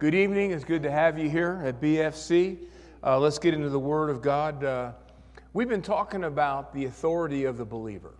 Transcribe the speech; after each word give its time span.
Good 0.00 0.14
evening. 0.14 0.52
It's 0.52 0.64
good 0.64 0.82
to 0.84 0.90
have 0.90 1.18
you 1.18 1.28
here 1.28 1.60
at 1.62 1.78
BFC. 1.78 2.56
Uh, 3.04 3.18
let's 3.18 3.38
get 3.38 3.52
into 3.52 3.68
the 3.68 3.78
Word 3.78 4.08
of 4.08 4.22
God. 4.22 4.64
Uh, 4.64 4.92
we've 5.52 5.68
been 5.68 5.82
talking 5.82 6.24
about 6.24 6.72
the 6.72 6.86
authority 6.86 7.44
of 7.44 7.58
the 7.58 7.66
believer. 7.66 8.14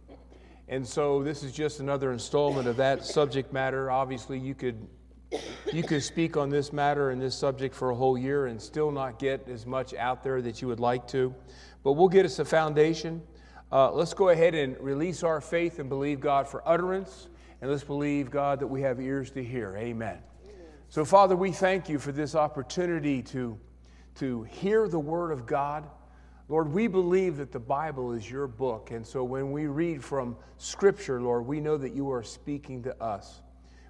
And 0.69 0.87
so 0.87 1.23
this 1.23 1.43
is 1.43 1.53
just 1.53 1.81
another 1.81 2.13
installment 2.13 2.69
of 2.69 2.77
that 2.77 3.03
subject 3.03 3.51
matter. 3.55 3.91
Obviously, 3.91 4.39
you 4.39 4.55
could 4.55 4.87
you 5.73 5.83
could 5.83 6.03
speak 6.03 6.37
on 6.37 6.51
this 6.51 6.71
matter 6.71 7.13
and 7.13 7.23
this 7.23 7.35
subject 7.35 7.75
for 7.75 7.93
a 7.93 7.95
whole 7.95 8.19
year 8.19 8.49
and 8.49 8.61
still 8.61 8.91
not 8.91 9.19
get 9.19 9.49
as 9.49 9.65
much 9.65 9.95
out 9.95 10.23
there 10.23 10.43
that 10.43 10.61
you 10.61 10.69
would 10.69 10.81
like 10.81 11.09
to. 11.09 11.35
But 11.83 11.93
we'll 11.93 12.11
get 12.11 12.27
us 12.27 12.39
a 12.41 12.45
foundation. 12.45 13.23
Uh, 13.73 13.91
let's 13.91 14.13
go 14.13 14.29
ahead 14.29 14.55
and 14.55 14.79
release 14.81 15.23
our 15.23 15.41
faith 15.41 15.79
and 15.79 15.89
believe 15.89 16.21
God 16.21 16.47
for 16.47 16.63
utterance. 16.69 17.29
And 17.63 17.71
let's 17.71 17.85
believe, 17.85 18.31
God, 18.31 18.61
that 18.61 18.67
we 18.67 18.83
have 18.83 19.01
ears 19.01 19.31
to 19.31 19.43
hear. 19.43 19.75
Amen. 19.79 20.19
So, 20.91 21.05
Father, 21.05 21.37
we 21.37 21.53
thank 21.53 21.89
you 21.89 22.01
for 22.01 22.11
this 22.11 22.35
opportunity 22.35 23.23
to, 23.23 23.57
to 24.17 24.43
hear 24.43 24.89
the 24.89 24.99
Word 24.99 25.31
of 25.31 25.47
God. 25.47 25.89
Lord, 26.49 26.73
we 26.73 26.89
believe 26.89 27.37
that 27.37 27.53
the 27.53 27.61
Bible 27.61 28.11
is 28.11 28.29
your 28.29 28.49
book. 28.49 28.91
And 28.91 29.07
so 29.07 29.23
when 29.23 29.53
we 29.53 29.69
read 29.69 30.03
from 30.03 30.37
Scripture, 30.59 31.23
Lord, 31.23 31.47
we 31.47 31.61
know 31.61 31.77
that 31.77 31.95
you 31.95 32.11
are 32.11 32.25
speaking 32.25 32.83
to 32.83 33.01
us. 33.01 33.41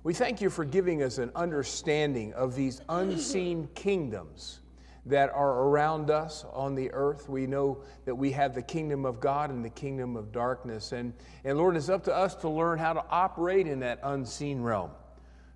We 0.02 0.12
thank 0.12 0.42
you 0.42 0.50
for 0.50 0.66
giving 0.66 1.02
us 1.02 1.16
an 1.16 1.32
understanding 1.34 2.34
of 2.34 2.54
these 2.54 2.82
unseen 2.90 3.70
kingdoms 3.74 4.60
that 5.06 5.30
are 5.30 5.68
around 5.68 6.10
us 6.10 6.44
on 6.52 6.74
the 6.74 6.92
earth. 6.92 7.30
We 7.30 7.46
know 7.46 7.82
that 8.04 8.14
we 8.14 8.30
have 8.32 8.54
the 8.54 8.60
kingdom 8.60 9.06
of 9.06 9.20
God 9.20 9.48
and 9.48 9.64
the 9.64 9.70
kingdom 9.70 10.16
of 10.16 10.32
darkness. 10.32 10.92
And, 10.92 11.14
and 11.44 11.56
Lord, 11.56 11.78
it's 11.78 11.88
up 11.88 12.04
to 12.04 12.14
us 12.14 12.34
to 12.36 12.50
learn 12.50 12.78
how 12.78 12.92
to 12.92 13.02
operate 13.08 13.66
in 13.66 13.80
that 13.80 14.00
unseen 14.02 14.60
realm 14.60 14.90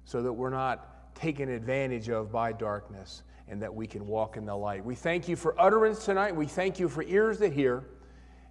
so 0.06 0.22
that 0.22 0.33
we're 0.33 0.48
not 0.48 0.94
taken 1.14 1.48
advantage 1.48 2.08
of 2.08 2.32
by 2.32 2.52
darkness 2.52 3.22
and 3.48 3.60
that 3.62 3.74
we 3.74 3.86
can 3.86 4.06
walk 4.06 4.36
in 4.36 4.46
the 4.46 4.54
light. 4.54 4.84
We 4.84 4.94
thank 4.94 5.28
you 5.28 5.36
for 5.36 5.58
utterance 5.60 6.04
tonight. 6.04 6.34
We 6.34 6.46
thank 6.46 6.78
you 6.78 6.88
for 6.88 7.02
ears 7.02 7.38
that 7.38 7.52
hear. 7.52 7.84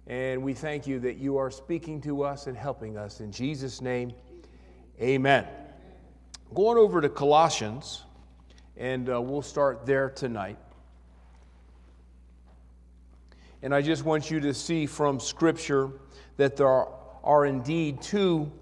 And 0.06 0.42
we 0.42 0.52
thank 0.52 0.86
you 0.86 1.00
that 1.00 1.16
you 1.16 1.38
are 1.38 1.50
speaking 1.50 2.00
to 2.02 2.22
us 2.22 2.46
and 2.46 2.56
helping 2.56 2.98
us. 2.98 3.20
In 3.20 3.32
Jesus' 3.32 3.80
name, 3.80 4.12
amen. 5.00 5.46
Going 6.52 6.76
over 6.76 7.00
to 7.00 7.08
Colossians, 7.08 8.02
and 8.76 9.08
uh, 9.08 9.20
we'll 9.20 9.42
start 9.42 9.86
there 9.86 10.10
tonight. 10.10 10.58
And 13.62 13.74
I 13.74 13.80
just 13.80 14.04
want 14.04 14.30
you 14.30 14.40
to 14.40 14.52
see 14.52 14.84
from 14.84 15.18
Scripture 15.18 15.90
that 16.36 16.56
there 16.56 16.68
are, 16.68 16.88
are 17.22 17.46
indeed 17.46 18.02
two 18.02 18.52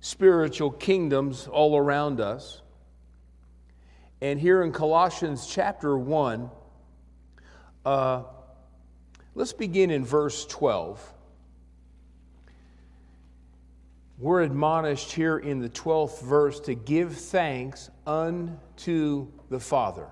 spiritual 0.00 0.70
kingdoms 0.70 1.46
all 1.46 1.78
around 1.78 2.20
us. 2.20 2.59
And 4.20 4.38
here 4.38 4.62
in 4.62 4.72
Colossians 4.72 5.46
chapter 5.46 5.96
1, 5.96 6.50
uh, 7.84 8.22
let's 9.34 9.52
begin 9.52 9.90
in 9.90 10.04
verse 10.04 10.44
12 10.46 11.14
we're 14.20 14.42
admonished 14.42 15.12
here 15.12 15.38
in 15.38 15.60
the 15.60 15.70
12th 15.70 16.20
verse 16.22 16.60
to 16.60 16.74
give 16.74 17.16
thanks 17.16 17.88
unto 18.06 19.26
the 19.48 19.58
Father. 19.58 20.08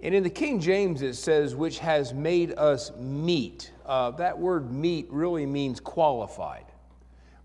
And 0.00 0.12
in 0.12 0.24
the 0.24 0.30
King 0.30 0.58
James, 0.58 1.00
it 1.02 1.14
says, 1.14 1.54
which 1.54 1.78
has 1.78 2.12
made 2.12 2.52
us 2.58 2.90
meet. 2.96 3.70
Uh, 3.86 4.10
that 4.12 4.36
word 4.36 4.72
meet 4.72 5.06
really 5.08 5.46
means 5.46 5.78
qualified. 5.78 6.64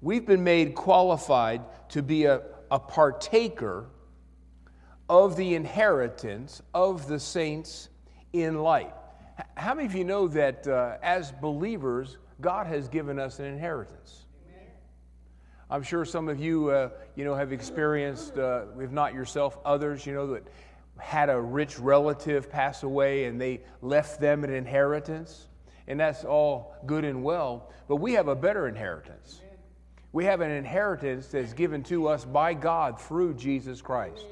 We've 0.01 0.25
been 0.25 0.43
made 0.43 0.73
qualified 0.73 1.61
to 1.89 2.01
be 2.01 2.25
a, 2.25 2.41
a 2.71 2.79
partaker 2.79 3.85
of 5.09 5.35
the 5.35 5.55
inheritance 5.55 6.61
of 6.73 7.07
the 7.07 7.19
saints 7.19 7.89
in 8.33 8.59
light. 8.59 8.93
How 9.55 9.73
many 9.73 9.85
of 9.85 9.95
you 9.95 10.03
know 10.03 10.27
that 10.29 10.67
uh, 10.67 10.97
as 11.03 11.31
believers, 11.31 12.17
God 12.41 12.67
has 12.67 12.87
given 12.87 13.19
us 13.19 13.39
an 13.39 13.45
inheritance? 13.45 14.25
I'm 15.69 15.83
sure 15.83 16.05
some 16.05 16.29
of 16.29 16.39
you, 16.39 16.69
uh, 16.69 16.89
you 17.15 17.25
know, 17.25 17.33
have 17.33 17.51
experienced, 17.51 18.37
uh, 18.37 18.65
if 18.79 18.91
not 18.91 19.13
yourself, 19.13 19.57
others, 19.65 20.05
you 20.05 20.13
know, 20.13 20.27
that 20.27 20.43
had 20.97 21.29
a 21.29 21.39
rich 21.39 21.79
relative 21.79 22.49
pass 22.49 22.83
away 22.83 23.25
and 23.25 23.41
they 23.41 23.61
left 23.81 24.19
them 24.19 24.43
an 24.43 24.53
inheritance. 24.53 25.47
And 25.87 25.99
that's 25.99 26.23
all 26.23 26.75
good 26.85 27.03
and 27.03 27.23
well. 27.23 27.71
But 27.87 27.97
we 27.97 28.13
have 28.13 28.27
a 28.27 28.35
better 28.35 28.67
inheritance. 28.67 29.41
We 30.11 30.25
have 30.25 30.41
an 30.41 30.51
inheritance 30.51 31.27
that's 31.27 31.53
given 31.53 31.83
to 31.83 32.07
us 32.07 32.25
by 32.25 32.53
God 32.53 33.01
through 33.01 33.33
Jesus 33.33 33.81
Christ. 33.81 34.25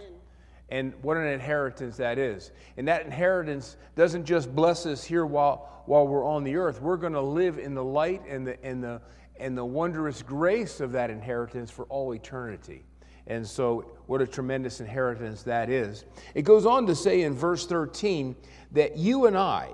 And 0.73 0.91
what 1.03 1.17
an 1.17 1.27
inheritance 1.27 1.97
that 1.97 2.17
is. 2.17 2.49
And 2.77 2.87
that 2.87 3.05
inheritance 3.05 3.77
doesn't 3.95 4.25
just 4.25 4.55
bless 4.55 4.87
us 4.87 5.03
here 5.03 5.23
while, 5.23 5.83
while 5.85 6.07
we're 6.07 6.25
on 6.25 6.43
the 6.43 6.55
earth. 6.55 6.81
We're 6.81 6.97
going 6.97 7.13
to 7.13 7.21
live 7.21 7.59
in 7.59 7.75
the 7.75 7.83
light 7.83 8.23
and 8.27 8.47
the, 8.47 8.65
and 8.65 8.83
the, 8.83 8.99
and 9.37 9.55
the 9.55 9.63
wondrous 9.63 10.23
grace 10.23 10.79
of 10.79 10.91
that 10.93 11.11
inheritance 11.11 11.69
for 11.69 11.85
all 11.89 12.15
eternity. 12.15 12.85
And 13.27 13.47
so, 13.47 13.91
what 14.07 14.19
a 14.19 14.25
tremendous 14.25 14.79
inheritance 14.79 15.43
that 15.43 15.69
is. 15.69 16.05
It 16.33 16.41
goes 16.41 16.65
on 16.65 16.87
to 16.87 16.95
say 16.95 17.21
in 17.21 17.35
verse 17.35 17.67
13 17.67 18.35
that 18.71 18.97
you 18.97 19.27
and 19.27 19.37
I 19.37 19.69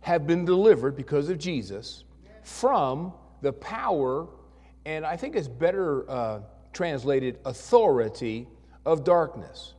have 0.00 0.26
been 0.26 0.44
delivered 0.44 0.96
because 0.96 1.28
of 1.28 1.38
Jesus 1.38 2.02
from 2.42 3.12
the 3.42 3.52
power, 3.52 4.26
and 4.84 5.06
I 5.06 5.16
think 5.16 5.36
it's 5.36 5.46
better 5.46 6.10
uh, 6.10 6.40
translated 6.72 7.38
authority 7.44 8.48
of 8.86 9.04
darkness. 9.04 9.74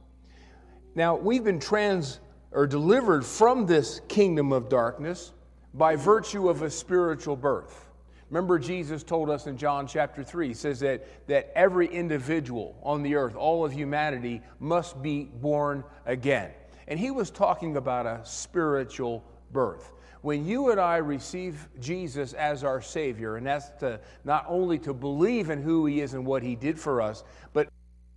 Now, 0.93 1.15
we've 1.15 1.43
been 1.43 1.59
trans 1.59 2.19
or 2.51 2.67
delivered 2.67 3.25
from 3.25 3.65
this 3.65 4.01
kingdom 4.07 4.51
of 4.51 4.69
darkness 4.69 5.31
by 5.73 5.95
virtue 5.95 6.49
of 6.49 6.61
a 6.61 6.69
spiritual 6.69 7.35
birth. 7.35 7.87
Remember, 8.29 8.59
Jesus 8.59 9.03
told 9.03 9.29
us 9.29 9.47
in 9.47 9.57
John 9.57 9.87
chapter 9.87 10.23
3, 10.23 10.49
he 10.49 10.53
says 10.53 10.81
that, 10.81 11.27
that 11.27 11.51
every 11.55 11.87
individual 11.87 12.77
on 12.83 13.01
the 13.01 13.15
earth, 13.15 13.35
all 13.35 13.63
of 13.63 13.71
humanity, 13.71 14.41
must 14.59 15.01
be 15.01 15.23
born 15.23 15.83
again. 16.05 16.51
And 16.89 16.99
he 16.99 17.09
was 17.09 17.29
talking 17.29 17.77
about 17.77 18.05
a 18.05 18.19
spiritual 18.25 19.23
birth. 19.51 19.93
When 20.21 20.45
you 20.45 20.71
and 20.71 20.79
I 20.79 20.97
receive 20.97 21.69
Jesus 21.79 22.33
as 22.33 22.63
our 22.63 22.81
Savior, 22.81 23.37
and 23.37 23.45
that's 23.45 23.69
to, 23.79 23.99
not 24.25 24.45
only 24.49 24.77
to 24.79 24.93
believe 24.93 25.49
in 25.49 25.61
who 25.61 25.85
He 25.85 26.01
is 26.01 26.15
and 26.15 26.25
what 26.25 26.43
He 26.43 26.55
did 26.55 26.77
for 26.77 27.01
us, 27.01 27.23
but 27.53 27.69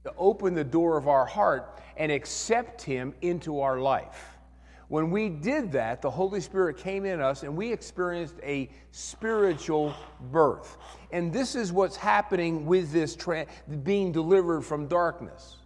to 0.04 0.12
open 0.16 0.54
the 0.54 0.64
door 0.64 0.96
of 0.96 1.08
our 1.08 1.26
heart 1.26 1.80
and 1.96 2.10
accept 2.10 2.82
Him 2.82 3.14
into 3.20 3.60
our 3.60 3.80
life. 3.80 4.38
When 4.88 5.12
we 5.12 5.28
did 5.28 5.70
that, 5.72 6.02
the 6.02 6.10
Holy 6.10 6.40
Spirit 6.40 6.76
came 6.76 7.04
in 7.04 7.20
us 7.20 7.44
and 7.44 7.56
we 7.56 7.72
experienced 7.72 8.34
a 8.42 8.68
spiritual 8.90 9.94
birth. 10.32 10.78
And 11.12 11.32
this 11.32 11.54
is 11.54 11.72
what's 11.72 11.96
happening 11.96 12.66
with 12.66 12.90
this 12.90 13.14
tra- 13.14 13.46
being 13.84 14.10
delivered 14.10 14.62
from 14.62 14.88
darkness. 14.88 15.58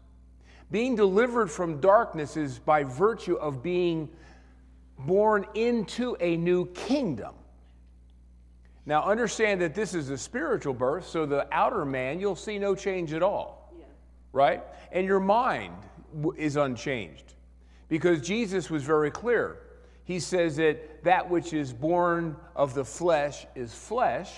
Being 0.71 0.95
delivered 0.95 1.51
from 1.51 1.81
darkness 1.81 2.37
is 2.37 2.59
by 2.59 2.85
virtue 2.85 3.37
of 3.37 3.63
being 3.63 4.11
born 4.99 5.47
into 5.55 6.17
a 6.21 6.37
new 6.37 6.67
kingdom. 6.73 7.35
Now, 8.85 9.05
understand 9.05 9.63
that 9.63 9.75
this 9.75 9.95
is 9.95 10.11
a 10.11 10.19
spiritual 10.19 10.75
birth, 10.75 11.07
so 11.07 11.25
the 11.25 11.47
outer 11.51 11.87
man, 11.87 12.21
you'll 12.21 12.37
see 12.37 12.59
no 12.59 12.75
change 12.75 13.15
at 13.15 13.23
all. 13.23 13.64
Right? 14.35 14.63
And 14.93 15.07
your 15.07 15.21
mind 15.21 15.77
is 16.37 16.57
unchanged. 16.57 17.35
Because 17.89 18.21
Jesus 18.21 18.69
was 18.69 18.83
very 18.83 19.11
clear. 19.11 19.59
He 20.05 20.19
says 20.19 20.57
that 20.57 21.05
that 21.05 21.31
which 21.31 21.53
is 21.53 21.73
born 21.73 22.37
of 22.57 22.75
the 22.75 22.85
flesh 22.85 23.47
is 23.55 23.73
flesh. 23.73 24.31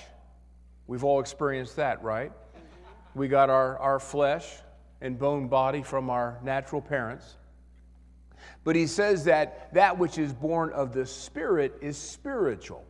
We've 0.86 1.02
all 1.02 1.18
experienced 1.18 1.76
that, 1.76 2.02
right? 2.02 2.30
We 3.14 3.26
got 3.26 3.48
our, 3.48 3.78
our 3.78 3.98
flesh 3.98 4.46
and 5.00 5.18
bone 5.18 5.48
body 5.48 5.82
from 5.82 6.10
our 6.10 6.38
natural 6.44 6.82
parents. 6.82 7.36
But 8.64 8.76
he 8.76 8.86
says 8.86 9.24
that 9.24 9.72
that 9.72 9.98
which 9.98 10.18
is 10.18 10.32
born 10.32 10.72
of 10.72 10.92
the 10.92 11.06
Spirit 11.06 11.74
is 11.80 11.96
spiritual. 11.96 12.84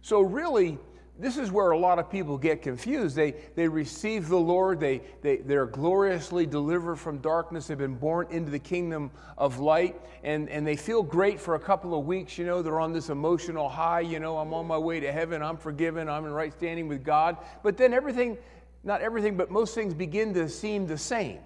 So, 0.00 0.22
really, 0.22 0.78
this 1.18 1.38
is 1.38 1.50
where 1.50 1.70
a 1.70 1.78
lot 1.78 1.98
of 1.98 2.10
people 2.10 2.36
get 2.36 2.60
confused. 2.60 3.16
They, 3.16 3.34
they 3.54 3.68
receive 3.68 4.28
the 4.28 4.38
Lord, 4.38 4.80
they, 4.80 5.00
they, 5.22 5.38
they're 5.38 5.66
gloriously 5.66 6.44
delivered 6.44 6.96
from 6.96 7.18
darkness, 7.18 7.66
they've 7.66 7.78
been 7.78 7.94
born 7.94 8.26
into 8.30 8.50
the 8.50 8.58
kingdom 8.58 9.10
of 9.38 9.58
light, 9.58 9.98
and, 10.22 10.50
and 10.50 10.66
they 10.66 10.76
feel 10.76 11.02
great 11.02 11.40
for 11.40 11.54
a 11.54 11.60
couple 11.60 11.98
of 11.98 12.04
weeks. 12.04 12.36
You 12.36 12.44
know, 12.44 12.60
they're 12.60 12.80
on 12.80 12.92
this 12.92 13.08
emotional 13.08 13.68
high. 13.68 14.00
You 14.00 14.20
know, 14.20 14.36
I'm 14.36 14.52
on 14.52 14.66
my 14.66 14.76
way 14.76 15.00
to 15.00 15.10
heaven, 15.10 15.42
I'm 15.42 15.56
forgiven, 15.56 16.08
I'm 16.08 16.26
in 16.26 16.32
right 16.32 16.52
standing 16.52 16.86
with 16.86 17.02
God. 17.02 17.38
But 17.62 17.78
then 17.78 17.94
everything, 17.94 18.36
not 18.84 19.00
everything, 19.00 19.36
but 19.36 19.50
most 19.50 19.74
things 19.74 19.94
begin 19.94 20.34
to 20.34 20.48
seem 20.48 20.86
the 20.86 20.98
same. 20.98 21.38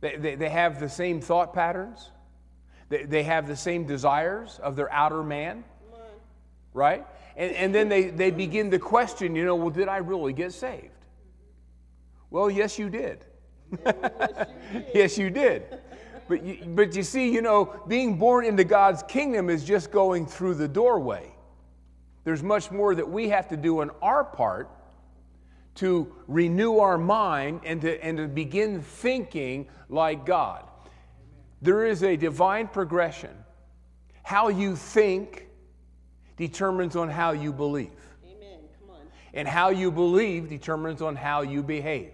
They, 0.00 0.16
they, 0.16 0.34
they 0.34 0.48
have 0.50 0.80
the 0.80 0.88
same 0.88 1.20
thought 1.20 1.54
patterns, 1.54 2.10
they, 2.90 3.04
they 3.04 3.22
have 3.22 3.46
the 3.48 3.56
same 3.56 3.86
desires 3.86 4.60
of 4.62 4.76
their 4.76 4.92
outer 4.92 5.22
man, 5.22 5.64
right? 6.74 7.06
And, 7.38 7.52
and 7.52 7.74
then 7.74 7.88
they, 7.88 8.10
they 8.10 8.32
begin 8.32 8.70
to 8.72 8.80
question, 8.80 9.36
you 9.36 9.44
know, 9.44 9.54
well, 9.54 9.70
did 9.70 9.86
I 9.86 9.98
really 9.98 10.32
get 10.32 10.52
saved? 10.52 10.90
Well, 12.30 12.50
yes, 12.50 12.78
you 12.78 12.90
did. 12.90 13.24
yes, 14.94 15.16
you 15.16 15.30
did. 15.30 15.78
But 16.28 16.42
you, 16.42 16.64
but 16.66 16.96
you 16.96 17.04
see, 17.04 17.32
you 17.32 17.40
know, 17.40 17.80
being 17.86 18.18
born 18.18 18.44
into 18.44 18.64
God's 18.64 19.04
kingdom 19.04 19.48
is 19.48 19.64
just 19.64 19.92
going 19.92 20.26
through 20.26 20.54
the 20.54 20.66
doorway. 20.66 21.32
There's 22.24 22.42
much 22.42 22.72
more 22.72 22.94
that 22.96 23.08
we 23.08 23.28
have 23.28 23.48
to 23.48 23.56
do 23.56 23.80
on 23.82 23.92
our 24.02 24.24
part 24.24 24.68
to 25.76 26.12
renew 26.26 26.78
our 26.78 26.98
mind 26.98 27.60
and 27.64 27.80
to, 27.82 28.04
and 28.04 28.18
to 28.18 28.26
begin 28.26 28.82
thinking 28.82 29.68
like 29.88 30.26
God. 30.26 30.64
There 31.62 31.86
is 31.86 32.02
a 32.02 32.16
divine 32.16 32.66
progression. 32.66 33.30
How 34.24 34.48
you 34.48 34.74
think 34.74 35.47
determines 36.38 36.96
on 36.96 37.10
how 37.10 37.32
you 37.32 37.52
believe. 37.52 37.90
Amen. 38.24 38.60
Come 38.80 38.96
on. 38.96 39.02
And 39.34 39.46
how 39.46 39.68
you 39.68 39.90
believe 39.90 40.48
determines 40.48 41.02
on 41.02 41.16
how 41.16 41.42
you 41.42 41.62
behave. 41.62 42.12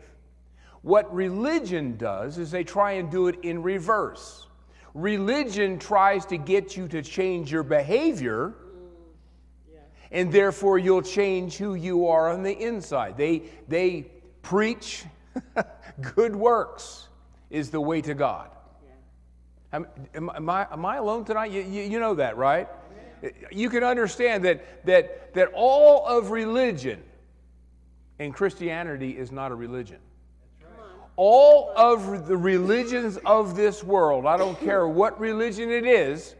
What 0.83 1.15
religion 1.15 1.97
does 1.97 2.39
is 2.39 2.51
they 2.51 2.65
try 2.65 2.93
and 2.93 3.11
do 3.11 3.29
it 3.29 3.37
in 3.43 3.63
reverse. 3.63 4.49
Religion 4.95 5.79
tries 5.79 6.27
to 6.27 6.37
get 6.37 6.77
you 6.77 6.89
to 6.89 7.03
change 7.03 7.51
your 7.51 7.63
behavior, 7.63 8.49
mm, 8.49 9.73
Yeah. 9.73 9.79
and 10.11 10.33
therefore 10.33 10.79
you'll 10.79 11.03
change 11.03 11.57
who 11.57 11.75
you 11.75 12.09
are 12.09 12.31
on 12.31 12.43
the 12.43 12.53
inside. 12.53 13.17
They, 13.17 13.43
they 13.67 14.07
preach 14.43 15.05
good 16.15 16.37
works 16.37 17.09
is 17.51 17.71
the 17.71 17.81
way 17.81 18.01
to 18.03 18.15
God. 18.15 18.51
Yeah. 18.85 19.77
Am, 19.77 19.87
am, 20.15 20.31
am 20.35 20.51
I, 20.51 20.67
am 20.71 20.85
I 20.85 20.97
alone 20.97 21.25
tonight? 21.25 21.51
You, 21.51 21.63
you, 21.63 21.83
you 21.83 21.99
know 21.99 22.15
that, 22.15 22.37
right? 22.37 22.69
You 23.51 23.71
can 23.71 23.85
understand 23.85 24.45
that, 24.45 24.85
that, 24.87 25.35
that 25.35 25.51
all 25.55 26.07
of 26.07 26.31
religion, 26.31 27.03
and 28.19 28.35
Christianity 28.35 29.11
is 29.11 29.33
not 29.33 29.53
a 29.53 29.55
religion. 29.55 29.99
All 31.17 31.73
of 31.77 32.27
the 32.27 32.37
religions 32.37 33.19
of 33.25 33.55
this 33.55 33.85
world, 33.85 34.27
I 34.27 34.37
don't 34.37 34.59
care 34.61 34.89
what 34.89 35.19
religion 35.21 35.71
it 35.71 35.87
is, 35.87 36.35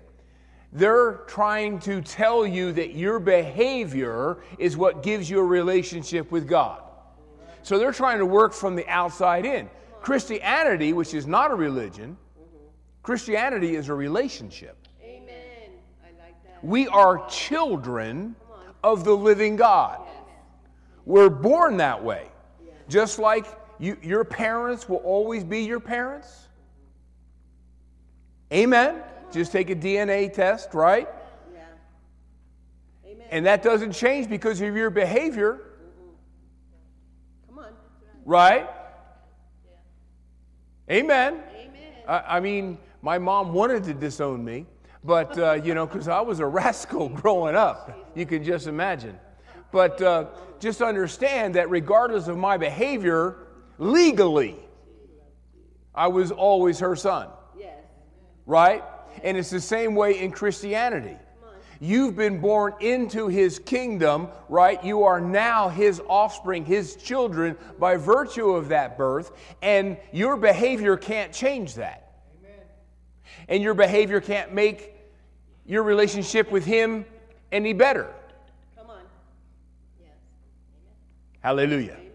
they're 0.73 1.21
trying 1.29 1.79
to 1.81 2.03
tell 2.03 2.45
you 2.45 2.73
that 2.73 2.97
your 2.97 3.21
behavior 3.21 4.39
is 4.59 4.77
what 4.77 5.05
gives 5.05 5.31
you 5.31 5.39
a 5.39 5.45
relationship 5.45 6.33
with 6.33 6.49
God. 6.49 6.83
So 7.63 7.79
they're 7.79 7.93
trying 7.93 8.19
to 8.19 8.27
work 8.27 8.53
from 8.53 8.75
the 8.75 8.87
outside 8.89 9.47
in. 9.47 9.71
Christianity, 10.03 10.93
which 10.93 11.15
is 11.15 11.27
not 11.27 11.51
a 11.53 11.55
religion, 11.55 12.17
Christianity 13.05 13.77
is 13.77 13.89
a 13.89 13.95
relationship. 13.95 14.77
Amen. 15.03 15.71
I 16.03 16.09
like 16.23 16.43
that. 16.45 16.54
We 16.65 16.89
are 16.89 17.27
children 17.29 18.37
of 18.83 19.05
the 19.05 19.15
living 19.15 19.57
God. 19.57 20.01
We're 21.05 21.29
born 21.29 21.77
that 21.77 22.03
way. 22.03 22.29
Just 22.89 23.19
like 23.19 23.45
you, 23.79 23.99
your 24.03 24.25
parents 24.25 24.89
will 24.89 24.99
always 24.99 25.45
be 25.45 25.61
your 25.61 25.79
parents. 25.79 26.49
Amen. 28.51 29.03
Just 29.31 29.53
take 29.53 29.69
a 29.69 29.77
DNA 29.77 30.33
test, 30.33 30.73
right? 30.73 31.07
Amen. 33.05 33.27
And 33.31 33.45
that 33.45 33.63
doesn't 33.63 33.93
change 33.93 34.31
because 34.31 34.61
of 34.63 34.75
your 34.75 34.89
behavior, 34.89 35.61
Come 37.47 37.59
on. 37.59 37.73
right? 38.25 38.71
Amen. 40.91 41.43
Amen. 41.55 41.93
I, 42.09 42.37
I 42.37 42.41
mean, 42.41 42.79
my 43.03 43.19
mom 43.19 43.53
wanted 43.53 43.85
to 43.85 43.93
disown 43.93 44.43
me, 44.43 44.65
but, 45.05 45.39
uh, 45.39 45.53
you 45.53 45.75
know, 45.75 45.87
because 45.87 46.09
I 46.09 46.21
was 46.23 46.41
a 46.41 46.47
rascal 46.61 47.09
growing 47.09 47.55
up. 47.55 48.11
You 48.15 48.25
can 48.27 48.43
just 48.43 48.67
imagine. 48.67 49.19
But 49.71 50.01
uh, 50.01 50.27
just 50.61 50.81
understand 50.81 51.57
that 51.57 51.69
regardless 51.69 52.29
of 52.29 52.39
my 52.39 52.57
behavior, 52.57 53.37
legally, 53.79 54.57
I 55.95 56.09
was 56.09 56.31
always 56.31 56.79
her 56.79 56.97
son, 56.97 57.29
right? 58.47 58.83
And 59.23 59.37
it's 59.37 59.51
the 59.51 59.61
same 59.61 59.95
way 59.95 60.21
in 60.21 60.31
Christianity. 60.31 61.17
You've 61.81 62.17
been 62.17 62.41
born 62.41 62.75
into 62.81 63.29
his 63.29 63.59
kingdom, 63.59 64.29
right? 64.49 64.83
You 64.83 65.03
are 65.03 65.21
now 65.21 65.69
his 65.69 66.01
offspring, 66.09 66.65
his 66.65 66.97
children, 66.97 67.57
by 67.79 67.97
virtue 67.97 68.51
of 68.51 68.69
that 68.69 68.97
birth, 68.97 69.33
and 69.61 69.99
your 70.13 70.37
behavior 70.37 70.97
can't 70.97 71.33
change 71.33 71.75
that. 71.75 72.01
And 73.49 73.63
your 73.63 73.75
behavior 73.75 74.21
can't 74.21 74.55
make 74.55 74.94
your 75.67 75.83
relationship 75.83 76.51
with 76.51 76.65
him 76.65 77.05
any 77.53 77.73
better. 77.73 78.13
Come 78.77 78.91
on. 78.91 79.03
Yes. 80.01 80.11
Hallelujah. 81.41 81.93
Amen. 81.93 82.15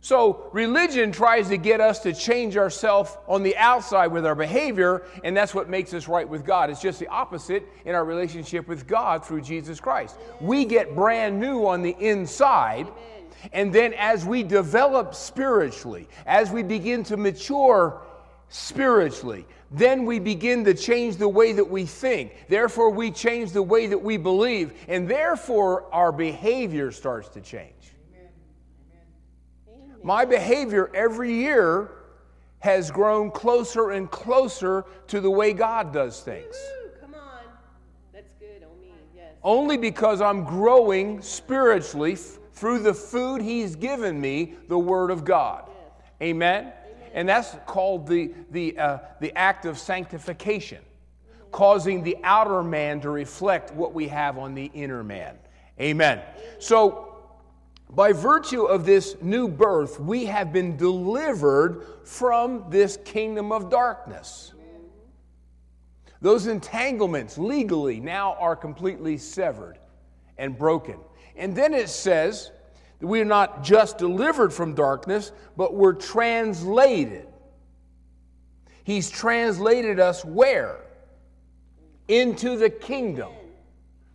So, 0.00 0.48
religion 0.52 1.10
tries 1.10 1.48
to 1.48 1.56
get 1.56 1.80
us 1.80 1.98
to 2.00 2.12
change 2.12 2.56
ourselves 2.56 3.16
on 3.26 3.42
the 3.42 3.56
outside 3.56 4.06
with 4.06 4.24
our 4.24 4.36
behavior, 4.36 5.02
and 5.24 5.36
that's 5.36 5.54
what 5.54 5.68
makes 5.68 5.92
us 5.92 6.06
right 6.06 6.28
with 6.28 6.46
God. 6.46 6.70
It's 6.70 6.80
just 6.80 7.00
the 7.00 7.08
opposite 7.08 7.66
in 7.84 7.94
our 7.94 8.04
relationship 8.04 8.68
with 8.68 8.86
God 8.86 9.24
through 9.24 9.40
Jesus 9.40 9.80
Christ. 9.80 10.16
We 10.40 10.64
get 10.64 10.94
brand 10.94 11.40
new 11.40 11.66
on 11.66 11.82
the 11.82 11.96
inside, 11.98 12.86
and 13.52 13.72
then 13.72 13.92
as 13.94 14.24
we 14.24 14.42
develop 14.44 15.14
spiritually, 15.14 16.08
as 16.26 16.50
we 16.50 16.62
begin 16.62 17.02
to 17.04 17.16
mature 17.16 18.00
spiritually, 18.48 19.46
then 19.70 20.06
we 20.06 20.18
begin 20.18 20.64
to 20.64 20.74
change 20.74 21.16
the 21.16 21.28
way 21.28 21.52
that 21.52 21.68
we 21.68 21.84
think. 21.84 22.46
Therefore, 22.48 22.90
we 22.90 23.10
change 23.10 23.52
the 23.52 23.62
way 23.62 23.86
that 23.86 24.02
we 24.02 24.16
believe, 24.16 24.72
and 24.88 25.08
therefore, 25.08 25.92
our 25.92 26.10
behavior 26.10 26.90
starts 26.90 27.28
to 27.30 27.40
change. 27.40 27.72
My 30.02 30.24
behavior 30.24 30.90
every 30.94 31.34
year 31.34 31.90
has 32.60 32.90
grown 32.90 33.30
closer 33.30 33.90
and 33.90 34.10
closer 34.10 34.84
to 35.08 35.20
the 35.20 35.30
way 35.30 35.52
God 35.52 35.92
does 35.92 36.20
things. 36.20 36.56
Come 37.00 37.14
on. 37.14 37.42
That's 38.12 38.32
good 38.34 38.62
me. 38.80 38.92
Yes. 39.14 39.34
Only 39.42 39.76
because 39.76 40.20
I'm 40.20 40.44
growing 40.44 41.20
spiritually 41.20 42.14
f- 42.14 42.38
through 42.52 42.80
the 42.80 42.94
food 42.94 43.42
He's 43.42 43.76
given 43.76 44.20
me, 44.20 44.54
the 44.68 44.78
Word 44.78 45.10
of 45.10 45.24
God. 45.24 45.68
Amen? 46.22 46.72
And 47.18 47.28
that's 47.28 47.56
called 47.66 48.06
the, 48.06 48.32
the, 48.52 48.78
uh, 48.78 48.98
the 49.18 49.36
act 49.36 49.66
of 49.66 49.76
sanctification, 49.76 50.78
causing 51.50 52.04
the 52.04 52.16
outer 52.22 52.62
man 52.62 53.00
to 53.00 53.10
reflect 53.10 53.74
what 53.74 53.92
we 53.92 54.06
have 54.06 54.38
on 54.38 54.54
the 54.54 54.70
inner 54.72 55.02
man. 55.02 55.36
Amen. 55.80 56.22
So, 56.60 57.16
by 57.90 58.12
virtue 58.12 58.66
of 58.66 58.86
this 58.86 59.16
new 59.20 59.48
birth, 59.48 59.98
we 59.98 60.26
have 60.26 60.52
been 60.52 60.76
delivered 60.76 61.84
from 62.04 62.66
this 62.70 62.96
kingdom 63.04 63.50
of 63.50 63.68
darkness. 63.68 64.54
Those 66.20 66.46
entanglements 66.46 67.36
legally 67.36 67.98
now 67.98 68.34
are 68.34 68.54
completely 68.54 69.18
severed 69.18 69.80
and 70.36 70.56
broken. 70.56 71.00
And 71.34 71.56
then 71.56 71.74
it 71.74 71.88
says 71.88 72.52
we 73.00 73.20
are 73.20 73.24
not 73.24 73.62
just 73.62 73.98
delivered 73.98 74.52
from 74.52 74.74
darkness, 74.74 75.32
but 75.56 75.74
we're 75.74 75.94
translated. 75.94 77.26
He's 78.82 79.10
translated 79.10 80.00
us 80.00 80.24
where? 80.24 80.80
Into 82.08 82.56
the 82.56 82.70
kingdom. 82.70 83.30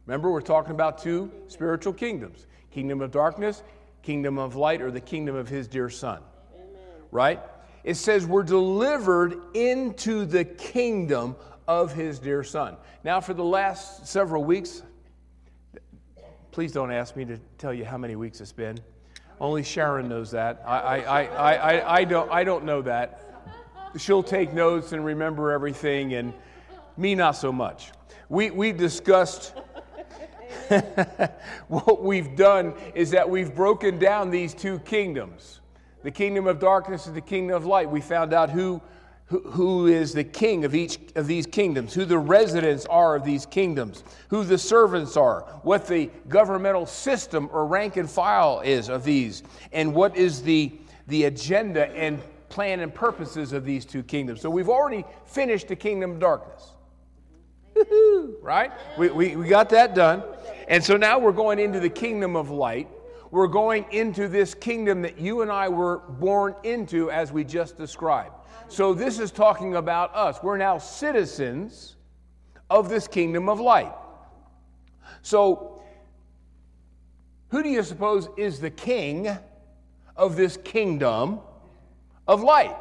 Remember, 0.05 0.31
we're 0.31 0.41
talking 0.41 0.71
about 0.71 0.97
two 0.97 1.31
spiritual 1.47 1.93
kingdoms 1.93 2.47
kingdom 2.71 3.01
of 3.01 3.11
darkness, 3.11 3.61
kingdom 4.01 4.39
of 4.39 4.55
light, 4.55 4.81
or 4.81 4.89
the 4.89 4.99
kingdom 4.99 5.35
of 5.35 5.47
his 5.47 5.67
dear 5.67 5.89
son. 5.89 6.21
Right? 7.11 7.39
It 7.83 7.95
says 7.95 8.25
we're 8.25 8.43
delivered 8.43 9.35
into 9.53 10.25
the 10.25 10.43
kingdom 10.43 11.35
of 11.67 11.93
his 11.93 12.17
dear 12.19 12.43
son. 12.43 12.77
Now, 13.03 13.21
for 13.21 13.33
the 13.33 13.43
last 13.43 14.07
several 14.07 14.43
weeks, 14.43 14.81
please 16.53 16.71
don't 16.71 16.91
ask 16.91 17.15
me 17.15 17.25
to 17.25 17.39
tell 17.57 17.73
you 17.73 17.83
how 17.83 17.97
many 17.97 18.15
weeks 18.15 18.39
it's 18.39 18.51
been. 18.51 18.77
Only 19.41 19.63
Sharon 19.63 20.07
knows 20.07 20.29
that. 20.31 20.61
I, 20.67 20.77
I, 20.77 20.97
I, 20.99 21.55
I, 21.55 21.95
I, 21.97 22.03
don't, 22.03 22.31
I 22.31 22.43
don't 22.43 22.63
know 22.63 22.83
that. 22.83 23.41
She'll 23.97 24.21
take 24.21 24.53
notes 24.53 24.91
and 24.91 25.03
remember 25.03 25.51
everything, 25.51 26.13
and 26.13 26.31
me 26.95 27.15
not 27.15 27.31
so 27.31 27.51
much. 27.51 27.91
We, 28.29 28.51
we've 28.51 28.77
discussed 28.77 29.53
what 31.69 32.03
we've 32.03 32.35
done 32.35 32.75
is 32.93 33.09
that 33.11 33.27
we've 33.27 33.55
broken 33.55 33.97
down 33.97 34.29
these 34.29 34.53
two 34.53 34.77
kingdoms 34.79 35.59
the 36.03 36.11
kingdom 36.11 36.45
of 36.47 36.59
darkness 36.59 37.07
and 37.07 37.15
the 37.15 37.21
kingdom 37.21 37.55
of 37.55 37.65
light. 37.65 37.89
We 37.89 38.01
found 38.01 38.33
out 38.33 38.51
who, 38.51 38.79
who, 39.39 39.87
is 39.87 40.13
the 40.13 40.23
king 40.23 40.65
of 40.65 40.75
each 40.75 40.99
of 41.15 41.27
these 41.27 41.45
kingdoms, 41.45 41.93
who 41.93 42.05
the 42.05 42.17
residents 42.17 42.85
are 42.87 43.15
of 43.15 43.23
these 43.23 43.45
kingdoms, 43.45 44.03
who 44.29 44.43
the 44.43 44.57
servants 44.57 45.17
are, 45.17 45.41
what 45.63 45.87
the 45.87 46.09
governmental 46.29 46.85
system 46.85 47.49
or 47.51 47.65
rank 47.65 47.97
and 47.97 48.09
file 48.09 48.61
is 48.63 48.89
of 48.89 49.03
these, 49.03 49.43
and 49.71 49.93
what 49.93 50.15
is 50.15 50.41
the, 50.41 50.71
the 51.07 51.25
agenda 51.25 51.87
and 51.89 52.21
plan 52.49 52.81
and 52.81 52.93
purposes 52.93 53.51
of 53.51 53.65
these 53.65 53.85
two 53.85 54.03
kingdoms. 54.03 54.39
So 54.41 54.49
we've 54.49 54.69
already 54.69 55.03
finished 55.25 55.67
the 55.67 55.75
kingdom 55.75 56.11
of 56.11 56.19
darkness. 56.19 56.69
right? 58.41 58.71
We, 58.97 59.09
we, 59.09 59.35
we 59.35 59.47
got 59.47 59.69
that 59.69 59.95
done. 59.95 60.23
And 60.67 60.83
so 60.83 60.95
now 60.95 61.19
we're 61.19 61.31
going 61.31 61.59
into 61.59 61.79
the 61.79 61.89
kingdom 61.89 62.35
of 62.35 62.49
light. 62.49 62.87
We're 63.33 63.47
going 63.47 63.87
into 63.89 64.27
this 64.27 64.53
kingdom 64.53 65.01
that 65.01 65.17
you 65.17 65.41
and 65.41 65.51
I 65.51 65.67
were 65.67 65.97
born 66.07 66.53
into, 66.61 67.09
as 67.09 67.31
we 67.31 67.43
just 67.43 67.75
described. 67.75 68.35
So 68.67 68.93
this 68.93 69.17
is 69.17 69.31
talking 69.31 69.73
about 69.73 70.13
us. 70.13 70.43
We're 70.43 70.57
now 70.57 70.77
citizens 70.77 71.95
of 72.69 72.89
this 72.89 73.07
kingdom 73.07 73.49
of 73.49 73.59
light. 73.59 73.91
So, 75.23 75.81
who 77.49 77.63
do 77.63 77.69
you 77.69 77.81
suppose 77.81 78.29
is 78.37 78.59
the 78.59 78.69
king 78.69 79.35
of 80.15 80.35
this 80.35 80.57
kingdom 80.57 81.39
of 82.27 82.43
light? 82.43 82.77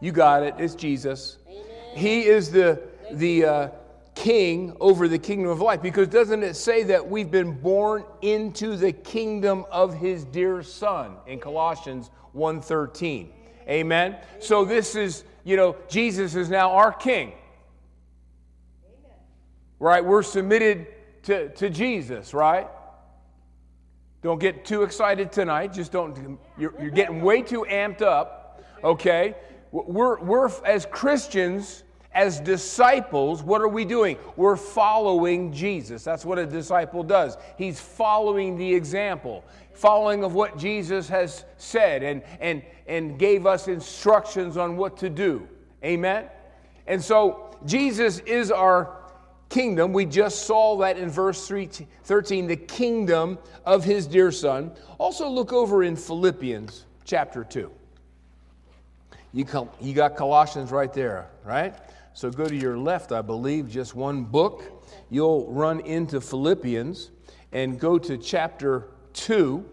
You 0.00 0.12
got 0.12 0.44
it. 0.44 0.54
It's 0.56 0.74
Jesus. 0.74 1.36
He 1.94 2.22
is 2.22 2.50
the 2.50 2.80
the 3.12 3.44
uh, 3.44 3.68
king 4.24 4.74
over 4.80 5.06
the 5.06 5.18
kingdom 5.18 5.50
of 5.50 5.60
life. 5.60 5.82
Because 5.82 6.08
doesn't 6.08 6.42
it 6.42 6.56
say 6.56 6.82
that 6.84 7.06
we've 7.06 7.30
been 7.30 7.52
born 7.52 8.04
into 8.22 8.74
the 8.74 8.90
kingdom 8.90 9.66
of 9.70 9.92
his 9.92 10.24
dear 10.24 10.62
son 10.62 11.16
in 11.26 11.38
colossians 11.38 12.10
1.13 12.34 13.28
amen? 13.68 14.16
So 14.40 14.64
this 14.64 14.96
is 14.96 15.24
you 15.44 15.56
know 15.56 15.76
jesus 15.88 16.34
is 16.36 16.48
now 16.48 16.70
our 16.70 16.90
king. 16.90 17.34
Right? 19.78 20.02
We're 20.02 20.22
submitted 20.22 20.86
to, 21.24 21.50
to 21.50 21.68
jesus 21.68 22.32
right? 22.32 22.68
Don't 24.22 24.40
get 24.40 24.64
too 24.64 24.84
excited 24.84 25.32
tonight. 25.32 25.74
Just 25.74 25.92
don't 25.92 26.38
you're, 26.56 26.72
you're 26.80 26.90
getting 26.90 27.20
way 27.20 27.42
too 27.42 27.66
amped 27.68 28.00
up 28.00 28.64
okay? 28.82 29.34
We're, 29.70 30.18
we're 30.20 30.50
as 30.64 30.86
christians 30.90 31.83
as 32.14 32.38
disciples, 32.40 33.42
what 33.42 33.60
are 33.60 33.68
we 33.68 33.84
doing? 33.84 34.16
We're 34.36 34.56
following 34.56 35.52
Jesus. 35.52 36.04
That's 36.04 36.24
what 36.24 36.38
a 36.38 36.46
disciple 36.46 37.02
does. 37.02 37.36
He's 37.58 37.80
following 37.80 38.56
the 38.56 38.72
example, 38.74 39.44
following 39.72 40.22
of 40.22 40.34
what 40.34 40.56
Jesus 40.56 41.08
has 41.08 41.44
said 41.56 42.02
and, 42.02 42.22
and, 42.40 42.62
and 42.86 43.18
gave 43.18 43.46
us 43.46 43.66
instructions 43.66 44.56
on 44.56 44.76
what 44.76 44.96
to 44.98 45.10
do. 45.10 45.48
Amen? 45.84 46.26
And 46.86 47.02
so 47.02 47.56
Jesus 47.66 48.20
is 48.20 48.50
our 48.50 48.96
kingdom. 49.48 49.92
We 49.92 50.06
just 50.06 50.46
saw 50.46 50.76
that 50.78 50.96
in 50.96 51.10
verse 51.10 51.46
13, 51.48 52.46
the 52.46 52.56
kingdom 52.56 53.38
of 53.64 53.84
his 53.84 54.06
dear 54.06 54.30
son. 54.30 54.72
Also, 54.98 55.28
look 55.28 55.52
over 55.52 55.82
in 55.82 55.96
Philippians 55.96 56.84
chapter 57.04 57.44
2. 57.44 57.70
You, 59.32 59.44
come, 59.44 59.68
you 59.80 59.94
got 59.94 60.16
Colossians 60.16 60.70
right 60.70 60.92
there, 60.92 61.28
right? 61.44 61.74
So 62.14 62.30
go 62.30 62.46
to 62.46 62.54
your 62.54 62.78
left, 62.78 63.10
I 63.10 63.22
believe, 63.22 63.68
just 63.68 63.96
one 63.96 64.22
book. 64.22 64.84
You'll 65.10 65.50
run 65.50 65.80
into 65.80 66.20
Philippians 66.20 67.10
and 67.50 67.78
go 67.78 67.98
to 67.98 68.16
chapter 68.16 68.88
2. 69.14 69.64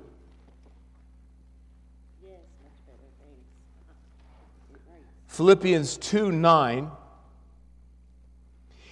Philippians 5.27 5.97
2 5.97 6.31
9. 6.31 6.91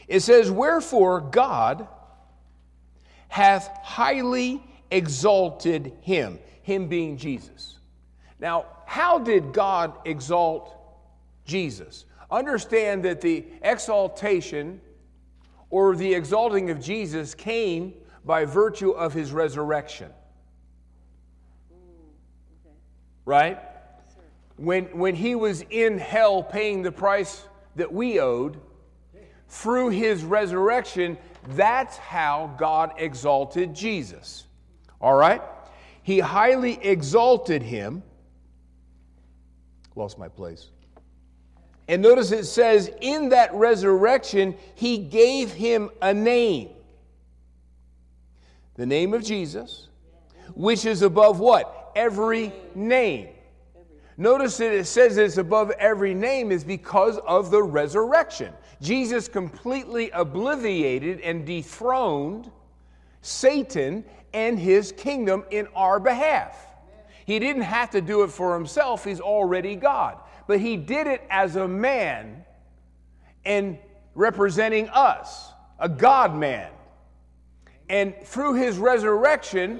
It 0.08 0.22
says, 0.22 0.52
Wherefore 0.52 1.20
God 1.20 1.88
hath 3.30 3.68
highly 3.84 4.64
exalted 4.92 5.94
him, 6.02 6.40
him 6.62 6.88
being 6.88 7.18
Jesus. 7.18 7.80
Now, 8.40 8.66
how 8.86 9.20
did 9.20 9.54
God 9.54 9.94
exalt 10.06 10.76
Jesus? 11.46 12.06
Understand 12.32 13.04
that 13.06 13.22
the 13.22 13.46
exaltation 13.62 14.82
or 15.70 15.96
the 15.96 16.14
exalting 16.14 16.70
of 16.70 16.80
Jesus 16.80 17.34
came 17.36 17.94
by 18.26 18.46
virtue 18.46 18.92
of 18.92 19.14
his 19.14 19.32
resurrection. 19.32 20.12
Right? 23.26 23.60
When, 24.58 24.86
when 24.98 25.16
he 25.16 25.36
was 25.36 25.64
in 25.70 25.98
hell 25.98 26.44
paying 26.44 26.82
the 26.82 26.92
price 26.92 27.48
that 27.76 27.92
we 27.92 28.20
owed, 28.20 28.60
through 29.50 29.90
his 29.90 30.24
resurrection, 30.24 31.18
that's 31.50 31.98
how 31.98 32.56
God 32.58 32.94
exalted 32.98 33.74
Jesus. 33.74 34.46
All 35.02 35.16
right? 35.16 35.42
He 36.04 36.20
highly 36.20 36.74
exalted 36.84 37.64
him. 37.64 38.04
Lost 39.96 40.18
my 40.18 40.28
place. 40.28 40.70
And 41.90 42.04
notice 42.04 42.32
it 42.32 42.46
says, 42.46 42.92
in 43.02 43.30
that 43.30 43.52
resurrection, 43.52 44.56
he 44.76 45.00
gave 45.00 45.52
him 45.52 45.90
a 46.04 46.14
name. 46.14 46.70
The 48.76 48.86
name 48.86 49.16
of 49.16 49.24
Jesus, 49.24 49.88
which 50.54 50.86
is 50.86 51.02
above 51.02 51.40
what? 51.40 51.92
Every 51.96 52.54
name. 52.76 53.30
Notice 54.18 54.58
that 54.58 54.72
it 54.72 54.86
says 54.86 55.18
it's 55.18 55.38
above 55.38 55.72
every 55.72 56.14
name 56.14 56.52
is 56.52 56.64
because 56.64 57.18
of 57.26 57.50
the 57.50 57.64
resurrection. 57.64 58.54
Jesus 58.82 59.28
completely 59.28 60.12
obliviated 60.12 61.22
and 61.24 61.44
dethroned 61.44 62.52
Satan 63.24 64.06
and 64.32 64.60
his 64.60 64.92
kingdom 64.92 65.44
in 65.50 65.68
our 65.76 66.00
behalf. 66.00 66.68
He 67.26 67.40
didn't 67.40 67.64
have 67.64 67.90
to 67.92 68.02
do 68.02 68.22
it 68.22 68.30
for 68.30 68.54
himself, 68.54 69.04
he's 69.04 69.20
already 69.20 69.76
God 69.76 70.20
but 70.50 70.60
he 70.60 70.78
did 70.78 71.06
it 71.06 71.22
as 71.30 71.58
a 71.58 71.68
man 71.68 72.44
and 73.46 73.78
representing 74.16 74.90
us, 74.90 75.52
a 75.78 75.88
God 75.88 76.36
man. 76.36 76.72
And 77.88 78.16
through 78.24 78.56
his 78.56 78.80
resurrection, 78.80 79.80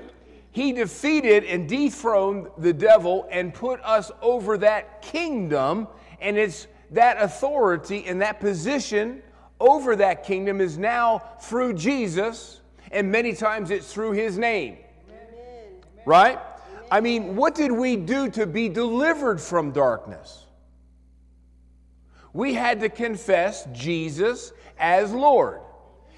he 0.52 0.72
defeated 0.72 1.44
and 1.46 1.68
dethroned 1.68 2.50
the 2.60 2.72
devil 2.72 3.28
and 3.32 3.52
put 3.52 3.82
us 3.84 4.12
over 4.22 4.60
that 4.60 5.02
kingdom. 5.02 5.88
And 6.22 6.38
it's 6.38 6.68
that 6.92 7.20
authority 7.20 8.06
and 8.06 8.22
that 8.22 8.40
position 8.40 9.24
over 9.60 9.96
that 9.96 10.24
kingdom 10.24 10.62
is 10.62 10.78
now 10.78 11.24
through 11.42 11.74
Jesus, 11.74 12.62
and 12.92 13.12
many 13.12 13.34
times 13.34 13.72
it's 13.72 13.92
through 13.92 14.12
his 14.12 14.38
name. 14.38 14.78
Amen. 15.10 15.72
Right? 16.06 16.38
I 16.92 17.02
mean, 17.02 17.36
what 17.36 17.56
did 17.56 17.72
we 17.72 17.96
do 17.96 18.30
to 18.30 18.46
be 18.46 18.70
delivered 18.70 19.42
from 19.42 19.72
darkness? 19.72 20.46
We 22.34 22.54
had 22.54 22.80
to 22.82 22.90
confess 22.90 23.68
Jesus 23.74 24.52
as 24.78 25.12
Lord. 25.12 25.62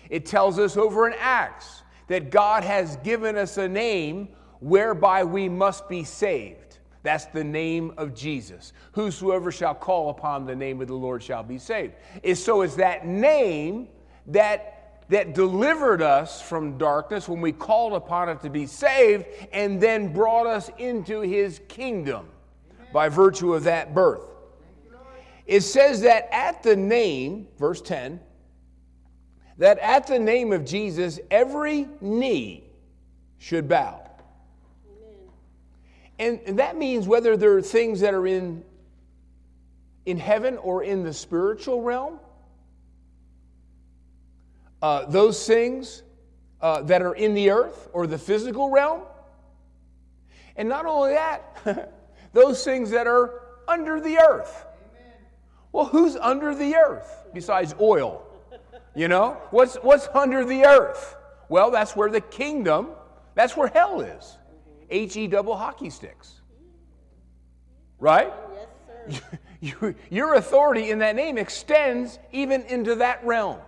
It 0.09 0.25
tells 0.25 0.59
us 0.59 0.77
over 0.77 1.07
in 1.07 1.15
Acts 1.19 1.83
that 2.07 2.29
God 2.29 2.63
has 2.63 2.97
given 2.97 3.37
us 3.37 3.57
a 3.57 3.67
name 3.67 4.29
whereby 4.59 5.23
we 5.23 5.47
must 5.47 5.87
be 5.87 6.03
saved. 6.03 6.79
That's 7.03 7.25
the 7.25 7.43
name 7.43 7.93
of 7.97 8.13
Jesus. 8.13 8.73
Whosoever 8.91 9.51
shall 9.51 9.73
call 9.73 10.09
upon 10.09 10.45
the 10.45 10.55
name 10.55 10.81
of 10.81 10.87
the 10.87 10.95
Lord 10.95 11.23
shall 11.23 11.43
be 11.43 11.57
saved. 11.57 11.93
so 12.35 12.61
it's 12.61 12.75
that 12.75 13.07
name 13.07 13.87
that, 14.27 15.05
that 15.09 15.33
delivered 15.33 16.01
us 16.01 16.41
from 16.41 16.77
darkness 16.77 17.27
when 17.27 17.41
we 17.41 17.53
called 17.53 17.93
upon 17.93 18.29
it 18.29 18.41
to 18.41 18.49
be 18.49 18.67
saved 18.67 19.25
and 19.51 19.81
then 19.81 20.13
brought 20.13 20.45
us 20.45 20.69
into 20.77 21.21
his 21.21 21.59
kingdom 21.69 22.27
by 22.93 23.09
virtue 23.09 23.53
of 23.53 23.63
that 23.63 23.95
birth 23.95 24.30
it 25.51 25.63
says 25.63 25.99
that 26.03 26.29
at 26.31 26.63
the 26.63 26.77
name, 26.77 27.45
verse 27.59 27.81
10, 27.81 28.21
that 29.57 29.79
at 29.79 30.07
the 30.07 30.17
name 30.17 30.53
of 30.53 30.63
Jesus, 30.63 31.19
every 31.29 31.89
knee 31.99 32.63
should 33.37 33.67
bow. 33.67 34.01
And, 36.17 36.39
and 36.45 36.59
that 36.59 36.77
means 36.77 37.05
whether 37.05 37.35
there 37.35 37.57
are 37.57 37.61
things 37.61 37.99
that 37.99 38.13
are 38.13 38.25
in, 38.25 38.63
in 40.05 40.17
heaven 40.17 40.55
or 40.55 40.85
in 40.85 41.03
the 41.03 41.13
spiritual 41.13 41.81
realm, 41.81 42.21
uh, 44.81 45.03
those 45.07 45.45
things 45.45 46.01
uh, 46.61 46.81
that 46.83 47.01
are 47.01 47.13
in 47.13 47.33
the 47.33 47.49
earth 47.49 47.89
or 47.91 48.07
the 48.07 48.17
physical 48.17 48.69
realm. 48.69 49.01
And 50.55 50.69
not 50.69 50.85
only 50.85 51.11
that, 51.11 51.91
those 52.31 52.63
things 52.63 52.91
that 52.91 53.05
are 53.05 53.41
under 53.67 53.99
the 53.99 54.17
earth. 54.17 54.67
Well, 55.71 55.85
who's 55.85 56.15
under 56.15 56.53
the 56.53 56.75
earth 56.75 57.25
besides 57.33 57.73
oil? 57.79 58.25
You 58.95 59.07
know? 59.07 59.37
What's, 59.51 59.75
what's 59.75 60.07
under 60.13 60.43
the 60.43 60.65
earth? 60.65 61.15
Well, 61.47 61.71
that's 61.71 61.95
where 61.95 62.09
the 62.09 62.21
kingdom, 62.21 62.89
that's 63.35 63.55
where 63.55 63.69
hell 63.69 64.01
is. 64.01 64.37
H 64.89 65.15
E 65.15 65.27
double 65.27 65.55
hockey 65.55 65.89
sticks. 65.89 66.41
Right? 67.99 68.33
Yes, 69.07 69.21
sir. 69.71 69.95
Your 70.09 70.33
authority 70.35 70.91
in 70.91 70.99
that 70.99 71.15
name 71.15 71.37
extends 71.37 72.19
even 72.31 72.63
into 72.63 72.95
that 72.95 73.23
realm. 73.25 73.59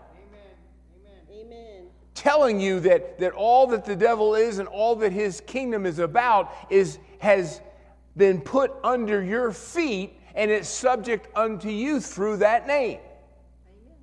Amen. 1.32 1.88
telling 2.14 2.60
you 2.60 2.80
that, 2.82 3.20
that 3.20 3.32
all 3.34 3.68
that 3.68 3.86
the 3.86 3.96
devil 3.96 4.36
is 4.36 4.60
and 4.60 4.68
all 4.68 4.96
that 4.98 5.12
his 5.12 5.42
kingdom 5.42 5.86
is 5.86 6.00
about 6.00 6.54
is 6.70 7.00
has 7.20 7.62
been 8.18 8.42
put 8.42 8.72
under 8.84 9.24
your 9.24 9.52
feet 9.52 10.20
and 10.36 10.52
it's 10.52 10.70
subject 10.70 11.28
unto 11.36 11.70
you 11.70 12.00
through 12.00 12.38
that 12.38 12.68
name. 12.68 13.00
Amen. 13.68 13.98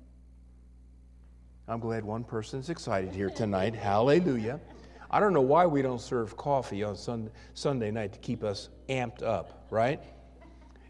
I'm 1.67 1.79
glad 1.79 2.03
one 2.03 2.23
person's 2.23 2.69
excited 2.69 3.13
here 3.13 3.29
tonight. 3.29 3.75
Hallelujah. 3.75 4.59
I 5.09 5.19
don't 5.19 5.33
know 5.33 5.41
why 5.41 5.65
we 5.65 5.81
don't 5.81 5.99
serve 5.99 6.37
coffee 6.37 6.83
on 6.83 6.95
Sun- 6.95 7.29
Sunday 7.53 7.91
night 7.91 8.13
to 8.13 8.19
keep 8.19 8.43
us 8.43 8.69
amped 8.87 9.23
up, 9.23 9.67
right? 9.69 9.99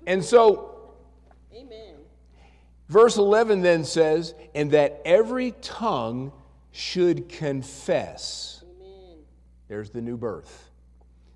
And 0.05 0.23
so 0.23 0.93
Amen. 1.53 1.95
Verse 2.87 3.17
11 3.17 3.61
then 3.61 3.85
says, 3.85 4.35
and 4.53 4.71
that 4.71 5.01
every 5.05 5.51
tongue 5.61 6.33
should 6.71 7.29
confess. 7.29 8.63
Amen. 8.63 9.17
There's 9.69 9.89
the 9.89 10.01
new 10.01 10.17
birth. 10.17 10.69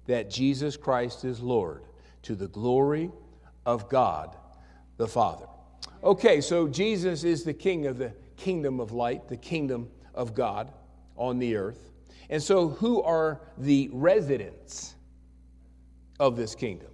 That 0.08 0.30
Jesus 0.30 0.76
Christ 0.76 1.24
is 1.24 1.40
Lord 1.40 1.84
to 2.24 2.36
the 2.36 2.50
glory 2.50 3.10
of 3.66 3.90
God 3.90 4.36
the 4.98 5.08
Father. 5.08 5.48
Okay, 6.04 6.42
so 6.42 6.68
Jesus 6.68 7.24
is 7.24 7.44
the 7.44 7.54
king 7.54 7.88
of 7.88 7.98
the 7.98 8.14
kingdom 8.38 8.80
of 8.80 8.92
light, 8.92 9.28
the 9.28 9.38
kingdom 9.38 9.90
of 10.14 10.36
God 10.36 10.72
on 11.16 11.40
the 11.40 11.56
earth. 11.56 11.92
And 12.30 12.42
so, 12.42 12.70
who 12.70 13.02
are 13.04 13.42
the 13.58 13.90
residents 13.94 14.96
of 16.20 16.36
this 16.36 16.56
kingdom? 16.56 16.90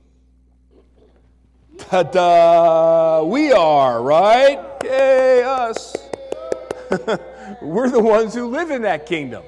Ta-da! 1.77 3.23
We 3.23 3.51
are, 3.53 4.01
right? 4.01 4.59
Yay, 4.83 5.43
us. 5.43 5.95
We're 7.61 7.89
the 7.89 8.01
ones 8.01 8.33
who 8.33 8.47
live 8.47 8.71
in 8.71 8.81
that 8.81 9.05
kingdom. 9.05 9.43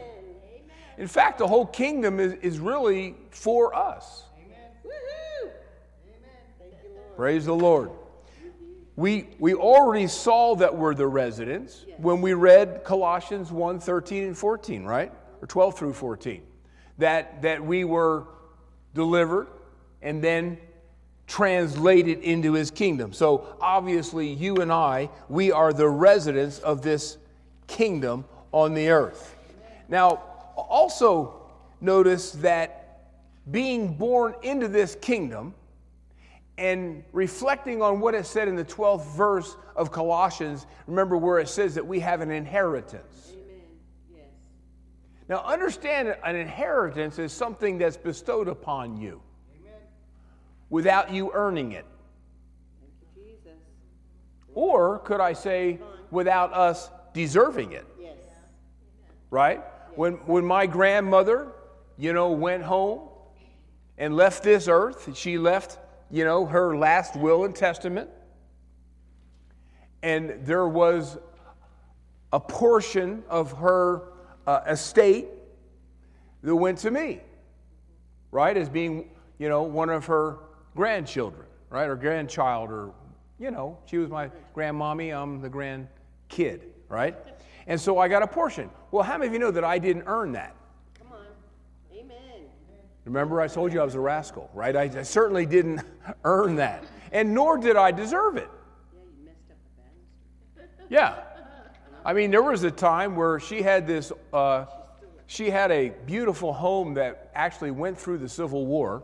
In 0.97 1.07
fact, 1.07 1.39
the 1.39 1.47
whole 1.47 1.65
kingdom 1.65 2.19
is, 2.19 2.33
is 2.33 2.59
really 2.59 3.15
for 3.31 3.75
us. 3.75 4.23
Woohoo! 4.85 5.49
Thank 6.59 6.73
you, 6.83 6.89
Lord. 6.95 7.02
Praise 7.15 7.45
the 7.45 7.53
Lord. 7.53 7.91
We, 8.95 9.27
we 9.39 9.53
already 9.53 10.07
saw 10.07 10.55
that 10.55 10.75
we're 10.75 10.95
the 10.95 11.07
residents 11.07 11.85
when 11.97 12.21
we 12.21 12.33
read 12.33 12.83
Colossians 12.83 13.51
1 13.51 13.79
13 13.79 14.23
and 14.23 14.37
14, 14.37 14.83
right? 14.83 15.11
Or 15.41 15.47
12 15.47 15.77
through 15.77 15.93
14. 15.93 16.41
That, 16.97 17.43
that 17.43 17.63
we 17.63 17.83
were 17.83 18.25
delivered 18.95 19.47
and 20.01 20.23
then 20.23 20.57
translated 21.27 22.19
into 22.19 22.53
his 22.53 22.71
kingdom. 22.71 23.13
So 23.13 23.57
obviously, 23.61 24.31
you 24.31 24.57
and 24.57 24.71
I, 24.71 25.09
we 25.29 25.51
are 25.51 25.71
the 25.71 25.89
residents 25.89 26.59
of 26.59 26.81
this 26.81 27.17
kingdom 27.67 28.25
on 28.51 28.73
the 28.73 28.89
earth. 28.89 29.35
Now, 29.87 30.23
also 30.55 31.41
notice 31.79 32.31
that 32.31 33.11
being 33.51 33.95
born 33.97 34.35
into 34.41 34.67
this 34.67 34.95
kingdom 34.95 35.53
and 36.57 37.03
reflecting 37.13 37.81
on 37.81 37.99
what 37.99 38.13
it 38.13 38.25
said 38.25 38.47
in 38.47 38.55
the 38.55 38.65
12th 38.65 39.05
verse 39.15 39.55
of 39.75 39.91
Colossians, 39.91 40.67
remember 40.87 41.17
where 41.17 41.39
it 41.39 41.49
says 41.49 41.75
that 41.75 41.85
we 41.85 41.99
have 41.99 42.21
an 42.21 42.29
inheritance. 42.29 43.31
Amen. 43.31 43.61
Yes. 44.15 44.25
Now, 45.27 45.43
understand 45.43 46.15
an 46.23 46.35
inheritance 46.35 47.17
is 47.17 47.33
something 47.33 47.77
that's 47.77 47.97
bestowed 47.97 48.47
upon 48.47 48.97
you 48.97 49.21
without 50.69 51.11
you 51.13 51.31
earning 51.33 51.71
it. 51.73 51.85
Thank 52.81 52.93
you, 53.15 53.23
Jesus. 53.23 53.59
Or 54.55 54.99
could 54.99 55.19
I 55.21 55.33
say, 55.33 55.79
without 56.09 56.53
us 56.53 56.89
deserving 57.13 57.73
it, 57.73 57.85
Yes. 57.99 58.17
right? 59.29 59.63
When, 59.95 60.13
when 60.25 60.45
my 60.45 60.65
grandmother, 60.65 61.51
you 61.97 62.13
know, 62.13 62.31
went 62.31 62.63
home 62.63 63.09
and 63.99 64.15
left 64.15 64.41
this 64.41 64.67
earth, 64.67 65.15
she 65.15 65.37
left, 65.37 65.77
you 66.13 66.23
know, 66.23 66.45
her 66.45 66.77
last 66.77 67.15
will 67.15 67.43
and 67.43 67.55
testament. 67.55 68.07
And 70.03 70.45
there 70.45 70.67
was 70.67 71.17
a 72.31 72.39
portion 72.39 73.23
of 73.27 73.51
her 73.53 74.03
uh, 74.45 74.59
estate 74.67 75.25
that 76.43 76.55
went 76.55 76.77
to 76.79 76.91
me, 76.91 77.21
right? 78.29 78.55
As 78.55 78.69
being, 78.69 79.09
you 79.39 79.49
know, 79.49 79.63
one 79.63 79.89
of 79.89 80.05
her 80.05 80.37
grandchildren, 80.75 81.47
right? 81.71 81.89
Or 81.89 81.95
grandchild, 81.95 82.69
or, 82.69 82.93
you 83.39 83.49
know, 83.49 83.79
she 83.87 83.97
was 83.97 84.11
my 84.11 84.29
grandmommy, 84.55 85.19
I'm 85.19 85.41
the 85.41 85.49
grandkid, 85.49 86.59
right? 86.89 87.17
And 87.65 87.81
so 87.81 87.97
I 87.97 88.07
got 88.07 88.21
a 88.21 88.27
portion. 88.27 88.69
Well, 88.91 89.01
how 89.01 89.17
many 89.17 89.29
of 89.29 89.33
you 89.33 89.39
know 89.39 89.49
that 89.49 89.63
I 89.63 89.79
didn't 89.79 90.03
earn 90.05 90.33
that? 90.33 90.55
Remember, 93.05 93.41
I 93.41 93.47
told 93.47 93.73
you 93.73 93.81
I 93.81 93.83
was 93.83 93.95
a 93.95 93.99
rascal, 93.99 94.49
right? 94.53 94.75
I, 94.75 94.83
I 94.83 95.03
certainly 95.03 95.45
didn't 95.45 95.81
earn 96.23 96.55
that, 96.55 96.85
and 97.11 97.33
nor 97.33 97.57
did 97.57 97.75
I 97.75 97.91
deserve 97.91 98.37
it. 98.37 98.49
Yeah, 98.93 99.01
you 99.01 99.25
messed 99.25 99.51
up 99.51 99.57
the 100.55 100.61
banister. 100.61 100.85
Yeah. 100.89 101.23
I 102.05 102.13
mean, 102.13 102.31
there 102.31 102.41
was 102.43 102.63
a 102.63 102.71
time 102.71 103.15
where 103.15 103.39
she 103.39 103.61
had 103.61 103.87
this, 103.87 104.11
uh, 104.31 104.65
she 105.25 105.49
had 105.49 105.71
a 105.71 105.89
beautiful 106.05 106.53
home 106.53 106.93
that 106.95 107.31
actually 107.33 107.71
went 107.71 107.97
through 107.97 108.19
the 108.19 108.29
Civil 108.29 108.65
War. 108.65 109.03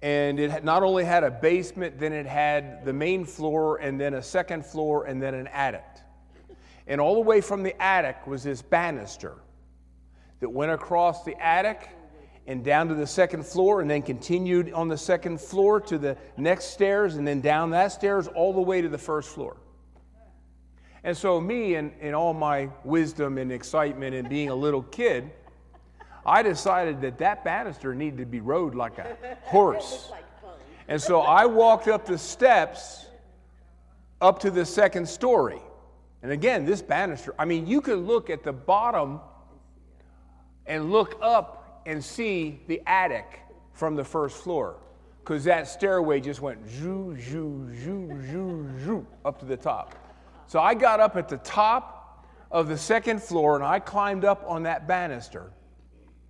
And 0.00 0.38
it 0.38 0.64
not 0.64 0.82
only 0.82 1.04
had 1.04 1.24
a 1.24 1.30
basement, 1.30 1.98
then 1.98 2.12
it 2.12 2.26
had 2.26 2.84
the 2.84 2.92
main 2.92 3.24
floor, 3.24 3.78
and 3.78 3.98
then 3.98 4.14
a 4.14 4.22
second 4.22 4.66
floor, 4.66 5.04
and 5.06 5.22
then 5.22 5.32
an 5.32 5.46
attic. 5.46 5.84
And 6.86 7.00
all 7.00 7.14
the 7.14 7.20
way 7.20 7.40
from 7.40 7.62
the 7.62 7.80
attic 7.80 8.26
was 8.26 8.42
this 8.42 8.60
banister 8.60 9.36
that 10.40 10.50
went 10.50 10.72
across 10.72 11.24
the 11.24 11.34
attic 11.42 11.88
and 12.46 12.64
down 12.64 12.88
to 12.88 12.94
the 12.94 13.06
second 13.06 13.46
floor, 13.46 13.80
and 13.80 13.90
then 13.90 14.02
continued 14.02 14.72
on 14.72 14.88
the 14.88 14.98
second 14.98 15.40
floor 15.40 15.80
to 15.80 15.98
the 15.98 16.16
next 16.36 16.66
stairs, 16.66 17.16
and 17.16 17.26
then 17.26 17.40
down 17.40 17.70
that 17.70 17.92
stairs 17.92 18.28
all 18.28 18.52
the 18.52 18.60
way 18.60 18.82
to 18.82 18.88
the 18.88 18.98
first 18.98 19.30
floor. 19.30 19.56
And 21.02 21.16
so, 21.16 21.40
me, 21.40 21.74
in, 21.74 21.92
in 22.00 22.14
all 22.14 22.34
my 22.34 22.70
wisdom 22.82 23.38
and 23.38 23.52
excitement 23.52 24.14
and 24.14 24.28
being 24.28 24.48
a 24.48 24.54
little 24.54 24.82
kid, 24.82 25.30
I 26.26 26.42
decided 26.42 27.00
that 27.02 27.18
that 27.18 27.44
banister 27.44 27.94
needed 27.94 28.18
to 28.18 28.26
be 28.26 28.40
rode 28.40 28.74
like 28.74 28.98
a 28.98 29.16
horse. 29.42 30.10
And 30.88 31.00
so 31.00 31.20
I 31.20 31.46
walked 31.46 31.88
up 31.88 32.06
the 32.06 32.18
steps 32.18 33.06
up 34.20 34.38
to 34.40 34.50
the 34.50 34.64
second 34.64 35.08
story. 35.08 35.60
And 36.22 36.32
again, 36.32 36.64
this 36.64 36.80
banister, 36.80 37.34
I 37.38 37.44
mean, 37.44 37.66
you 37.66 37.80
could 37.82 37.98
look 37.98 38.30
at 38.30 38.42
the 38.42 38.52
bottom 38.52 39.20
and 40.66 40.90
look 40.90 41.18
up 41.20 41.63
and 41.86 42.02
see 42.02 42.60
the 42.66 42.82
attic 42.86 43.40
from 43.72 43.96
the 43.96 44.04
first 44.04 44.36
floor 44.42 44.76
because 45.20 45.44
that 45.44 45.66
stairway 45.66 46.20
just 46.20 46.40
went 46.40 46.68
zoo, 46.68 47.16
zoo, 47.20 47.68
zoo, 47.82 48.10
zoo, 48.30 48.68
zoo 48.84 49.06
up 49.24 49.38
to 49.38 49.44
the 49.44 49.56
top. 49.56 49.94
So 50.46 50.60
I 50.60 50.74
got 50.74 51.00
up 51.00 51.16
at 51.16 51.28
the 51.28 51.38
top 51.38 52.24
of 52.50 52.68
the 52.68 52.76
second 52.76 53.22
floor 53.22 53.56
and 53.56 53.64
I 53.64 53.78
climbed 53.78 54.24
up 54.24 54.44
on 54.46 54.64
that 54.64 54.86
banister 54.86 55.50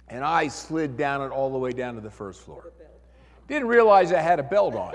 and 0.09 0.25
I 0.25 0.49
slid 0.49 0.97
down 0.97 1.23
it 1.23 1.33
all 1.33 1.51
the 1.51 1.59
way 1.59 1.73
down 1.73 1.97
to 1.97 2.01
the 2.01 2.11
first 2.11 2.43
floor. 2.43 2.73
Didn't 3.49 3.69
realize 3.69 4.13
I 4.13 4.21
had 4.21 4.39
a 4.39 4.45
belt 4.45 4.75
on. 4.75 4.95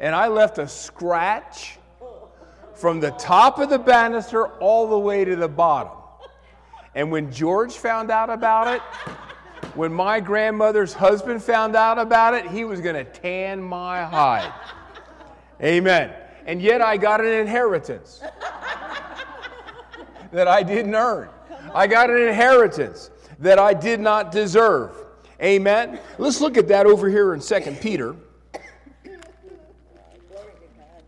And 0.00 0.14
I 0.14 0.28
left 0.28 0.58
a 0.58 0.68
scratch 0.68 1.78
from 2.74 3.00
the 3.00 3.12
top 3.12 3.58
of 3.58 3.70
the 3.70 3.78
banister 3.78 4.48
all 4.58 4.88
the 4.88 4.98
way 4.98 5.24
to 5.24 5.36
the 5.36 5.48
bottom. 5.48 5.95
And 6.96 7.12
when 7.12 7.30
George 7.30 7.74
found 7.74 8.10
out 8.10 8.30
about 8.30 8.74
it, 8.74 8.80
when 9.76 9.92
my 9.92 10.18
grandmother's 10.18 10.94
husband 10.94 11.42
found 11.42 11.76
out 11.76 11.98
about 11.98 12.32
it, 12.32 12.46
he 12.46 12.64
was 12.64 12.80
going 12.80 12.96
to 12.96 13.04
tan 13.04 13.62
my 13.62 14.02
hide. 14.02 14.50
Amen. 15.62 16.14
And 16.46 16.62
yet 16.62 16.80
I 16.80 16.96
got 16.96 17.20
an 17.20 17.32
inheritance 17.32 18.22
that 20.32 20.48
I 20.48 20.62
didn't 20.62 20.94
earn. 20.94 21.28
I 21.74 21.86
got 21.86 22.08
an 22.08 22.16
inheritance 22.16 23.10
that 23.40 23.58
I 23.58 23.74
did 23.74 24.00
not 24.00 24.32
deserve. 24.32 24.96
Amen. 25.42 26.00
Let's 26.16 26.40
look 26.40 26.56
at 26.56 26.66
that 26.68 26.86
over 26.86 27.10
here 27.10 27.34
in 27.34 27.40
2 27.40 27.60
Peter. 27.80 28.14
Glory 28.14 28.24
to 29.02 29.10
God. 30.78 31.02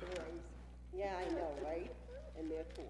Toys. 0.00 0.18
Yeah, 0.96 1.16
I 1.18 1.24
know, 1.32 1.48
right? 1.64 1.90
And 2.38 2.48
they're 2.48 2.62
toys. 2.76 2.86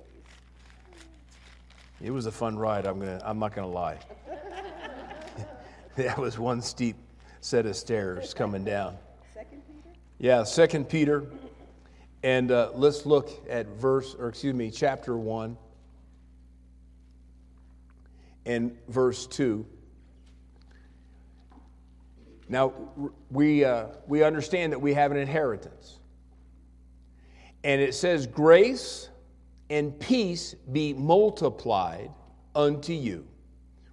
It 2.02 2.10
was 2.10 2.26
a 2.26 2.32
fun 2.32 2.58
ride. 2.58 2.84
I'm 2.84 2.98
gonna. 2.98 3.20
I'm 3.24 3.38
not 3.38 3.54
gonna 3.54 3.68
lie. 3.68 3.98
that 5.96 6.18
was 6.18 6.38
one 6.38 6.60
steep 6.60 6.96
set 7.40 7.64
of 7.64 7.76
stairs 7.76 8.34
coming 8.34 8.64
down. 8.64 8.96
Second 9.32 9.62
Peter? 9.66 9.98
Yeah, 10.18 10.42
Second 10.42 10.88
Peter, 10.88 11.26
and 12.24 12.50
uh, 12.50 12.70
let's 12.74 13.06
look 13.06 13.30
at 13.48 13.68
verse, 13.68 14.16
or 14.18 14.28
excuse 14.28 14.54
me, 14.54 14.70
chapter 14.70 15.16
one. 15.16 15.56
and 18.44 18.76
verse 18.88 19.26
2. 19.28 19.64
Now, 22.48 22.72
we, 23.30 23.64
uh, 23.64 23.86
we 24.06 24.22
understand 24.22 24.72
that 24.72 24.80
we 24.80 24.94
have 24.94 25.10
an 25.10 25.16
inheritance. 25.16 26.00
And 27.64 27.80
it 27.80 27.94
says, 27.94 28.26
Grace 28.26 29.08
and 29.72 29.98
peace 29.98 30.54
be 30.70 30.92
multiplied 30.92 32.10
unto 32.54 32.92
you. 32.92 33.26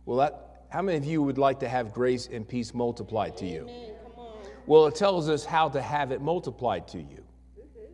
Well, 0.04 0.18
that, 0.18 0.66
how 0.68 0.82
many 0.82 0.98
of 0.98 1.06
you 1.06 1.24
would 1.24 1.38
like 1.38 1.62
to 1.62 1.70
have 1.70 1.94
grace 1.94 2.28
and 2.30 2.46
peace 2.46 2.74
multiplied 2.74 3.38
to 3.38 3.46
you? 3.46 3.62
Amen. 3.62 3.94
Come 4.04 4.26
on. 4.26 4.38
Well, 4.68 4.88
it 4.88 4.96
tells 4.96 5.30
us 5.30 5.46
how 5.46 5.70
to 5.70 5.82
have 5.82 6.12
it 6.12 6.20
multiplied 6.22 6.86
to 6.90 6.98
you. 6.98 7.24
Mm-hmm. 7.58 7.94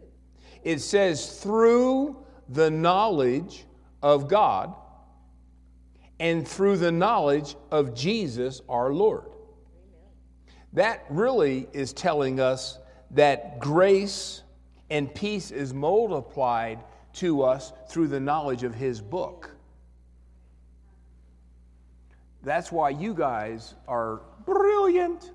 It 0.63 0.81
says, 0.81 1.39
through 1.39 2.17
the 2.49 2.71
knowledge 2.71 3.65
of 4.01 4.27
God 4.27 4.73
and 6.19 6.47
through 6.47 6.77
the 6.77 6.91
knowledge 6.91 7.55
of 7.69 7.93
Jesus 7.93 8.61
our 8.67 8.93
Lord. 8.93 9.25
That 10.73 11.05
really 11.11 11.67
is 11.71 11.93
telling 11.93 12.39
us 12.39 12.79
that 13.11 13.59
grace 13.59 14.41
and 14.89 15.13
peace 15.13 15.51
is 15.51 15.71
multiplied 15.71 16.79
to 17.15 17.43
us 17.43 17.73
through 17.87 18.07
the 18.07 18.19
knowledge 18.19 18.63
of 18.63 18.73
His 18.75 19.01
book. 19.01 19.51
That's 22.43 22.71
why 22.71 22.89
you 22.89 23.13
guys 23.13 23.73
are 23.87 24.21
brilliant 24.45 25.31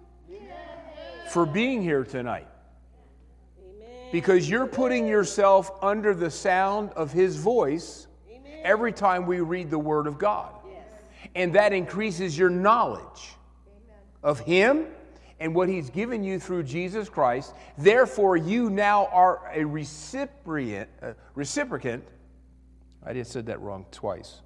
for 1.31 1.45
being 1.45 1.83
here 1.83 2.05
tonight. 2.05 2.47
Because 4.13 4.49
you're 4.49 4.67
putting 4.67 5.07
yourself 5.07 5.71
under 5.83 6.15
the 6.15 6.31
sound 6.31 6.91
of 6.91 7.13
His 7.13 7.37
voice 7.37 8.07
every 8.63 8.93
time 8.93 9.27
we 9.27 9.41
read 9.41 9.71
the 9.71 9.79
Word 9.79 10.07
of 10.07 10.19
God. 10.19 10.55
And 11.35 11.55
that 11.55 11.73
increases 11.73 12.37
your 12.37 12.51
knowledge 12.51 13.35
of 14.23 14.41
Him 14.41 14.87
and 15.41 15.55
what 15.55 15.69
He's 15.69 15.91
given 15.91 16.23
you 16.23 16.39
through 16.39 16.65
Jesus 16.65 17.09
Christ. 17.09 17.55
Therefore, 17.77 18.37
you 18.37 18.71
now 18.71 19.07
are 19.07 19.51
a 19.53 19.65
recipient, 19.65 20.89
uh, 21.03 21.15
reciprocant. 21.37 22.03
I 23.05 23.15
just 23.15 23.33
said 23.33 23.47
that 23.47 23.61
wrong 23.61 23.87
twice. 23.91 24.43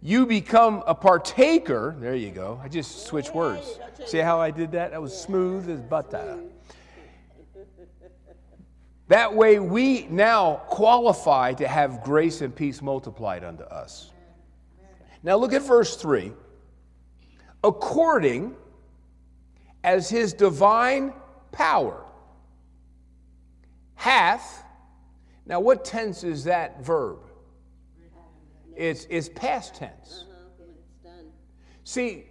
You 0.00 0.26
become 0.26 0.84
a 0.86 0.94
partaker. 0.94 1.96
There 1.98 2.14
you 2.14 2.30
go. 2.30 2.60
I 2.62 2.68
just 2.68 3.06
switched 3.06 3.34
words. 3.34 3.80
See 4.06 4.18
how 4.18 4.40
I 4.40 4.50
did 4.50 4.72
that? 4.72 4.92
That 4.92 5.02
was 5.02 5.16
smooth 5.16 5.68
as 5.68 5.80
butter. 5.80 6.38
That 9.08 9.34
way, 9.34 9.58
we 9.58 10.06
now 10.08 10.62
qualify 10.66 11.54
to 11.54 11.66
have 11.66 12.04
grace 12.04 12.42
and 12.42 12.54
peace 12.54 12.80
multiplied 12.80 13.42
unto 13.42 13.64
us. 13.64 14.12
Now, 15.22 15.36
look 15.36 15.52
at 15.52 15.62
verse 15.62 15.96
3. 15.96 16.32
According 17.64 18.54
as 19.88 20.10
his 20.10 20.34
divine 20.34 21.14
power 21.50 22.04
hath. 23.94 24.62
Now, 25.46 25.60
what 25.60 25.82
tense 25.82 26.24
is 26.24 26.44
that 26.44 26.84
verb? 26.84 27.20
It's, 28.76 29.06
it's 29.08 29.30
past 29.30 29.74
tense. 29.76 30.26
Uh-huh. 30.28 30.44
When 30.58 30.68
it's 30.68 30.92
done. 31.02 31.32
See, 31.84 32.26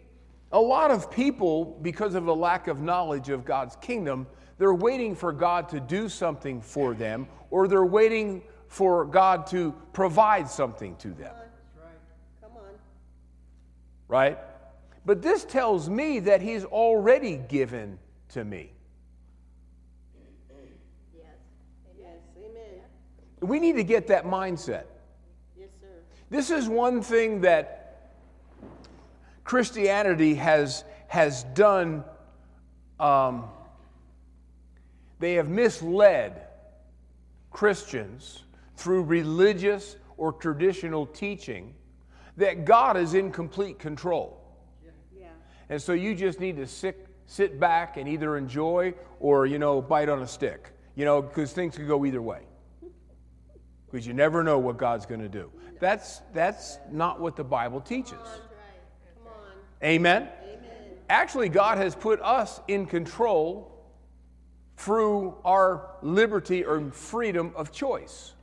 a 0.52 0.60
lot 0.62 0.92
of 0.92 1.10
people, 1.10 1.80
because 1.82 2.14
of 2.14 2.28
a 2.28 2.34
lack 2.34 2.68
of 2.68 2.80
knowledge 2.80 3.30
of 3.30 3.44
God's 3.44 3.76
kingdom, 3.78 4.28
they're 4.60 4.76
waiting 4.76 5.16
for 5.16 5.32
God 5.34 5.68
to 5.70 5.80
do 5.80 6.10
something 6.10 6.62
for 6.62 6.94
them, 6.94 7.28
or 7.50 7.68
they're 7.68 7.86
waiting 7.88 8.44
for 8.68 9.04
God 9.04 9.48
to 9.48 9.74
provide 9.94 10.48
something 10.48 10.96
to 10.98 11.08
them. 11.08 11.34
Come 12.40 12.52
on. 12.52 12.76
Right? 14.08 14.38
But 15.08 15.22
this 15.22 15.46
tells 15.46 15.90
me 15.90 16.20
that 16.20 16.42
He's 16.42 16.66
already 16.66 17.38
given 17.38 17.98
to 18.34 18.44
me. 18.44 18.74
Yes. 21.98 22.18
Amen. 22.38 22.82
We 23.40 23.62
need 23.62 23.78
to 23.78 23.86
get 23.86 24.08
that 24.08 24.26
mindset. 24.26 24.84
Yes, 25.58 25.70
sir. 25.80 25.88
This 26.30 26.52
is 26.52 26.68
one 26.68 27.02
thing 27.02 27.40
that 27.42 28.12
Christianity 29.46 30.36
has, 30.36 30.84
has 31.08 31.46
done. 31.56 32.04
Um, 33.00 33.46
they 35.20 35.36
have 35.36 35.48
misled 35.48 36.48
Christians 37.50 38.44
through 38.76 39.04
religious 39.04 39.96
or 40.18 40.34
traditional 40.34 41.06
teaching 41.06 41.74
that 42.36 42.66
God 42.66 42.98
is 42.98 43.14
in 43.14 43.32
complete 43.32 43.80
control. 43.80 44.37
And 45.70 45.82
so 45.82 45.94
you 45.94 46.16
just 46.16 46.40
need 46.40 46.58
to 46.58 46.68
sit, 46.68 47.08
sit 47.26 47.60
back 47.60 47.98
and 47.98 48.08
either 48.08 48.38
enjoy 48.38 48.94
or, 49.20 49.46
you 49.46 49.60
know, 49.60 49.82
bite 49.82 50.10
on 50.10 50.22
a 50.22 50.28
stick, 50.28 50.72
you 50.96 51.06
know, 51.06 51.22
because 51.22 51.52
things 51.52 51.76
could 51.76 51.88
go 51.88 52.06
either 52.06 52.22
way. 52.22 52.42
Because 53.90 54.06
you 54.06 54.14
never 54.14 54.44
know 54.44 54.60
what 54.60 54.78
God's 54.78 55.06
going 55.06 55.22
to 55.22 55.30
do. 55.30 55.52
That's, 55.80 56.22
that's 56.34 56.80
not 56.92 57.20
what 57.20 57.36
the 57.36 57.44
Bible 57.44 57.82
teaches. 57.82 58.12
Come 58.12 59.28
on. 59.28 59.52
Amen? 59.84 60.24
Amen. 60.24 60.58
Actually, 61.10 61.50
God 61.50 61.78
has 61.78 61.96
put 61.96 62.22
us 62.22 62.60
in 62.68 62.86
control 62.86 63.74
through 64.78 65.36
our 65.44 65.96
liberty 66.02 66.64
or 66.64 66.92
freedom 66.92 67.52
of 67.56 67.72
choice. 67.72 68.34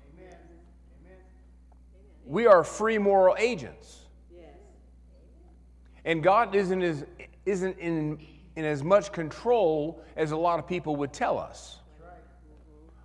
We 2.27 2.47
are 2.47 2.65
free 2.65 2.97
moral 2.97 3.37
agents. 3.39 4.04
And 6.05 6.23
God 6.23 6.55
isn't, 6.55 6.83
as, 6.83 7.05
isn't 7.47 7.79
in, 7.79 8.19
in 8.57 8.65
as 8.65 8.83
much 8.83 9.13
control 9.13 10.03
as 10.17 10.33
a 10.33 10.37
lot 10.37 10.59
of 10.59 10.67
people 10.67 10.97
would 10.97 11.13
tell 11.13 11.39
us. 11.39 11.79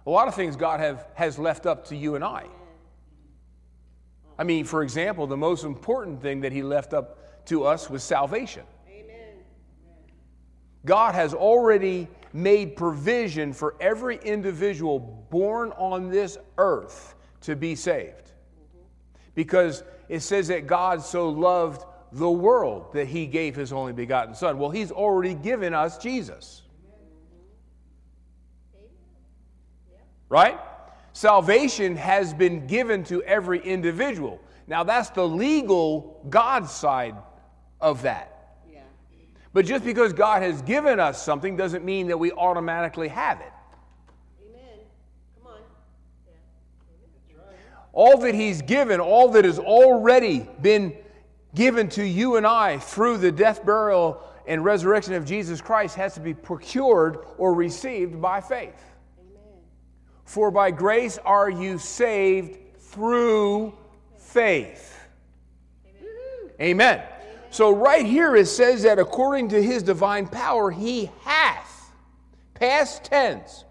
A 0.05 0.09
lot 0.09 0.27
of 0.27 0.35
things 0.35 0.55
God 0.55 0.79
have, 0.79 1.07
has 1.13 1.37
left 1.37 1.65
up 1.65 1.85
to 1.87 1.95
you 1.95 2.15
and 2.15 2.23
I. 2.23 2.45
I 4.37 4.43
mean, 4.43 4.65
for 4.65 4.83
example, 4.83 5.27
the 5.27 5.37
most 5.37 5.63
important 5.63 6.21
thing 6.21 6.41
that 6.41 6.51
He 6.51 6.63
left 6.63 6.93
up 6.93 7.45
to 7.47 7.65
us 7.65 7.89
was 7.89 8.03
salvation. 8.03 8.63
God 10.85 11.13
has 11.13 11.33
already 11.33 12.07
made 12.31 12.75
provision 12.75 13.53
for 13.53 13.75
every 13.81 14.17
individual 14.23 14.99
born 15.29 15.71
on 15.73 16.09
this 16.09 16.37
earth 16.57 17.15
to 17.41 17.55
be 17.55 17.75
saved. 17.75 18.31
Because 19.35 19.83
it 20.07 20.21
says 20.21 20.47
that 20.47 20.67
God 20.67 21.01
so 21.01 21.29
loved 21.29 21.85
the 22.11 22.29
world 22.29 22.93
that 22.93 23.07
he 23.07 23.25
gave 23.25 23.55
his 23.55 23.71
only 23.71 23.93
begotten 23.93 24.33
Son. 24.33 24.57
Well, 24.57 24.69
he's 24.69 24.91
already 24.91 25.33
given 25.33 25.73
us 25.73 25.97
Jesus. 25.97 26.63
Right? 30.29 30.59
Salvation 31.13 31.95
has 31.95 32.33
been 32.33 32.67
given 32.67 33.03
to 33.05 33.23
every 33.23 33.59
individual. 33.59 34.39
Now, 34.67 34.83
that's 34.83 35.09
the 35.09 35.27
legal 35.27 36.23
God 36.29 36.69
side 36.69 37.15
of 37.81 38.03
that. 38.03 38.59
Yeah. 38.71 38.81
But 39.51 39.65
just 39.65 39.83
because 39.83 40.13
God 40.13 40.43
has 40.43 40.61
given 40.61 40.99
us 40.99 41.23
something 41.23 41.57
doesn't 41.57 41.83
mean 41.83 42.07
that 42.07 42.17
we 42.17 42.31
automatically 42.31 43.07
have 43.07 43.41
it. 43.41 43.51
Amen. 44.47 44.77
Come 45.41 45.53
on. 45.53 45.59
All 47.91 48.17
that 48.19 48.35
He's 48.35 48.61
given, 48.61 48.99
all 48.99 49.29
that 49.29 49.45
has 49.45 49.57
already 49.57 50.47
been 50.61 50.95
given 51.55 51.89
to 51.89 52.03
you 52.03 52.35
and 52.35 52.45
I 52.45 52.77
through 52.77 53.17
the 53.17 53.31
death, 53.31 53.65
burial, 53.65 54.21
and 54.45 54.63
resurrection 54.63 55.13
of 55.13 55.25
Jesus 55.25 55.61
Christ 55.61 55.95
has 55.95 56.13
to 56.15 56.19
be 56.19 56.33
procured 56.33 57.19
or 57.37 57.53
received 57.53 58.21
by 58.21 58.41
faith. 58.41 58.81
Amen. 59.19 59.59
For 60.25 60.51
by 60.51 60.71
grace 60.71 61.17
are 61.19 61.49
you 61.49 61.77
saved 61.77 62.57
through 62.79 63.77
faith. 64.17 64.99
Amen. 66.61 67.01
So, 67.51 67.71
right 67.71 68.05
here 68.05 68.35
it 68.35 68.47
says 68.47 68.83
that 68.83 68.99
according 68.99 69.49
to 69.49 69.61
his 69.61 69.81
divine 69.81 70.27
power, 70.27 70.69
he 70.69 71.09
hath, 71.21 71.91
past 72.53 73.05
tense, 73.05 73.65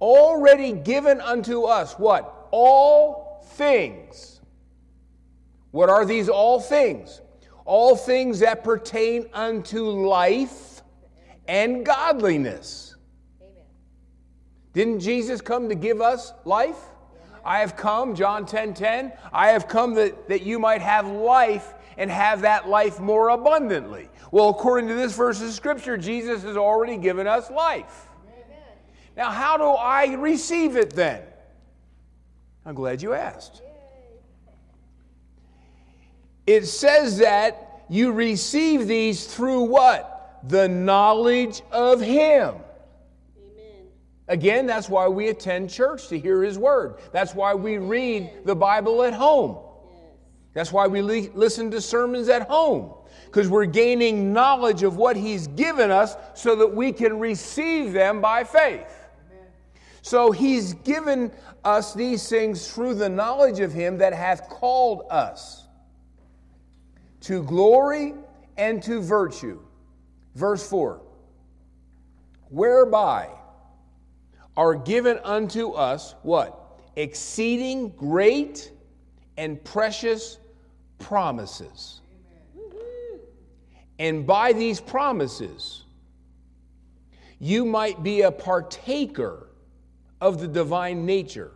already 0.00 0.72
given 0.72 1.20
unto 1.20 1.64
us 1.64 1.94
what? 1.94 2.48
All 2.50 3.44
things. 3.52 4.39
What 5.70 5.88
are 5.88 6.04
these 6.04 6.28
all 6.28 6.60
things? 6.60 7.20
All 7.64 7.96
things 7.96 8.40
that 8.40 8.64
pertain 8.64 9.26
unto 9.32 9.84
life 9.90 10.82
and 11.46 11.84
godliness. 11.84 12.96
Didn't 14.72 15.00
Jesus 15.00 15.40
come 15.40 15.68
to 15.68 15.74
give 15.74 16.00
us 16.00 16.32
life? 16.44 16.78
I 17.44 17.60
have 17.60 17.76
come, 17.76 18.14
John 18.14 18.44
10 18.46 18.74
10, 18.74 19.12
I 19.32 19.48
have 19.48 19.66
come 19.66 19.94
that, 19.94 20.28
that 20.28 20.42
you 20.42 20.58
might 20.58 20.82
have 20.82 21.06
life 21.06 21.74
and 21.96 22.10
have 22.10 22.42
that 22.42 22.68
life 22.68 23.00
more 23.00 23.30
abundantly. 23.30 24.08
Well, 24.30 24.50
according 24.50 24.88
to 24.88 24.94
this 24.94 25.16
verse 25.16 25.40
of 25.42 25.50
Scripture, 25.50 25.96
Jesus 25.96 26.42
has 26.42 26.56
already 26.56 26.96
given 26.96 27.26
us 27.26 27.50
life. 27.50 28.06
Now, 29.16 29.30
how 29.30 29.56
do 29.56 29.64
I 29.64 30.14
receive 30.14 30.76
it 30.76 30.90
then? 30.94 31.22
I'm 32.64 32.74
glad 32.74 33.02
you 33.02 33.12
asked. 33.12 33.62
It 36.50 36.66
says 36.66 37.18
that 37.18 37.84
you 37.88 38.10
receive 38.10 38.88
these 38.88 39.24
through 39.24 39.62
what? 39.62 40.40
The 40.48 40.66
knowledge 40.66 41.62
of 41.70 42.00
Him. 42.00 42.56
Amen. 43.36 43.84
Again, 44.26 44.66
that's 44.66 44.88
why 44.88 45.06
we 45.06 45.28
attend 45.28 45.70
church 45.70 46.08
to 46.08 46.18
hear 46.18 46.42
His 46.42 46.58
Word. 46.58 46.96
That's 47.12 47.36
why 47.36 47.54
we 47.54 47.78
read 47.78 48.44
the 48.44 48.56
Bible 48.56 49.04
at 49.04 49.14
home. 49.14 49.58
Yes. 49.60 50.02
That's 50.52 50.72
why 50.72 50.88
we 50.88 51.02
li- 51.02 51.30
listen 51.34 51.70
to 51.70 51.80
sermons 51.80 52.28
at 52.28 52.48
home, 52.48 52.94
because 53.26 53.48
we're 53.48 53.66
gaining 53.66 54.32
knowledge 54.32 54.82
of 54.82 54.96
what 54.96 55.14
He's 55.14 55.46
given 55.46 55.92
us 55.92 56.16
so 56.34 56.56
that 56.56 56.74
we 56.74 56.90
can 56.90 57.20
receive 57.20 57.92
them 57.92 58.20
by 58.20 58.42
faith. 58.42 58.92
So 60.02 60.32
He's 60.32 60.74
given 60.74 61.30
us 61.62 61.94
these 61.94 62.28
things 62.28 62.74
through 62.74 62.94
the 62.94 63.08
knowledge 63.08 63.60
of 63.60 63.72
Him 63.72 63.98
that 63.98 64.12
hath 64.12 64.48
called 64.48 65.04
us 65.10 65.68
to 67.20 67.42
glory 67.42 68.14
and 68.56 68.82
to 68.82 69.00
virtue. 69.00 69.60
Verse 70.34 70.66
4 70.68 71.00
Whereby 72.48 73.28
are 74.56 74.74
given 74.74 75.18
unto 75.24 75.70
us 75.70 76.14
what? 76.22 76.56
Exceeding 76.96 77.90
great 77.90 78.72
and 79.36 79.62
precious 79.64 80.38
promises. 80.98 82.00
And 83.98 84.26
by 84.26 84.52
these 84.52 84.80
promises, 84.80 85.84
you 87.38 87.64
might 87.64 88.02
be 88.02 88.22
a 88.22 88.30
partaker 88.30 89.50
of 90.20 90.40
the 90.40 90.48
divine 90.48 91.06
nature, 91.06 91.52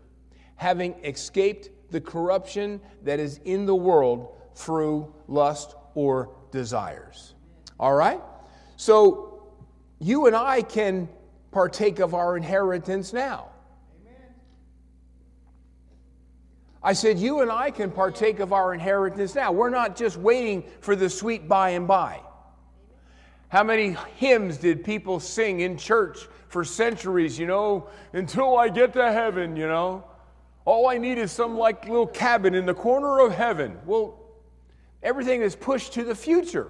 having 0.57 0.95
escaped 1.05 1.71
the 1.91 2.01
corruption 2.01 2.81
that 3.03 3.21
is 3.21 3.41
in 3.45 3.67
the 3.67 3.75
world 3.75 4.35
through 4.55 5.15
lust 5.29 5.75
or 5.95 6.31
desires. 6.51 7.35
All 7.79 7.95
right? 7.95 8.21
So 8.77 9.53
you 9.99 10.27
and 10.27 10.37
I 10.37 10.63
can 10.63 11.09
partake 11.51 11.99
of 11.99 12.15
our 12.15 12.37
inheritance 12.37 13.13
now. 13.13 13.51
I 16.83 16.93
said, 16.93 17.19
You 17.19 17.41
and 17.41 17.51
I 17.51 17.71
can 17.71 17.91
partake 17.91 18.41
of 18.41 18.53
our 18.53 18.75
inheritance 18.75 19.35
now. 19.35 19.51
We're 19.53 19.71
not 19.71 19.97
just 19.97 20.19
waiting 20.19 20.65
for 20.81 20.95
the 20.95 21.09
sweet 21.09 21.49
by 21.49 21.71
and 21.71 21.89
by. 21.89 22.21
How 23.49 23.63
many 23.63 23.97
hymns 24.17 24.59
did 24.59 24.85
people 24.85 25.19
sing 25.19 25.61
in 25.61 25.79
church 25.79 26.29
for 26.49 26.65
centuries, 26.65 27.39
you 27.39 27.47
know, 27.47 27.89
until 28.13 28.59
I 28.59 28.69
get 28.69 28.93
to 28.93 29.13
heaven, 29.13 29.57
you 29.57 29.67
know? 29.67 30.05
All 30.67 30.89
I 30.89 30.99
need 30.99 31.19
is 31.19 31.33
some 31.33 31.57
like 31.57 31.87
little 31.87 32.07
cabin 32.07 32.55
in 32.55 32.67
the 32.67 32.75
corner 32.75 33.21
of 33.21 33.33
heaven. 33.33 33.79
Well, 33.87 34.24
everything 35.05 35.43
is 35.43 35.55
pushed 35.55 35.93
to 35.93 36.03
the 36.03 36.15
future. 36.15 36.69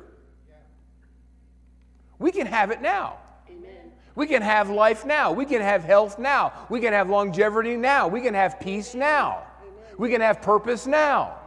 We 2.18 2.33
can 2.33 2.47
have 2.47 2.70
it 2.70 2.83
now. 2.83 3.18
Amen. 3.49 3.92
We 4.14 4.27
can 4.27 4.42
have 4.42 4.68
life 4.68 5.07
now. 5.07 5.33
We 5.33 5.47
can 5.47 5.62
have 5.62 5.85
health 5.85 6.18
now. 6.18 6.53
We 6.68 6.81
can 6.81 6.92
have 6.92 7.09
longevity 7.09 7.77
now. 7.77 8.09
We 8.09 8.20
can 8.20 8.35
have 8.35 8.61
peace 8.61 8.94
now. 8.94 9.44
We 9.97 10.11
can 10.11 10.20
have 10.20 10.42
purpose 10.42 10.87
now. 10.87 11.38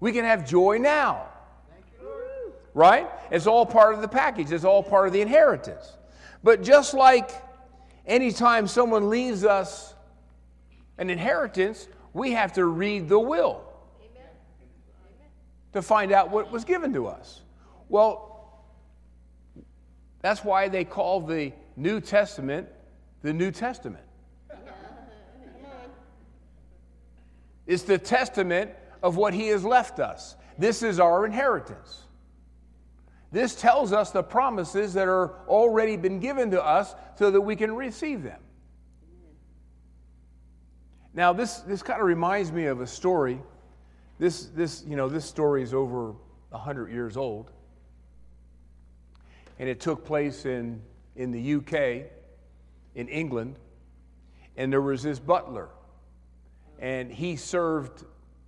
We 0.00 0.12
can 0.12 0.24
have 0.24 0.48
joy 0.48 0.78
now. 0.78 1.28
Right? 2.74 3.08
It's 3.30 3.46
all 3.46 3.66
part 3.66 3.94
of 3.94 4.00
the 4.00 4.08
package, 4.08 4.50
it's 4.50 4.64
all 4.64 4.82
part 4.82 5.06
of 5.06 5.12
the 5.12 5.20
inheritance. 5.20 5.96
But 6.42 6.62
just 6.62 6.94
like 6.94 7.30
anytime 8.06 8.66
someone 8.66 9.10
leaves 9.10 9.44
us 9.44 9.94
an 10.98 11.10
inheritance, 11.10 11.86
we 12.14 12.32
have 12.32 12.54
to 12.54 12.64
read 12.64 13.08
the 13.08 13.18
will 13.18 13.71
to 15.72 15.82
find 15.82 16.12
out 16.12 16.30
what 16.30 16.50
was 16.50 16.64
given 16.64 16.92
to 16.92 17.06
us. 17.06 17.42
Well, 17.88 18.64
that's 20.20 20.44
why 20.44 20.68
they 20.68 20.84
call 20.84 21.20
the 21.20 21.52
New 21.76 22.00
Testament 22.00 22.68
the 23.22 23.32
New 23.32 23.50
Testament. 23.50 24.04
It's 27.66 27.84
the 27.84 27.98
testament 27.98 28.72
of 29.02 29.16
what 29.16 29.32
He 29.32 29.48
has 29.48 29.64
left 29.64 30.00
us. 30.00 30.36
This 30.58 30.82
is 30.82 31.00
our 31.00 31.24
inheritance. 31.24 32.02
This 33.30 33.54
tells 33.54 33.92
us 33.92 34.10
the 34.10 34.22
promises 34.22 34.92
that 34.94 35.08
are 35.08 35.48
already 35.48 35.96
been 35.96 36.18
given 36.18 36.50
to 36.50 36.62
us 36.62 36.94
so 37.14 37.30
that 37.30 37.40
we 37.40 37.56
can 37.56 37.74
receive 37.74 38.22
them. 38.22 38.40
Now, 41.14 41.32
this, 41.32 41.58
this 41.60 41.82
kind 41.82 42.00
of 42.00 42.06
reminds 42.06 42.52
me 42.52 42.66
of 42.66 42.80
a 42.80 42.86
story. 42.86 43.40
This, 44.18 44.46
this, 44.46 44.84
you 44.86 44.96
know, 44.96 45.08
this 45.08 45.24
story 45.24 45.62
is 45.62 45.74
over 45.74 46.14
100 46.50 46.90
years 46.90 47.16
old. 47.16 47.50
And 49.58 49.68
it 49.68 49.80
took 49.80 50.04
place 50.04 50.44
in, 50.44 50.80
in 51.16 51.30
the 51.30 51.54
UK, 51.54 52.10
in 52.94 53.08
England. 53.08 53.56
And 54.56 54.72
there 54.72 54.80
was 54.80 55.02
this 55.02 55.18
butler. 55.18 55.68
And 56.78 57.12
he 57.12 57.36
served 57.36 58.04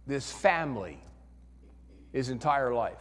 this 0.07 0.31
family 0.31 0.98
his 2.12 2.31
entire 2.31 2.74
life. 2.74 2.98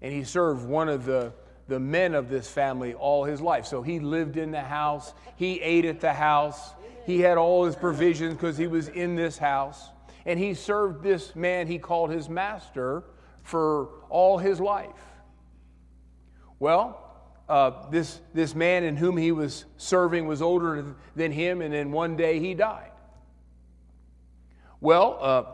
And 0.00 0.12
he 0.12 0.24
served 0.24 0.66
one 0.66 0.88
of 0.88 1.04
the, 1.04 1.32
the 1.68 1.80
men 1.80 2.14
of 2.14 2.28
this 2.28 2.48
family 2.48 2.94
all 2.94 3.24
his 3.24 3.40
life. 3.40 3.66
So 3.66 3.82
he 3.82 4.00
lived 4.00 4.36
in 4.36 4.50
the 4.50 4.62
house, 4.62 5.12
he 5.36 5.60
ate 5.60 5.84
at 5.84 6.00
the 6.00 6.12
house, 6.12 6.72
he 7.04 7.20
had 7.20 7.38
all 7.38 7.64
his 7.64 7.76
provisions 7.76 8.34
because 8.34 8.56
he 8.56 8.66
was 8.66 8.88
in 8.88 9.16
this 9.16 9.38
house. 9.38 9.88
And 10.28 10.38
he 10.38 10.52
served 10.52 11.02
this 11.02 11.34
man 11.34 11.68
he 11.68 11.78
called 11.78 12.10
his 12.10 12.28
master 12.28 13.02
for 13.42 13.88
all 14.10 14.36
his 14.36 14.60
life. 14.60 14.90
Well, 16.58 17.02
uh, 17.48 17.88
this, 17.88 18.20
this 18.34 18.54
man 18.54 18.84
in 18.84 18.94
whom 18.94 19.16
he 19.16 19.32
was 19.32 19.64
serving 19.78 20.26
was 20.26 20.42
older 20.42 20.94
than 21.16 21.32
him, 21.32 21.62
and 21.62 21.72
then 21.72 21.92
one 21.92 22.14
day 22.14 22.40
he 22.40 22.52
died. 22.52 22.90
Well, 24.82 25.18
uh, 25.18 25.44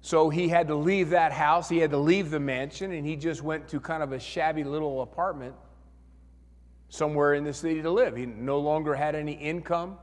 so 0.00 0.30
he 0.30 0.48
had 0.48 0.68
to 0.68 0.74
leave 0.76 1.10
that 1.10 1.30
house, 1.30 1.68
he 1.68 1.76
had 1.76 1.90
to 1.90 1.98
leave 1.98 2.30
the 2.30 2.40
mansion, 2.40 2.92
and 2.92 3.06
he 3.06 3.16
just 3.16 3.42
went 3.42 3.68
to 3.68 3.80
kind 3.80 4.02
of 4.02 4.12
a 4.12 4.18
shabby 4.18 4.64
little 4.64 5.02
apartment 5.02 5.54
somewhere 6.88 7.34
in 7.34 7.44
the 7.44 7.52
city 7.52 7.82
to 7.82 7.90
live. 7.90 8.16
He 8.16 8.24
no 8.24 8.60
longer 8.60 8.94
had 8.94 9.14
any 9.14 9.34
income. 9.34 9.98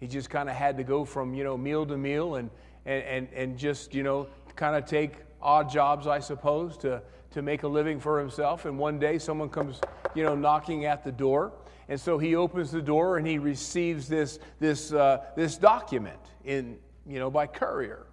He 0.00 0.06
just 0.06 0.30
kind 0.30 0.48
of 0.48 0.56
had 0.56 0.76
to 0.78 0.82
go 0.82 1.04
from, 1.04 1.34
you 1.34 1.44
know, 1.44 1.56
meal 1.56 1.86
to 1.86 1.96
meal 1.96 2.36
and, 2.36 2.50
and, 2.86 3.04
and, 3.04 3.28
and 3.34 3.58
just, 3.58 3.94
you 3.94 4.02
know, 4.02 4.26
kind 4.56 4.74
of 4.74 4.86
take 4.86 5.12
odd 5.42 5.70
jobs, 5.70 6.06
I 6.06 6.18
suppose, 6.18 6.76
to, 6.78 7.02
to 7.32 7.42
make 7.42 7.62
a 7.62 7.68
living 7.68 8.00
for 8.00 8.18
himself. 8.18 8.64
And 8.64 8.78
one 8.78 8.98
day 8.98 9.18
someone 9.18 9.50
comes, 9.50 9.80
you 10.14 10.24
know, 10.24 10.34
knocking 10.34 10.86
at 10.86 11.04
the 11.04 11.12
door. 11.12 11.52
And 11.88 12.00
so 12.00 12.18
he 12.18 12.34
opens 12.34 12.70
the 12.70 12.82
door 12.82 13.18
and 13.18 13.26
he 13.26 13.38
receives 13.38 14.08
this, 14.08 14.38
this, 14.58 14.92
uh, 14.92 15.24
this 15.36 15.56
document 15.56 16.18
in, 16.44 16.78
you 17.06 17.18
know, 17.18 17.30
by 17.30 17.46
courier. 17.46 18.06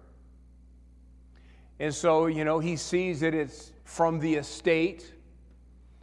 And 1.80 1.94
so, 1.94 2.26
you 2.26 2.44
know, 2.44 2.58
he 2.58 2.76
sees 2.76 3.20
that 3.20 3.34
it's 3.34 3.72
from 3.84 4.18
the 4.18 4.34
estate 4.34 5.14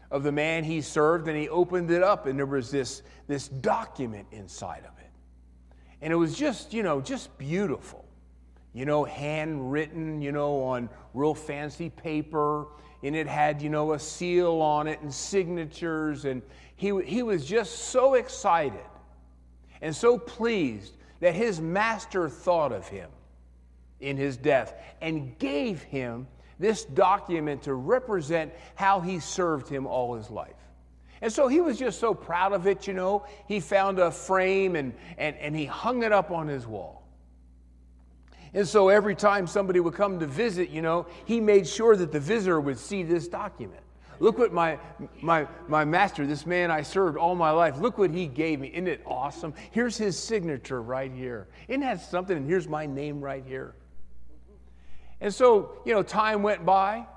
of 0.10 0.24
the 0.24 0.32
man 0.32 0.64
he 0.64 0.82
served, 0.82 1.28
and 1.28 1.38
he 1.38 1.50
opened 1.50 1.92
it 1.92 2.02
up, 2.02 2.28
and 2.28 2.40
there 2.40 2.46
was 2.46 2.72
this, 2.72 3.02
this 3.28 3.50
document 3.50 4.26
inside 4.32 4.84
of 4.88 4.95
it. 4.95 4.95
And 6.06 6.14
it 6.14 6.18
was 6.18 6.38
just, 6.38 6.72
you 6.72 6.84
know, 6.84 7.02
just 7.02 7.36
beautiful. 7.36 8.06
You 8.74 8.86
know, 8.86 9.06
handwritten, 9.06 10.22
you 10.22 10.32
know, 10.32 10.62
on 10.62 10.88
real 11.16 11.34
fancy 11.34 11.90
paper, 11.90 12.68
and 13.02 13.16
it 13.16 13.26
had, 13.26 13.60
you 13.60 13.72
know, 13.72 13.94
a 13.94 13.98
seal 13.98 14.62
on 14.62 14.86
it 14.86 15.02
and 15.02 15.12
signatures, 15.12 16.26
and 16.26 16.44
he, 16.76 17.02
he 17.04 17.24
was 17.24 17.44
just 17.44 17.86
so 17.86 18.14
excited 18.14 18.86
and 19.82 19.96
so 19.96 20.20
pleased 20.20 20.94
that 21.22 21.34
his 21.34 21.60
master 21.60 22.30
thought 22.30 22.72
of 22.72 22.88
him 22.88 23.10
in 24.00 24.16
his 24.16 24.38
death 24.38 24.76
and 25.02 25.36
gave 25.40 25.82
him 25.82 26.28
this 26.60 26.86
document 26.86 27.64
to 27.64 27.74
represent 27.74 28.54
how 28.76 29.00
he 29.00 29.20
served 29.20 29.68
him 29.68 29.88
all 29.88 30.14
his 30.14 30.30
life. 30.30 30.54
And 31.22 31.32
so 31.32 31.48
he 31.48 31.62
was 31.62 31.78
just 31.78 32.00
so 32.00 32.14
proud 32.14 32.54
of 32.54 32.68
it, 32.68 32.88
you 32.88 32.94
know. 32.94 33.26
He 33.48 33.60
found 33.60 34.00
a 34.00 34.12
frame 34.12 34.76
and, 34.76 34.94
and, 35.18 35.36
and 35.38 35.56
he 35.56 35.66
hung 35.66 36.04
it 36.04 36.12
up 36.12 36.32
on 36.32 36.48
his 36.48 36.68
wall. 36.68 37.04
And 38.54 38.68
so 38.68 38.90
every 38.90 39.16
time 39.16 39.48
somebody 39.48 39.80
would 39.80 39.96
come 39.96 40.20
to 40.20 40.28
visit, 40.28 40.70
you 40.70 40.82
know, 40.82 41.08
he 41.26 41.42
made 41.42 41.68
sure 41.68 41.96
that 41.96 42.12
the 42.12 42.20
visitor 42.20 42.60
would 42.60 42.80
see 42.80 43.04
this 43.04 43.28
document. 43.28 43.82
Look 44.20 44.38
what 44.38 44.54
my, 44.54 44.80
my, 45.22 45.48
my 45.68 45.84
master, 45.84 46.26
this 46.26 46.46
man 46.46 46.72
I 46.72 46.82
served 46.82 47.18
all 47.18 47.36
my 47.36 47.52
life, 47.52 47.78
look 47.78 47.98
what 47.98 48.12
he 48.12 48.28
gave 48.28 48.62
me. 48.62 48.70
Isn't 48.70 48.88
it 48.88 49.02
awesome? 49.06 49.54
Here's 49.72 49.98
his 49.98 50.18
signature 50.18 50.82
right 50.82 51.12
here. 51.12 51.48
Isn't 51.68 51.82
that 51.82 52.02
something? 52.02 52.38
And 52.38 52.48
here's 52.48 52.68
my 52.68 52.86
name 52.86 53.20
right 53.20 53.44
here. 53.46 53.76
And 55.20 55.34
so, 55.34 55.80
you 55.86 55.94
know, 55.94 56.04
time 56.04 56.44
went 56.44 56.66
by. 56.66 57.08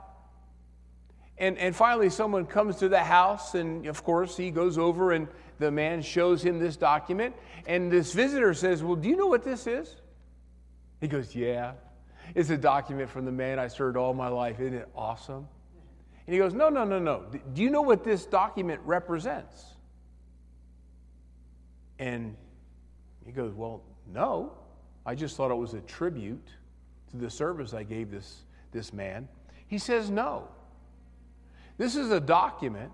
And, 1.39 1.57
and 1.59 1.75
finally, 1.75 2.11
someone 2.11 2.47
comes 2.47 2.77
to 2.77 2.89
the 2.89 3.03
house, 3.03 3.55
and 3.55 3.87
of 3.87 4.03
course, 4.03 4.37
he 4.37 4.51
goes 4.51 4.77
over, 4.77 5.13
and 5.13 5.29
the 5.59 5.71
man 5.71 6.03
shows 6.03 6.43
him 6.43 6.59
this 6.59 6.77
document. 6.77 7.35
And 7.67 7.91
this 7.91 8.13
visitor 8.13 8.55
says, 8.55 8.83
Well, 8.83 8.97
do 8.97 9.09
you 9.09 9.17
know 9.17 9.27
what 9.27 9.45
this 9.45 9.67
is? 9.67 9.97
He 11.01 11.09
goes, 11.09 11.35
Yeah. 11.35 11.73
It's 12.35 12.51
a 12.51 12.59
document 12.59 13.09
from 13.09 13.25
the 13.25 13.33
man 13.33 13.59
I 13.59 13.69
served 13.69 13.97
all 13.97 14.13
my 14.15 14.29
life. 14.29 14.61
Isn't 14.61 14.75
it 14.75 14.89
awesome? 14.95 15.49
And 16.27 16.35
he 16.35 16.39
goes, 16.39 16.55
No, 16.55 16.69
no, 16.69 16.85
no, 16.85 16.99
no. 16.99 17.25
Do 17.55 17.63
you 17.63 17.71
know 17.71 17.83
what 17.83 18.05
this 18.05 18.27
document 18.27 18.81
represents? 18.85 19.65
And 21.99 22.37
he 23.25 23.33
goes, 23.33 23.55
Well, 23.55 23.83
no. 24.13 24.53
I 25.07 25.15
just 25.15 25.37
thought 25.37 25.51
it 25.51 25.57
was 25.57 25.75
a 25.75 25.81
tribute 25.83 26.49
to 27.11 27.17
the 27.17 27.31
service 27.31 27.73
I 27.75 27.83
gave 27.83 28.11
this, 28.11 28.45
this 28.73 28.93
man. 28.93 29.29
He 29.69 29.79
says, 29.79 30.11
No. 30.11 30.49
This 31.79 31.95
is 31.97 32.11
a 32.11 32.21
document 32.21 32.93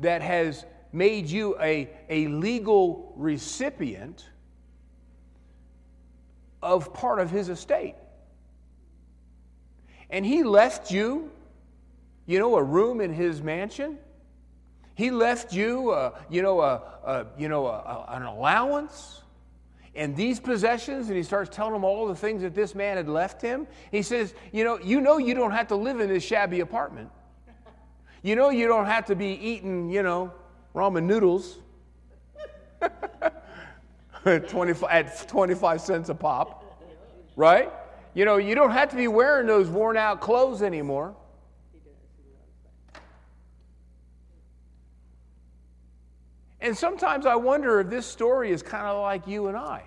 that 0.00 0.22
has 0.22 0.64
made 0.92 1.26
you 1.26 1.56
a, 1.60 1.88
a 2.08 2.26
legal 2.28 3.12
recipient 3.16 4.26
of 6.62 6.92
part 6.94 7.20
of 7.20 7.30
his 7.30 7.50
estate. 7.50 7.94
And 10.10 10.24
he 10.24 10.42
left 10.42 10.90
you, 10.90 11.30
you 12.26 12.38
know, 12.38 12.56
a 12.56 12.62
room 12.62 13.02
in 13.02 13.12
his 13.12 13.42
mansion. 13.42 13.98
He 14.94 15.10
left 15.10 15.52
you, 15.52 15.90
uh, 15.90 16.18
you 16.30 16.40
know, 16.40 16.60
a, 16.60 16.82
a 17.04 17.26
you 17.36 17.48
know, 17.48 17.66
a, 17.66 17.70
a, 17.70 18.06
an 18.16 18.22
allowance 18.22 19.22
and 19.94 20.14
these 20.14 20.38
possessions, 20.38 21.08
and 21.08 21.16
he 21.16 21.22
starts 21.22 21.54
telling 21.54 21.72
them 21.72 21.84
all 21.84 22.06
the 22.06 22.14
things 22.14 22.42
that 22.42 22.54
this 22.54 22.74
man 22.74 22.96
had 22.96 23.08
left 23.08 23.42
him. 23.42 23.66
He 23.90 24.02
says, 24.02 24.32
you 24.52 24.62
know, 24.62 24.78
you 24.78 25.00
know, 25.00 25.18
you 25.18 25.34
don't 25.34 25.50
have 25.50 25.66
to 25.68 25.76
live 25.76 26.00
in 26.00 26.08
this 26.08 26.22
shabby 26.22 26.60
apartment. 26.60 27.10
You 28.22 28.36
know, 28.36 28.50
you 28.50 28.66
don't 28.66 28.86
have 28.86 29.06
to 29.06 29.16
be 29.16 29.28
eating, 29.28 29.90
you 29.90 30.02
know, 30.02 30.32
ramen 30.74 31.04
noodles 31.04 31.58
25, 34.24 34.90
at 34.90 35.28
25 35.28 35.80
cents 35.80 36.08
a 36.08 36.14
pop, 36.14 36.82
right? 37.36 37.72
You 38.14 38.24
know, 38.24 38.36
you 38.36 38.54
don't 38.54 38.72
have 38.72 38.88
to 38.90 38.96
be 38.96 39.08
wearing 39.08 39.46
those 39.46 39.68
worn 39.68 39.96
out 39.96 40.20
clothes 40.20 40.62
anymore. 40.62 41.14
And 46.60 46.76
sometimes 46.76 47.24
I 47.24 47.36
wonder 47.36 47.80
if 47.80 47.88
this 47.88 48.06
story 48.06 48.50
is 48.50 48.62
kind 48.62 48.86
of 48.86 49.00
like 49.00 49.26
you 49.28 49.46
and 49.46 49.56
I. 49.56 49.84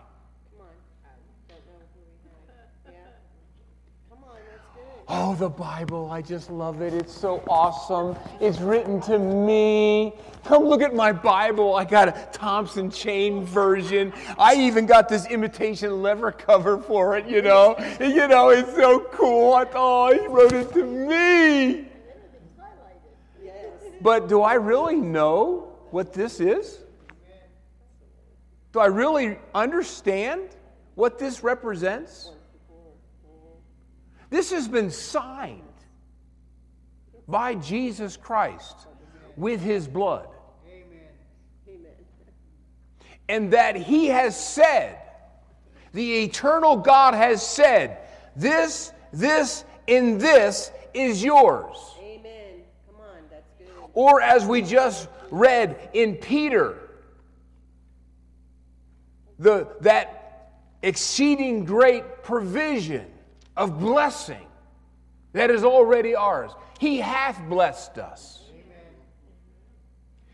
Oh, 5.13 5.35
the 5.35 5.49
Bible, 5.49 6.09
I 6.09 6.21
just 6.21 6.49
love 6.49 6.81
it. 6.81 6.93
It's 6.93 7.11
so 7.11 7.43
awesome. 7.49 8.17
It's 8.39 8.61
written 8.61 9.01
to 9.01 9.19
me. 9.19 10.13
Come 10.45 10.63
look 10.63 10.81
at 10.81 10.95
my 10.95 11.11
Bible. 11.11 11.75
I 11.75 11.83
got 11.83 12.07
a 12.07 12.29
Thompson 12.31 12.89
chain 12.89 13.43
version. 13.43 14.13
I 14.39 14.55
even 14.55 14.85
got 14.85 15.09
this 15.09 15.25
imitation 15.25 16.01
leather 16.01 16.31
cover 16.31 16.77
for 16.77 17.17
it, 17.17 17.27
you 17.27 17.41
know. 17.41 17.75
you 17.99 18.25
know, 18.25 18.51
it's 18.51 18.73
so 18.73 19.01
cool. 19.11 19.53
I 19.53 19.65
thought, 19.65 20.13
oh, 20.13 20.17
he 20.17 20.27
wrote 20.27 20.53
it 20.53 20.71
to 20.75 20.85
me. 20.85 21.89
But 23.99 24.29
do 24.29 24.41
I 24.41 24.53
really 24.53 24.95
know 24.95 25.73
what 25.89 26.13
this 26.13 26.39
is? 26.39 26.85
Do 28.71 28.79
I 28.79 28.85
really 28.85 29.39
understand 29.53 30.55
what 30.95 31.19
this 31.19 31.43
represents? 31.43 32.31
This 34.31 34.51
has 34.51 34.67
been 34.67 34.89
signed 34.89 35.61
by 37.27 37.53
Jesus 37.55 38.17
Christ 38.17 38.75
with 39.35 39.61
his 39.61 39.87
blood. 39.87 40.29
And 43.27 43.53
that 43.53 43.75
he 43.75 44.07
has 44.07 44.35
said, 44.41 44.97
the 45.93 46.23
eternal 46.23 46.77
God 46.77 47.13
has 47.13 47.45
said, 47.45 47.99
this, 48.35 48.91
this, 49.13 49.63
and 49.87 50.19
this 50.19 50.71
is 50.93 51.23
yours. 51.23 51.77
Amen. 52.01 52.61
Come 52.87 53.01
on, 53.01 53.23
that's 53.29 53.51
good. 53.57 53.67
Or 53.93 54.21
as 54.21 54.45
we 54.45 54.61
just 54.61 55.07
read 55.29 55.89
in 55.93 56.15
Peter, 56.15 56.77
the, 59.39 59.67
that 59.81 60.53
exceeding 60.81 61.65
great 61.65 62.23
provision 62.23 63.10
of 63.55 63.79
blessing 63.79 64.47
that 65.33 65.49
is 65.49 65.63
already 65.63 66.15
ours. 66.15 66.51
He 66.79 66.97
hath 66.97 67.41
blessed 67.47 67.97
us. 67.97 68.41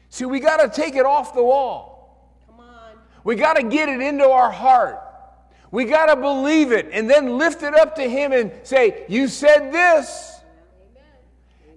See, 0.09 0.25
we 0.25 0.39
got 0.39 0.57
to 0.57 0.69
take 0.69 0.95
it 0.95 1.05
off 1.05 1.33
the 1.33 1.43
wall. 1.43 2.33
Come 2.47 2.59
on. 2.59 2.95
We 3.23 3.35
got 3.35 3.55
to 3.57 3.63
get 3.63 3.89
it 3.89 4.01
into 4.01 4.27
our 4.27 4.51
heart. 4.51 4.99
We 5.69 5.85
got 5.85 6.07
to 6.07 6.15
believe 6.15 6.71
it 6.71 6.89
and 6.91 7.09
then 7.09 7.37
lift 7.37 7.61
it 7.61 7.75
up 7.75 7.95
to 7.95 8.09
Him 8.09 8.31
and 8.31 8.51
say, 8.63 9.05
You 9.09 9.27
said 9.27 9.71
this. 9.71 10.33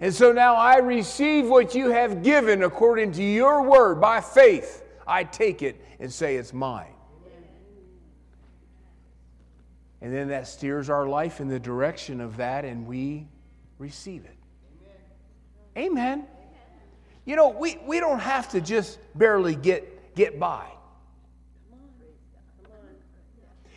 And 0.00 0.14
so 0.14 0.32
now 0.32 0.54
I 0.54 0.78
receive 0.78 1.48
what 1.48 1.74
you 1.74 1.90
have 1.90 2.22
given 2.22 2.62
according 2.62 3.12
to 3.12 3.22
your 3.22 3.62
word 3.62 4.00
by 4.00 4.22
faith. 4.22 4.82
I 5.06 5.24
take 5.24 5.60
it 5.60 5.78
and 5.98 6.10
say 6.10 6.36
it's 6.36 6.54
mine. 6.54 6.94
And 10.02 10.14
then 10.14 10.28
that 10.28 10.46
steers 10.46 10.88
our 10.88 11.06
life 11.06 11.40
in 11.40 11.48
the 11.48 11.60
direction 11.60 12.20
of 12.20 12.38
that, 12.38 12.64
and 12.64 12.86
we 12.86 13.26
receive 13.78 14.24
it. 14.24 14.36
Amen. 15.76 15.90
Amen. 16.00 16.26
You 17.26 17.36
know, 17.36 17.50
we, 17.50 17.78
we 17.86 18.00
don't 18.00 18.18
have 18.18 18.48
to 18.50 18.60
just 18.60 18.98
barely 19.14 19.54
get, 19.54 20.14
get 20.14 20.38
by. 20.38 20.66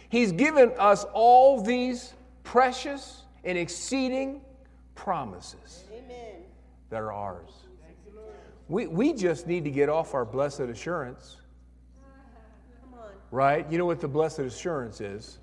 He's 0.10 0.32
given 0.32 0.72
us 0.78 1.06
all 1.14 1.60
these 1.60 2.14
precious 2.44 3.24
and 3.44 3.58
exceeding 3.58 4.42
promises 4.94 5.86
Amen. 5.92 6.36
that 6.92 6.98
are 6.98 7.12
ours. 7.12 7.50
We, 8.70 8.86
we 8.88 9.14
just 9.14 9.48
need 9.48 9.64
to 9.64 9.72
get 9.72 9.90
off 9.90 10.14
our 10.14 10.24
blessed 10.24 10.62
assurance, 10.62 11.38
Come 12.82 13.00
on. 13.00 13.10
right? 13.32 13.72
You 13.72 13.78
know 13.78 13.88
what 13.88 14.00
the 14.00 14.08
blessed 14.08 14.40
assurance 14.40 15.02
is? 15.02 15.40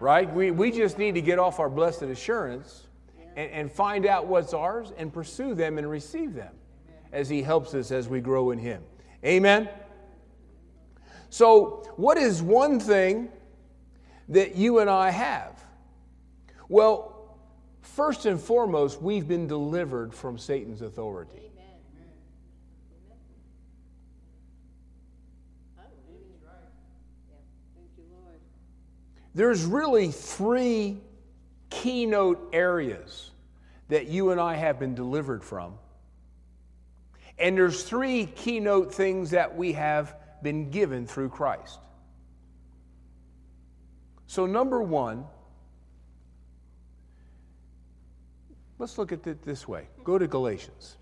Right? 0.00 0.32
We, 0.32 0.50
we 0.50 0.70
just 0.72 0.98
need 0.98 1.14
to 1.14 1.20
get 1.20 1.38
off 1.38 1.60
our 1.60 1.70
blessed 1.70 2.02
assurance 2.02 2.88
and, 3.36 3.50
and 3.50 3.72
find 3.72 4.06
out 4.06 4.26
what's 4.26 4.54
ours 4.54 4.92
and 4.96 5.12
pursue 5.12 5.54
them 5.54 5.78
and 5.78 5.88
receive 5.88 6.34
them 6.34 6.54
as 7.12 7.28
He 7.28 7.42
helps 7.42 7.74
us 7.74 7.90
as 7.92 8.08
we 8.08 8.20
grow 8.20 8.50
in 8.50 8.58
Him. 8.58 8.82
Amen? 9.24 9.68
So, 11.28 11.84
what 11.96 12.18
is 12.18 12.42
one 12.42 12.80
thing 12.80 13.28
that 14.30 14.56
you 14.56 14.78
and 14.80 14.88
I 14.88 15.10
have? 15.10 15.62
Well, 16.68 17.36
first 17.82 18.26
and 18.26 18.40
foremost, 18.40 19.02
we've 19.02 19.28
been 19.28 19.46
delivered 19.46 20.14
from 20.14 20.38
Satan's 20.38 20.82
authority. 20.82 21.49
There's 29.34 29.64
really 29.64 30.10
three 30.10 30.98
keynote 31.70 32.50
areas 32.52 33.30
that 33.88 34.06
you 34.06 34.30
and 34.30 34.40
I 34.40 34.54
have 34.54 34.78
been 34.78 34.94
delivered 34.94 35.44
from. 35.44 35.74
And 37.38 37.56
there's 37.56 37.82
three 37.82 38.26
keynote 38.26 38.92
things 38.92 39.30
that 39.30 39.56
we 39.56 39.72
have 39.72 40.14
been 40.42 40.70
given 40.70 41.06
through 41.06 41.30
Christ. 41.30 41.78
So, 44.26 44.46
number 44.46 44.82
one, 44.82 45.24
let's 48.78 48.98
look 48.98 49.10
at 49.10 49.26
it 49.26 49.42
this 49.42 49.66
way. 49.66 49.88
Go 50.04 50.18
to 50.18 50.26
Galatians. 50.26 50.96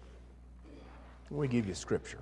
Let 1.30 1.40
me 1.40 1.48
give 1.48 1.66
you 1.66 1.74
scripture. 1.74 2.20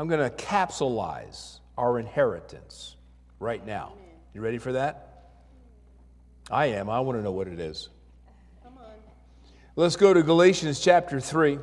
I'm 0.00 0.08
going 0.08 0.30
to 0.30 0.34
capsulize 0.34 1.58
our 1.76 1.98
inheritance 1.98 2.96
right 3.38 3.64
now. 3.66 3.92
You 4.32 4.40
ready 4.40 4.56
for 4.56 4.72
that? 4.72 5.26
I 6.50 6.68
am. 6.68 6.88
I 6.88 7.00
want 7.00 7.18
to 7.18 7.22
know 7.22 7.32
what 7.32 7.48
it 7.48 7.60
is. 7.60 7.90
Come 8.64 8.78
on. 8.78 8.94
Let's 9.76 9.96
go 9.96 10.14
to 10.14 10.22
Galatians 10.22 10.80
chapter 10.80 11.20
3. 11.20 11.58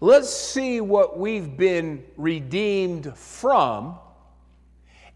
Let's 0.00 0.28
see 0.28 0.80
what 0.80 1.20
we've 1.20 1.56
been 1.56 2.02
redeemed 2.16 3.16
from, 3.16 3.96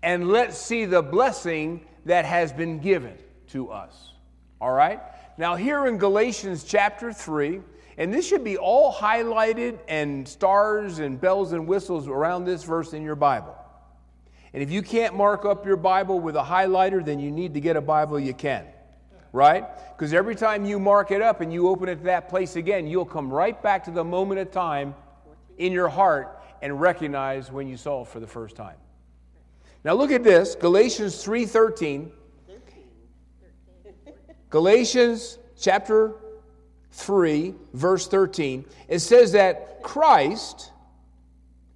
and 0.04 0.28
let's 0.28 0.56
see 0.56 0.84
the 0.84 1.02
blessing 1.02 1.84
that 2.04 2.24
has 2.24 2.52
been 2.52 2.78
given 2.78 3.18
to 3.48 3.72
us. 3.72 4.12
All 4.60 4.70
right? 4.70 5.00
Now, 5.36 5.56
here 5.56 5.88
in 5.88 5.98
Galatians 5.98 6.62
chapter 6.62 7.12
3, 7.12 7.60
and 7.98 8.14
this 8.14 8.26
should 8.26 8.44
be 8.44 8.56
all 8.56 8.94
highlighted 8.94 9.80
and 9.88 10.26
stars 10.26 11.00
and 11.00 11.20
bells 11.20 11.52
and 11.52 11.66
whistles 11.66 12.06
around 12.06 12.44
this 12.44 12.62
verse 12.62 12.92
in 12.92 13.02
your 13.02 13.16
Bible. 13.16 13.56
And 14.54 14.62
if 14.62 14.70
you 14.70 14.82
can't 14.82 15.16
mark 15.16 15.44
up 15.44 15.66
your 15.66 15.76
Bible 15.76 16.20
with 16.20 16.36
a 16.36 16.42
highlighter, 16.42 17.04
then 17.04 17.18
you 17.18 17.32
need 17.32 17.54
to 17.54 17.60
get 17.60 17.76
a 17.76 17.80
Bible 17.80 18.18
you 18.20 18.32
can. 18.32 18.64
Right? 19.32 19.66
Because 19.94 20.14
every 20.14 20.36
time 20.36 20.64
you 20.64 20.78
mark 20.78 21.10
it 21.10 21.20
up 21.20 21.40
and 21.40 21.52
you 21.52 21.68
open 21.68 21.88
it 21.88 21.96
to 21.96 22.04
that 22.04 22.28
place 22.28 22.54
again, 22.54 22.86
you'll 22.86 23.04
come 23.04 23.30
right 23.30 23.60
back 23.60 23.84
to 23.84 23.90
the 23.90 24.04
moment 24.04 24.40
of 24.40 24.52
time 24.52 24.94
in 25.58 25.72
your 25.72 25.88
heart 25.88 26.40
and 26.62 26.80
recognize 26.80 27.50
when 27.50 27.66
you 27.66 27.76
saw 27.76 28.02
it 28.02 28.08
for 28.08 28.20
the 28.20 28.26
first 28.28 28.54
time. 28.54 28.76
Now 29.84 29.94
look 29.94 30.12
at 30.12 30.22
this, 30.22 30.54
Galatians 30.54 31.22
3:13. 31.24 32.12
Galatians 34.50 35.38
chapter 35.58 36.14
3 36.98 37.54
verse 37.72 38.08
13. 38.08 38.64
It 38.88 38.98
says 38.98 39.32
that 39.32 39.82
Christ 39.82 40.72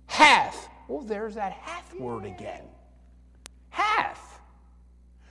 hath. 0.07 0.68
Well, 0.89 1.03
there's 1.03 1.37
that 1.37 1.53
hath 1.53 1.95
word 1.95 2.25
again. 2.25 2.64
Hath. 3.70 4.41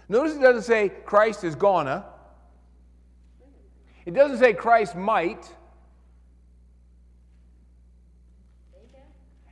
Notice 0.08 0.36
it 0.36 0.42
doesn't 0.42 0.64
say 0.64 0.89
Christ 1.06 1.44
is 1.44 1.56
gonna. 1.56 2.06
It 4.06 4.14
doesn't 4.14 4.39
say 4.39 4.54
Christ 4.54 4.96
might. 4.96 5.46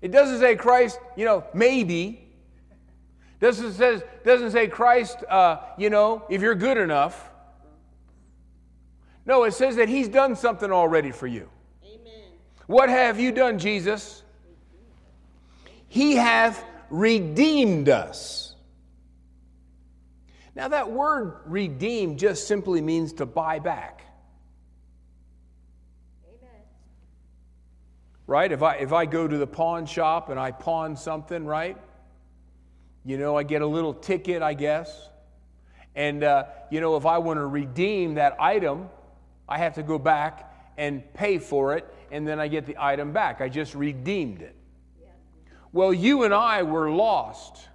It 0.02 0.12
doesn't 0.12 0.40
say 0.40 0.56
Christ, 0.56 1.00
you 1.18 1.26
know, 1.26 1.44
maybe. 1.54 2.26
Doesn't 3.42 3.74
says 3.74 4.04
doesn't 4.24 4.52
say 4.52 4.68
Christ, 4.68 5.18
uh, 5.30 5.58
you 5.78 5.90
know, 5.90 6.26
if 6.30 6.42
you're 6.42 6.56
good 6.56 6.78
enough. 6.78 7.30
No, 9.30 9.43
it 9.43 9.53
says 9.53 9.75
that 9.75 9.88
He's 9.88 10.07
done 10.07 10.36
something 10.36 10.71
already 10.71 11.11
for 11.11 11.27
you. 11.27 11.47
Amen. 11.86 12.32
What 12.65 12.89
have 12.89 13.19
you 13.19 13.32
done, 13.32 13.59
Jesus? 13.59 14.23
He 15.88 16.15
hath 16.15 16.65
redeemed 16.89 17.89
us. 17.89 18.55
Now, 20.55 20.69
that 20.69 20.89
word 20.89 21.41
redeem 21.45 22.17
just 22.17 22.47
simply 22.47 22.82
means 22.82 23.13
to 23.13 23.27
buy 23.27 23.59
back. 23.59 24.01
right? 28.25 28.51
If 28.51 28.63
I, 28.63 28.75
if 28.75 28.93
I 28.93 29.05
go 29.05 29.27
to 29.27 29.38
the 29.38 29.47
pawn 29.47 29.86
shop 29.86 30.30
and 30.30 30.39
I 30.39 30.51
pawn 30.51 30.95
something, 30.95 31.45
right? 31.45 31.77
You 33.05 33.19
know, 33.19 33.36
I 33.36 33.43
get 33.43 33.61
a 33.61 33.67
little 33.67 33.93
ticket, 33.93 34.41
I 34.41 34.55
guess. 34.55 35.09
And, 35.95 36.23
uh, 36.23 36.45
you 36.71 36.82
know, 36.82 36.95
if 36.95 37.05
I 37.07 37.19
want 37.19 37.38
to 37.38 37.45
redeem 37.45 38.15
that 38.15 38.36
item, 38.39 38.89
I 39.50 39.58
have 39.58 39.74
to 39.76 39.84
go 39.84 39.97
back 39.97 40.54
and 40.78 41.04
pay 41.14 41.39
for 41.39 41.76
it, 41.76 41.91
and 42.12 42.26
then 42.26 42.39
I 42.39 42.47
get 42.47 42.66
the 42.66 42.78
item 42.80 43.12
back. 43.12 43.41
I 43.41 43.50
just 43.50 43.76
redeemed 43.76 44.41
it. 44.41 44.56
Well, 45.74 45.93
you 45.93 46.24
and 46.24 46.34
I 46.34 46.64
were 46.64 46.89
lost 46.89 47.68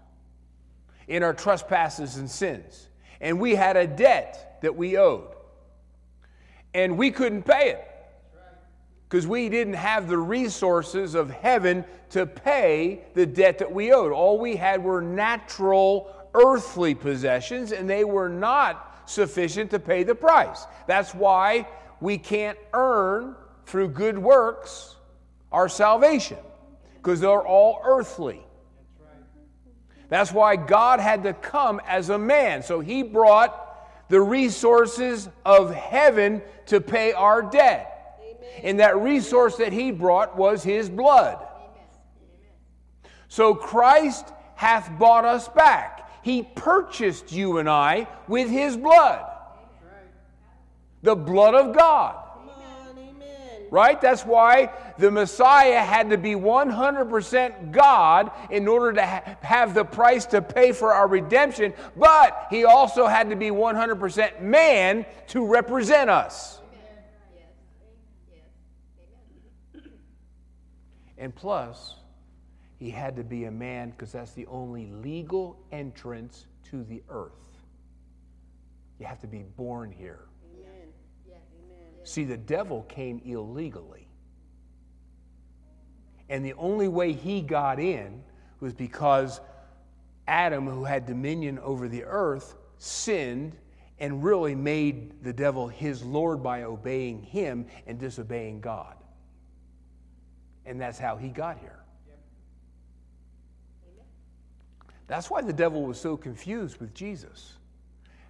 in 1.06 1.22
our 1.22 1.34
trespasses 1.34 2.16
and 2.16 2.30
sins, 2.30 2.88
and 3.20 3.38
we 3.38 3.54
had 3.54 3.76
a 3.76 3.86
debt 3.86 4.58
that 4.62 4.74
we 4.74 4.96
owed, 4.96 5.34
and 6.72 6.96
we 6.96 7.10
couldn't 7.10 7.42
pay 7.42 7.70
it 7.70 7.84
because 9.08 9.26
we 9.26 9.48
didn't 9.48 9.74
have 9.74 10.08
the 10.08 10.18
resources 10.18 11.14
of 11.14 11.30
heaven 11.30 11.84
to 12.10 12.26
pay 12.26 13.02
the 13.14 13.26
debt 13.26 13.58
that 13.58 13.70
we 13.70 13.92
owed. 13.92 14.12
All 14.12 14.38
we 14.38 14.56
had 14.56 14.82
were 14.82 15.02
natural 15.02 16.10
earthly 16.34 16.94
possessions, 16.94 17.72
and 17.72 17.88
they 17.88 18.04
were 18.04 18.28
not 18.28 18.93
sufficient 19.06 19.70
to 19.70 19.78
pay 19.78 20.02
the 20.02 20.14
price. 20.14 20.66
That's 20.86 21.14
why 21.14 21.66
we 22.00 22.18
can't 22.18 22.58
earn 22.72 23.36
through 23.66 23.88
good 23.88 24.18
works 24.18 24.96
our 25.52 25.68
salvation, 25.68 26.38
because 26.96 27.20
they're 27.20 27.46
all 27.46 27.80
earthly. 27.84 28.44
That's 30.08 30.32
why 30.32 30.56
God 30.56 31.00
had 31.00 31.22
to 31.22 31.32
come 31.32 31.80
as 31.86 32.10
a 32.10 32.18
man. 32.18 32.62
So 32.62 32.80
he 32.80 33.02
brought 33.02 33.60
the 34.08 34.20
resources 34.20 35.28
of 35.44 35.74
heaven 35.74 36.42
to 36.66 36.80
pay 36.80 37.12
our 37.12 37.40
debt. 37.40 37.90
And 38.62 38.80
that 38.80 38.96
resource 38.98 39.56
that 39.56 39.72
he 39.72 39.90
brought 39.90 40.36
was 40.36 40.62
his 40.62 40.90
blood. 40.90 41.38
So 43.28 43.54
Christ 43.54 44.32
hath 44.54 44.96
bought 44.98 45.24
us 45.24 45.48
back. 45.48 45.93
He 46.24 46.42
purchased 46.42 47.32
you 47.32 47.58
and 47.58 47.68
I 47.68 48.08
with 48.28 48.48
his 48.48 48.78
blood. 48.78 49.26
The 51.02 51.14
blood 51.14 51.54
of 51.54 51.76
God. 51.76 52.16
Right? 53.70 54.00
That's 54.00 54.24
why 54.24 54.72
the 54.96 55.10
Messiah 55.10 55.82
had 55.82 56.08
to 56.10 56.16
be 56.16 56.32
100% 56.32 57.72
God 57.72 58.30
in 58.50 58.66
order 58.66 58.94
to 58.94 59.04
ha- 59.04 59.36
have 59.42 59.74
the 59.74 59.84
price 59.84 60.24
to 60.26 60.40
pay 60.40 60.72
for 60.72 60.94
our 60.94 61.08
redemption, 61.08 61.74
but 61.94 62.46
he 62.48 62.64
also 62.64 63.06
had 63.06 63.28
to 63.28 63.36
be 63.36 63.50
100% 63.50 64.40
man 64.40 65.04
to 65.28 65.44
represent 65.46 66.08
us. 66.08 66.62
And 71.18 71.34
plus, 71.34 71.96
he 72.78 72.90
had 72.90 73.16
to 73.16 73.24
be 73.24 73.44
a 73.44 73.50
man 73.50 73.90
because 73.90 74.12
that's 74.12 74.32
the 74.32 74.46
only 74.46 74.86
legal 74.86 75.58
entrance 75.72 76.46
to 76.70 76.84
the 76.84 77.02
earth. 77.08 77.32
You 78.98 79.06
have 79.06 79.20
to 79.20 79.26
be 79.26 79.44
born 79.56 79.92
here. 79.92 80.26
Amen. 80.52 80.88
Yeah. 81.28 81.34
Amen. 81.34 82.04
See, 82.04 82.24
the 82.24 82.36
devil 82.36 82.82
came 82.82 83.20
illegally. 83.24 84.08
And 86.28 86.44
the 86.44 86.54
only 86.54 86.88
way 86.88 87.12
he 87.12 87.42
got 87.42 87.78
in 87.78 88.22
was 88.60 88.72
because 88.72 89.40
Adam, 90.26 90.66
who 90.66 90.84
had 90.84 91.06
dominion 91.06 91.58
over 91.58 91.88
the 91.88 92.04
earth, 92.04 92.56
sinned 92.78 93.56
and 93.98 94.24
really 94.24 94.54
made 94.54 95.22
the 95.22 95.32
devil 95.32 95.68
his 95.68 96.02
Lord 96.02 96.42
by 96.42 96.62
obeying 96.62 97.22
him 97.22 97.66
and 97.86 97.98
disobeying 97.98 98.60
God. 98.60 98.96
And 100.66 100.80
that's 100.80 100.98
how 100.98 101.16
he 101.16 101.28
got 101.28 101.58
here. 101.58 101.83
That's 105.06 105.30
why 105.30 105.42
the 105.42 105.52
devil 105.52 105.82
was 105.82 106.00
so 106.00 106.16
confused 106.16 106.78
with 106.80 106.94
Jesus. 106.94 107.54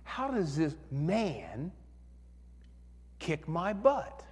How 0.03 0.29
does 0.31 0.57
this 0.57 0.75
man 0.91 1.73
kick 3.19 3.49
my 3.49 3.73
butt? 3.73 4.25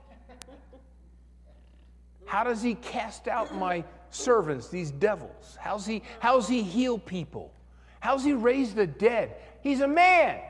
How 2.27 2.45
does 2.45 2.63
he 2.63 2.75
cast 2.77 3.29
out 3.29 3.55
my 3.55 3.85
servants, 4.11 4.69
these 4.69 4.91
devils? 4.91 5.57
How's 5.61 5.87
he, 5.87 6.03
how's 6.21 6.49
he 6.49 6.63
heal 6.63 6.99
people? 6.99 7.53
How's 8.01 8.25
he 8.25 8.33
raise 8.33 8.75
the 8.75 8.87
dead? 8.87 9.37
He's 9.63 9.81
a 9.81 9.89
man. 9.89 10.41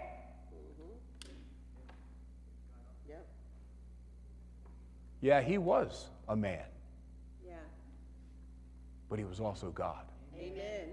Yeah, 5.22 5.40
he 5.40 5.57
was 5.57 6.09
a 6.28 6.34
man 6.34 6.64
Yeah. 7.47 7.55
but 9.09 9.20
he 9.20 9.24
was 9.24 9.38
also 9.38 9.70
God. 9.70 10.05
Amen. 10.36 10.88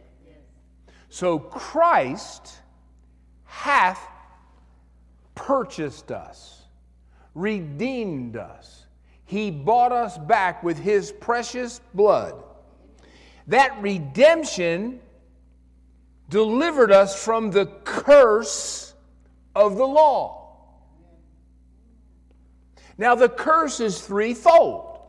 So 1.09 1.39
Christ 1.39 2.53
hath 3.43 3.99
purchased 5.33 6.11
us, 6.11 6.63
redeemed 7.33 8.37
us. 8.37 8.85
He 9.25 9.51
bought 9.51 9.91
us 9.91 10.17
back 10.17 10.63
with 10.63 10.77
his 10.77 11.11
precious 11.11 11.81
blood. 11.93 12.43
That 13.47 13.81
redemption 13.81 15.01
delivered 16.29 16.91
us 16.91 17.21
from 17.21 17.49
the 17.49 17.65
curse 17.83 18.93
of 19.55 19.77
the 19.77 19.85
law. 19.85 20.35
Now, 22.99 23.15
the 23.15 23.29
curse 23.29 23.79
is 23.79 23.99
threefold. 24.01 24.99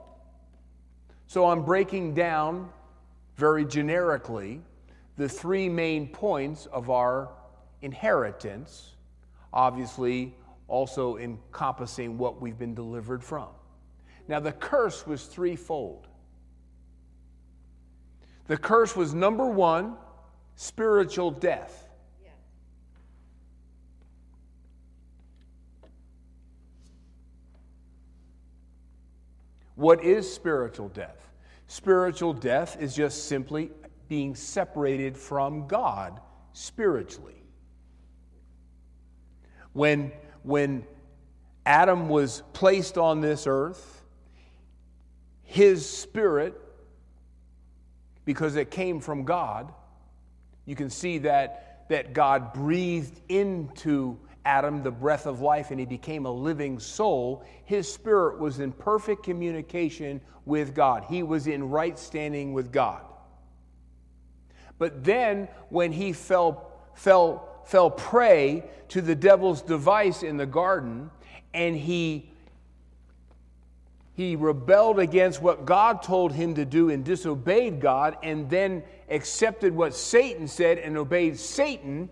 So 1.26 1.46
I'm 1.46 1.64
breaking 1.64 2.14
down 2.14 2.70
very 3.36 3.64
generically 3.64 4.62
the 5.20 5.28
three 5.28 5.68
main 5.68 6.08
points 6.08 6.64
of 6.72 6.88
our 6.88 7.28
inheritance, 7.82 8.94
obviously, 9.52 10.34
also 10.66 11.18
encompassing 11.18 12.16
what 12.16 12.40
we've 12.40 12.58
been 12.58 12.74
delivered 12.74 13.22
from. 13.22 13.48
Now, 14.28 14.40
the 14.40 14.52
curse 14.52 15.06
was 15.06 15.26
threefold. 15.26 16.08
The 18.46 18.56
curse 18.56 18.96
was 18.96 19.12
number 19.12 19.44
one, 19.44 19.96
spiritual 20.56 21.32
death. 21.32 21.90
What 29.74 30.02
is 30.02 30.32
spiritual 30.32 30.88
death? 30.88 31.28
Spiritual 31.66 32.32
death 32.32 32.80
is 32.80 32.94
just 32.94 33.28
simply 33.28 33.70
being 34.10 34.34
separated 34.34 35.16
from 35.16 35.68
God 35.68 36.20
spiritually. 36.52 37.44
When, 39.72 40.10
when 40.42 40.84
Adam 41.64 42.08
was 42.08 42.42
placed 42.52 42.98
on 42.98 43.20
this 43.20 43.46
earth, 43.46 44.02
his 45.44 45.88
spirit, 45.88 46.60
because 48.24 48.56
it 48.56 48.72
came 48.72 48.98
from 48.98 49.24
God, 49.24 49.72
you 50.66 50.74
can 50.74 50.90
see 50.90 51.18
that, 51.18 51.86
that 51.88 52.12
God 52.12 52.52
breathed 52.52 53.20
into 53.28 54.18
Adam 54.44 54.82
the 54.82 54.90
breath 54.90 55.26
of 55.26 55.40
life 55.40 55.70
and 55.70 55.78
he 55.78 55.86
became 55.86 56.26
a 56.26 56.32
living 56.32 56.80
soul, 56.80 57.44
his 57.64 57.90
spirit 57.92 58.40
was 58.40 58.58
in 58.58 58.72
perfect 58.72 59.22
communication 59.22 60.20
with 60.46 60.74
God. 60.74 61.04
He 61.08 61.22
was 61.22 61.46
in 61.46 61.70
right 61.70 61.96
standing 61.96 62.52
with 62.52 62.72
God. 62.72 63.04
But 64.80 65.04
then 65.04 65.46
when 65.68 65.92
he 65.92 66.14
fell, 66.14 66.72
fell, 66.94 67.60
fell 67.66 67.90
prey 67.90 68.64
to 68.88 69.02
the 69.02 69.14
devil's 69.14 69.60
device 69.60 70.22
in 70.22 70.38
the 70.38 70.46
garden 70.46 71.10
and 71.52 71.76
he 71.76 72.32
he 74.14 74.36
rebelled 74.36 74.98
against 74.98 75.40
what 75.40 75.64
God 75.64 76.02
told 76.02 76.32
him 76.32 76.54
to 76.54 76.64
do 76.64 76.90
and 76.90 77.04
disobeyed 77.04 77.80
God 77.80 78.18
and 78.22 78.50
then 78.50 78.82
accepted 79.08 79.74
what 79.74 79.94
Satan 79.94 80.46
said 80.46 80.76
and 80.76 80.98
obeyed 80.98 81.38
Satan, 81.38 82.10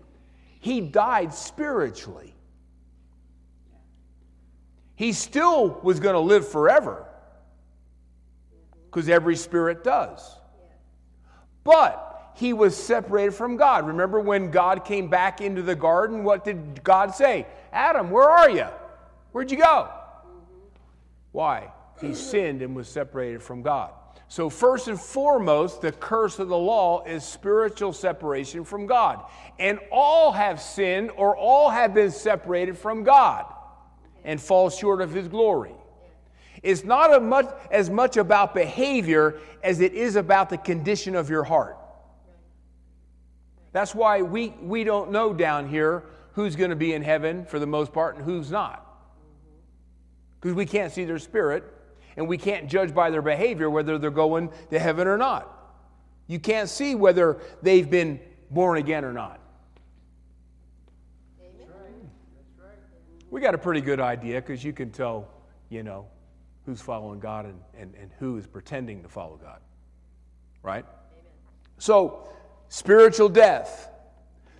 he 0.59 0.81
died 0.81 1.33
spiritually. 1.33 2.33
He 4.95 5.13
still 5.13 5.79
was 5.83 5.99
going 5.99 6.15
to 6.15 6.19
live 6.19 6.47
forever 6.47 7.05
because 8.85 9.07
every 9.07 9.35
spirit 9.35 9.83
does. 9.83 10.35
But 11.63 12.08
he 12.35 12.53
was 12.53 12.75
separated 12.75 13.33
from 13.33 13.57
God. 13.57 13.87
Remember 13.87 14.19
when 14.19 14.51
God 14.51 14.85
came 14.85 15.09
back 15.09 15.41
into 15.41 15.61
the 15.61 15.75
garden? 15.75 16.23
What 16.23 16.45
did 16.45 16.83
God 16.83 17.13
say? 17.13 17.47
Adam, 17.71 18.09
where 18.11 18.29
are 18.29 18.49
you? 18.49 18.67
Where'd 19.31 19.51
you 19.51 19.57
go? 19.57 19.89
Why? 21.31 21.71
He 21.99 22.13
sinned 22.13 22.61
and 22.61 22.75
was 22.75 22.87
separated 22.87 23.43
from 23.43 23.61
God. 23.61 23.91
So, 24.31 24.47
first 24.47 24.87
and 24.87 24.99
foremost, 24.99 25.81
the 25.81 25.91
curse 25.91 26.37
of 26.37 26.49
the 26.49 26.57
law 26.57 27.03
is 27.03 27.23
spiritual 27.23 27.93
separation 27.93 28.63
from 28.63 28.85
God. 28.85 29.23
And 29.57 29.79
all 29.91 30.31
have 30.31 30.61
sinned 30.61 31.09
or 31.17 31.35
all 31.35 31.71
have 31.71 31.95
been 31.95 32.11
separated 32.11 32.77
from 32.77 33.03
God 33.03 33.51
and 34.23 34.39
fall 34.39 34.69
short 34.69 35.01
of 35.01 35.11
his 35.11 35.27
glory. 35.27 35.73
It's 36.61 36.83
not 36.83 37.11
as 37.11 37.21
much, 37.21 37.47
as 37.71 37.89
much 37.89 38.17
about 38.17 38.53
behavior 38.53 39.39
as 39.63 39.79
it 39.79 39.93
is 39.93 40.15
about 40.15 40.51
the 40.51 40.57
condition 40.57 41.15
of 41.15 41.29
your 41.29 41.43
heart. 41.43 41.78
That's 43.71 43.93
why 43.93 44.21
we, 44.21 44.49
we 44.61 44.83
don't 44.83 45.11
know 45.11 45.33
down 45.33 45.67
here 45.67 46.03
who's 46.33 46.55
going 46.55 46.69
to 46.69 46.75
be 46.75 46.93
in 46.93 47.01
heaven 47.01 47.45
for 47.45 47.59
the 47.59 47.67
most 47.67 47.93
part 47.93 48.15
and 48.15 48.25
who's 48.25 48.51
not. 48.51 48.85
Because 50.39 50.55
we 50.55 50.65
can't 50.65 50.91
see 50.91 51.05
their 51.05 51.19
spirit 51.19 51.63
and 52.17 52.27
we 52.27 52.37
can't 52.37 52.69
judge 52.69 52.93
by 52.93 53.09
their 53.09 53.21
behavior 53.21 53.69
whether 53.69 53.97
they're 53.97 54.09
going 54.09 54.51
to 54.71 54.79
heaven 54.79 55.07
or 55.07 55.17
not. 55.17 55.55
You 56.27 56.39
can't 56.39 56.69
see 56.69 56.95
whether 56.95 57.41
they've 57.61 57.89
been 57.89 58.19
born 58.51 58.77
again 58.77 59.03
or 59.03 59.13
not. 59.13 59.39
We 63.31 63.41
got 63.41 63.53
a 63.53 63.59
pretty 63.59 63.81
good 63.81 63.99
idea 63.99 64.41
because 64.41 64.63
you 64.63 64.73
can 64.73 64.91
tell, 64.91 65.27
you 65.69 65.83
know, 65.83 66.07
who's 66.65 66.81
following 66.81 67.19
God 67.19 67.45
and, 67.45 67.59
and, 67.77 67.93
and 67.95 68.11
who 68.17 68.37
is 68.37 68.47
pretending 68.47 69.03
to 69.03 69.09
follow 69.09 69.37
God. 69.37 69.59
Right? 70.63 70.85
So, 71.77 72.27
spiritual 72.69 73.29
death. 73.29 73.89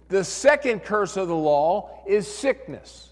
The 0.10 0.24
second 0.24 0.84
curse 0.84 1.16
of 1.16 1.28
the 1.28 1.36
law 1.36 2.04
is 2.08 2.28
sickness. 2.28 3.06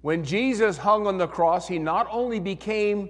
When 0.00 0.22
Jesus 0.22 0.76
hung 0.76 1.06
on 1.06 1.16
the 1.18 1.26
cross, 1.26 1.66
he 1.66 1.78
not 1.78 2.06
only 2.10 2.38
became 2.38 3.08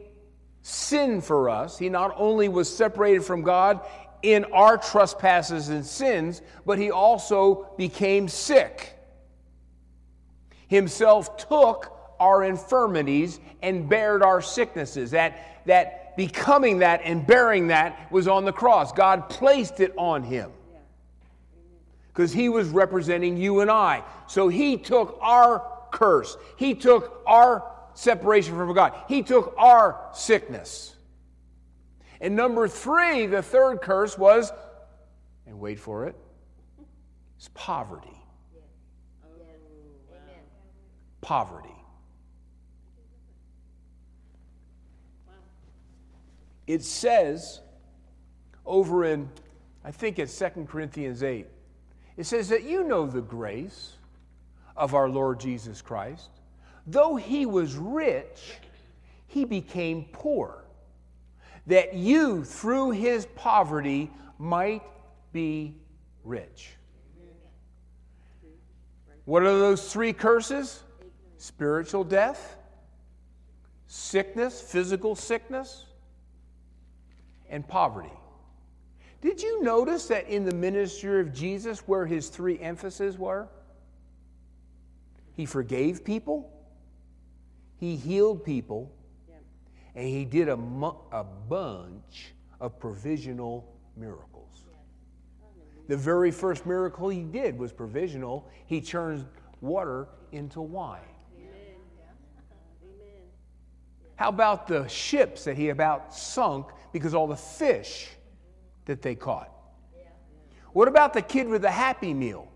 sin 0.63 1.21
for 1.21 1.51
us, 1.51 1.77
he 1.77 1.89
not 1.89 2.15
only 2.17 2.49
was 2.49 2.75
separated 2.75 3.25
from 3.25 3.43
God 3.43 3.81
in 4.23 4.45
our 4.47 4.79
trespasses 4.79 5.69
and 5.69 5.85
sins, 5.85 6.41
but 6.65 6.79
he 6.79 6.91
also 6.91 7.69
became 7.77 8.29
sick. 8.29 8.97
Himself 10.69 11.37
took 11.37 11.94
our 12.21 12.45
infirmities 12.45 13.41
and 13.63 13.89
bared 13.89 14.23
our 14.23 14.41
sicknesses. 14.41 15.11
That, 15.13 15.63
that 15.67 16.17
becoming 16.17 16.79
that 16.79 17.01
and 17.05 17.27
bearing 17.27 17.69
that 17.69 18.11
was 18.11 18.29
on 18.29 18.45
the 18.45 18.53
cross. 18.53 18.93
God 18.93 19.29
placed 19.29 19.81
it 19.81 19.93
on 19.97 20.23
him 20.23 20.51
because 22.09 22.33
he 22.33 22.49
was 22.49 22.69
representing 22.69 23.37
you 23.37 23.61
and 23.61 23.71
I. 23.71 24.03
So 24.29 24.49
he 24.49 24.77
took 24.77 25.19
our 25.21 25.67
curse. 25.91 26.37
He 26.57 26.75
took 26.75 27.23
our 27.27 27.65
separation 27.95 28.57
from 28.57 28.73
God, 28.75 28.93
He 29.09 29.23
took 29.23 29.55
our 29.57 30.09
sickness. 30.13 30.95
And 32.21 32.37
number 32.37 32.69
three, 32.69 33.27
the 33.27 33.43
third 33.43 33.81
curse 33.83 34.17
was, 34.17 34.53
and 35.47 35.59
wait 35.59 35.79
for 35.79 36.07
it, 36.07 36.17
it's 37.37 37.51
poverty. 37.55 38.09
Poverty. 41.21 41.74
It 46.67 46.83
says 46.83 47.61
over 48.65 49.05
in, 49.05 49.29
I 49.85 49.91
think 49.91 50.19
it's 50.19 50.37
2 50.39 50.67
Corinthians 50.69 51.23
8, 51.23 51.47
it 52.17 52.25
says 52.25 52.49
that 52.49 52.65
you 52.65 52.85
know 52.85 53.07
the 53.07 53.21
grace 53.21 53.95
of 54.77 54.95
our 54.95 55.09
Lord 55.09 55.41
Jesus 55.41 55.83
Christ. 55.83 56.31
Though 56.87 57.17
he 57.17 57.47
was 57.47 57.77
rich, 57.77 58.59
he 59.27 59.45
became 59.45 60.07
poor, 60.13 60.65
that 61.67 61.95
you, 61.95 62.45
through 62.45 62.93
his 62.93 63.27
poverty, 63.35 64.11
might 64.39 64.83
be 65.33 65.75
rich. 66.25 66.71
What 69.25 69.43
are 69.43 69.59
those 69.59 69.91
three 69.91 70.13
curses? 70.13 70.83
Spiritual 71.39 72.05
death, 72.05 72.57
sickness, 73.87 74.61
physical 74.61 75.15
sickness, 75.15 75.87
and 77.55 77.67
poverty. 77.69 78.11
Did 79.21 79.41
you 79.41 79.63
notice 79.63 80.09
that 80.09 80.29
in 80.29 80.45
the 80.45 80.55
ministry 80.55 81.21
of 81.21 81.33
Jesus, 81.33 81.87
where 81.87 82.05
his 82.05 82.29
three 82.29 82.59
emphases 82.59 83.17
were? 83.17 83.49
He 85.37 85.47
forgave 85.47 86.05
people, 86.05 86.51
he 87.79 87.95
healed 87.95 88.45
people, 88.45 88.91
and 89.95 90.09
he 90.09 90.25
did 90.25 90.49
a, 90.49 90.59
a 91.13 91.25
bunch 91.49 92.35
of 92.61 92.81
provisional 92.81 93.73
miracles. 93.97 94.65
The 95.87 95.97
very 95.97 96.33
first 96.33 96.67
miracle 96.67 97.09
he 97.09 97.23
did 97.23 97.57
was 97.57 97.73
provisional. 97.73 98.49
He 98.67 98.81
turned 98.81 99.27
water 99.61 100.09
into 100.33 100.61
wine. 100.61 101.03
How 104.17 104.29
about 104.29 104.67
the 104.67 104.87
ships 104.87 105.45
that 105.45 105.57
he 105.57 105.71
about 105.71 106.15
sunk 106.15 106.67
because 106.93 107.15
all 107.15 107.27
the 107.27 107.37
fish 107.37 108.09
that 108.85 109.03
they 109.03 109.15
caught? 109.15 109.51
What 110.73 110.89
about 110.89 111.13
the 111.13 111.23
kid 111.23 111.49
with 111.49 111.63
the 111.63 111.71
happy 111.71 112.15
meal? 112.15 112.49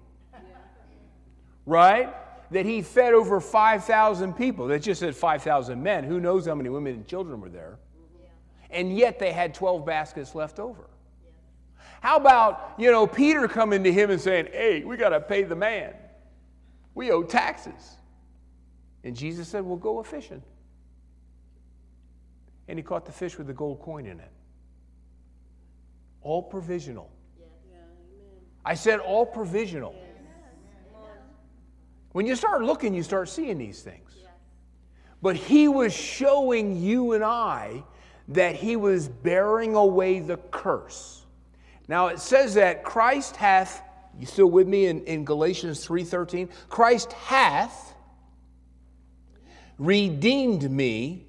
Right? 1.66 2.14
that 2.50 2.64
he 2.64 2.82
fed 2.82 3.14
over 3.14 3.40
5,000 3.40 4.34
people. 4.34 4.68
That 4.68 4.80
just 4.80 5.00
said 5.00 5.14
5,000 5.14 5.82
men. 5.82 6.04
Who 6.04 6.20
knows 6.20 6.46
how 6.46 6.54
many 6.54 6.68
women 6.68 6.94
and 6.94 7.06
children 7.06 7.40
were 7.40 7.50
there? 7.50 7.78
And 8.70 8.96
yet 8.96 9.18
they 9.18 9.32
had 9.32 9.54
12 9.54 9.84
baskets 9.84 10.34
left 10.34 10.58
over. 10.58 10.88
How 12.00 12.16
about, 12.16 12.74
you 12.78 12.90
know, 12.90 13.06
Peter 13.06 13.48
coming 13.48 13.82
to 13.84 13.92
him 13.92 14.10
and 14.10 14.20
saying, 14.20 14.48
hey, 14.52 14.84
we 14.84 14.96
got 14.96 15.10
to 15.10 15.20
pay 15.20 15.42
the 15.42 15.56
man. 15.56 15.94
We 16.94 17.10
owe 17.10 17.22
taxes. 17.22 17.96
And 19.04 19.16
Jesus 19.16 19.48
said, 19.48 19.64
well, 19.64 19.76
go 19.76 19.98
a 19.98 20.04
fishing. 20.04 20.42
And 22.68 22.78
he 22.78 22.82
caught 22.82 23.06
the 23.06 23.12
fish 23.12 23.38
with 23.38 23.46
the 23.46 23.54
gold 23.54 23.80
coin 23.80 24.06
in 24.06 24.20
it. 24.20 24.30
All 26.20 26.42
provisional. 26.42 27.10
I 28.64 28.74
said 28.74 29.00
all 29.00 29.24
provisional. 29.24 29.94
When 32.12 32.26
you 32.26 32.36
start 32.36 32.62
looking, 32.62 32.94
you 32.94 33.02
start 33.02 33.28
seeing 33.28 33.58
these 33.58 33.82
things. 33.82 34.14
But 35.22 35.36
he 35.36 35.68
was 35.68 35.94
showing 35.94 36.80
you 36.80 37.12
and 37.12 37.24
I 37.24 37.82
that 38.28 38.54
he 38.54 38.76
was 38.76 39.08
bearing 39.08 39.74
away 39.74 40.20
the 40.20 40.36
curse. 40.36 41.24
Now 41.88 42.08
it 42.08 42.20
says 42.20 42.54
that 42.54 42.84
Christ 42.84 43.36
hath, 43.36 43.82
you 44.18 44.26
still 44.26 44.50
with 44.50 44.68
me 44.68 44.86
in, 44.86 45.02
in 45.04 45.24
Galatians 45.24 45.86
3:13? 45.86 46.50
Christ 46.68 47.12
hath 47.14 47.94
redeemed 49.78 50.70
me. 50.70 51.27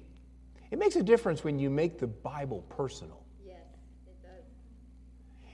It 0.70 0.78
makes 0.78 0.96
a 0.96 1.02
difference 1.02 1.42
when 1.42 1.58
you 1.58 1.70
make 1.70 1.98
the 1.98 2.06
Bible 2.06 2.64
personal. 2.68 3.24
Yes, 3.44 3.56
it 4.06 4.22
does. 4.22 4.44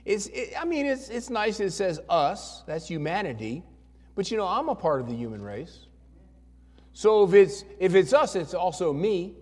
It's, 0.05 0.27
it, 0.27 0.53
I 0.59 0.65
mean, 0.65 0.85
it's, 0.85 1.09
it's 1.09 1.29
nice 1.29 1.59
it 1.59 1.71
says 1.71 1.99
us, 2.09 2.63
that's 2.67 2.87
humanity. 2.87 3.63
But 4.15 4.29
you 4.31 4.37
know, 4.37 4.47
I'm 4.47 4.69
a 4.69 4.75
part 4.75 5.01
of 5.01 5.07
the 5.07 5.15
human 5.15 5.41
race. 5.41 5.87
So 6.93 7.23
if 7.23 7.35
it's 7.35 7.63
if 7.79 7.93
it's 7.93 8.11
us, 8.11 8.35
it's 8.35 8.55
also 8.55 8.91
me. 8.91 9.35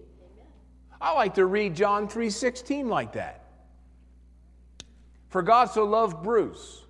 I 1.00 1.14
like 1.14 1.36
to 1.36 1.46
read 1.46 1.74
John 1.74 2.10
3:16 2.10 2.90
like 2.90 3.14
that. 3.14 3.46
For 5.30 5.42
God 5.42 5.70
so 5.70 5.86
loved 5.86 6.22
Bruce 6.22 6.84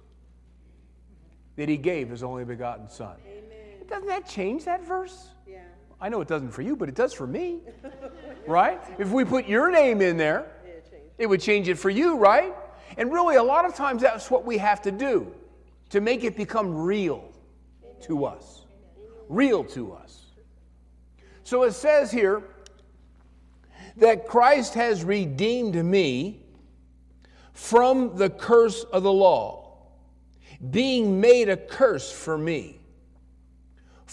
that 1.56 1.70
he 1.70 1.78
gave 1.78 2.10
his 2.10 2.24
only 2.24 2.46
begotten 2.46 2.90
son. 2.90 3.18
Amen. 3.28 3.88
Doesn't 3.88 4.08
that 4.08 4.28
change 4.28 4.66
that 4.66 4.84
verse? 4.84 5.30
Yeah. 5.48 5.60
I 6.02 6.10
know 6.10 6.22
it 6.22 6.28
doesn't 6.28 6.50
for 6.50 6.64
you, 6.64 6.76
but 6.76 6.90
it 6.90 6.96
does 6.96 7.14
for 7.14 7.28
me. 7.28 7.62
right? 8.48 8.82
If 8.98 9.12
we 9.12 9.26
put 9.26 9.48
your 9.48 9.72
name 9.72 10.02
in 10.02 10.18
there, 10.18 10.52
it 11.18 11.28
would 11.28 11.42
change 11.42 11.70
it 11.70 11.76
for 11.76 11.90
you, 11.90 12.18
right? 12.18 12.54
And 12.98 13.12
really, 13.12 13.36
a 13.36 13.44
lot 13.44 13.66
of 13.66 13.76
times 13.76 14.02
that's 14.02 14.30
what 14.30 14.46
we 14.46 14.58
have 14.58 14.82
to 14.84 14.92
do 14.92 15.34
to 15.90 16.02
make 16.02 16.24
it 16.24 16.36
become 16.36 16.76
real 16.76 17.32
to 18.04 18.26
us. 18.26 18.64
Real 19.30 19.64
to 19.66 19.94
us. 19.94 20.26
So 21.44 21.64
it 21.64 21.74
says 21.74 22.12
here 22.12 22.44
that 23.98 24.28
Christ 24.28 24.74
has 24.74 25.04
redeemed 25.04 25.76
me 25.76 26.42
from 27.54 28.18
the 28.18 28.30
curse 28.30 28.84
of 28.84 29.04
the 29.04 29.12
law, 29.12 29.78
being 30.72 31.22
made 31.22 31.50
a 31.50 31.58
curse 31.58 32.12
for 32.12 32.38
me. 32.38 32.80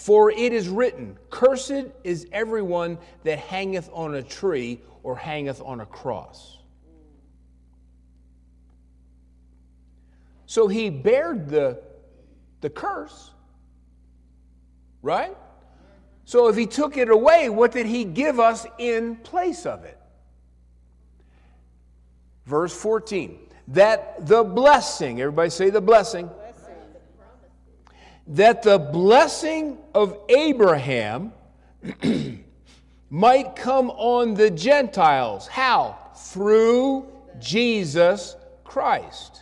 For 0.03 0.31
it 0.31 0.51
is 0.51 0.67
written, 0.67 1.17
Cursed 1.29 1.85
is 2.03 2.27
everyone 2.33 2.97
that 3.23 3.39
hangeth 3.39 3.89
on 3.93 4.15
a 4.15 4.21
tree 4.21 4.81
or 5.01 5.15
hangeth 5.15 5.61
on 5.61 5.79
a 5.79 5.85
cross. 5.85 6.57
So 10.45 10.67
he 10.67 10.89
bared 10.89 11.47
the, 11.47 11.81
the 12.59 12.69
curse, 12.69 13.31
right? 15.01 15.37
So 16.25 16.49
if 16.49 16.57
he 16.57 16.65
took 16.65 16.97
it 16.97 17.07
away, 17.07 17.47
what 17.47 17.71
did 17.71 17.85
he 17.85 18.03
give 18.03 18.41
us 18.41 18.67
in 18.77 19.15
place 19.15 19.65
of 19.65 19.85
it? 19.85 19.97
Verse 22.45 22.75
14 22.75 23.39
that 23.69 24.27
the 24.27 24.43
blessing, 24.43 25.21
everybody 25.21 25.49
say 25.49 25.69
the 25.69 25.79
blessing, 25.79 26.25
Blessing. 26.25 26.42
That 28.27 28.63
the 28.63 28.79
blessing 28.79 29.77
of 29.93 30.17
Abraham 30.29 31.33
might 33.09 33.55
come 33.55 33.89
on 33.91 34.33
the 34.33 34.49
Gentiles. 34.49 35.47
How? 35.47 35.97
Through 36.15 37.07
Jesus 37.39 38.35
Christ. 38.63 39.41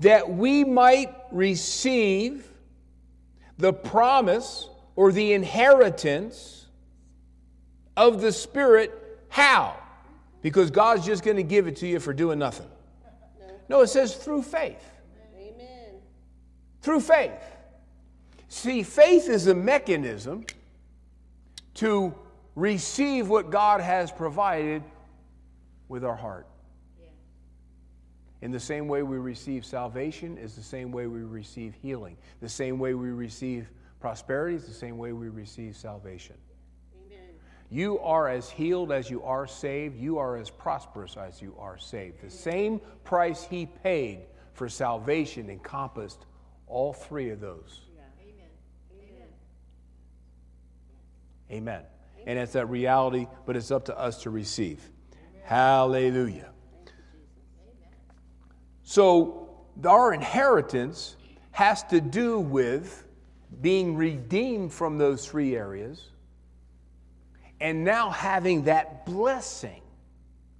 That 0.00 0.30
we 0.30 0.64
might 0.64 1.14
receive 1.32 2.46
the 3.58 3.72
promise 3.72 4.68
or 4.94 5.12
the 5.12 5.32
inheritance 5.32 6.66
of 7.96 8.20
the 8.20 8.32
Spirit. 8.32 8.92
How? 9.28 9.76
Because 10.42 10.70
God's 10.70 11.06
just 11.06 11.24
going 11.24 11.38
to 11.38 11.42
give 11.42 11.66
it 11.66 11.76
to 11.76 11.86
you 11.86 11.98
for 11.98 12.12
doing 12.12 12.38
nothing. 12.38 12.68
No, 13.68 13.80
it 13.80 13.88
says 13.88 14.14
through 14.14 14.42
faith. 14.42 14.92
Through 16.86 17.00
faith. 17.00 17.32
See, 18.46 18.84
faith 18.84 19.28
is 19.28 19.48
a 19.48 19.54
mechanism 19.54 20.44
to 21.74 22.14
receive 22.54 23.28
what 23.28 23.50
God 23.50 23.80
has 23.80 24.12
provided 24.12 24.84
with 25.88 26.04
our 26.04 26.14
heart. 26.14 26.46
In 28.40 28.52
the 28.52 28.60
same 28.60 28.86
way 28.86 29.02
we 29.02 29.18
receive 29.18 29.66
salvation 29.66 30.38
is 30.38 30.54
the 30.54 30.62
same 30.62 30.92
way 30.92 31.08
we 31.08 31.22
receive 31.22 31.74
healing. 31.74 32.16
The 32.40 32.48
same 32.48 32.78
way 32.78 32.94
we 32.94 33.08
receive 33.08 33.68
prosperity 33.98 34.54
is 34.54 34.66
the 34.66 34.72
same 34.72 34.96
way 34.96 35.12
we 35.12 35.28
receive 35.28 35.76
salvation. 35.76 36.36
Amen. 37.04 37.30
You 37.68 37.98
are 37.98 38.28
as 38.28 38.48
healed 38.48 38.92
as 38.92 39.10
you 39.10 39.24
are 39.24 39.48
saved. 39.48 39.98
You 39.98 40.18
are 40.18 40.36
as 40.36 40.50
prosperous 40.50 41.16
as 41.16 41.42
you 41.42 41.52
are 41.58 41.78
saved. 41.78 42.22
The 42.22 42.30
same 42.30 42.80
price 43.02 43.42
he 43.42 43.66
paid 43.66 44.20
for 44.54 44.68
salvation 44.68 45.50
encompassed 45.50 46.26
all 46.66 46.92
three 46.92 47.30
of 47.30 47.40
those. 47.40 47.80
Amen. 48.20 48.46
Amen. 51.50 51.62
Amen. 51.62 51.82
And 52.26 52.38
it's 52.38 52.52
that 52.52 52.66
reality, 52.66 53.26
but 53.44 53.56
it's 53.56 53.70
up 53.70 53.84
to 53.86 53.98
us 53.98 54.22
to 54.22 54.30
receive. 54.30 54.80
Hallelujah. 55.44 56.50
So, 58.82 59.50
our 59.84 60.12
inheritance 60.12 61.16
has 61.52 61.82
to 61.84 62.00
do 62.00 62.38
with 62.38 63.06
being 63.60 63.96
redeemed 63.96 64.72
from 64.72 64.98
those 64.98 65.26
three 65.26 65.56
areas 65.56 66.10
and 67.60 67.84
now 67.84 68.10
having 68.10 68.64
that 68.64 69.06
blessing 69.06 69.82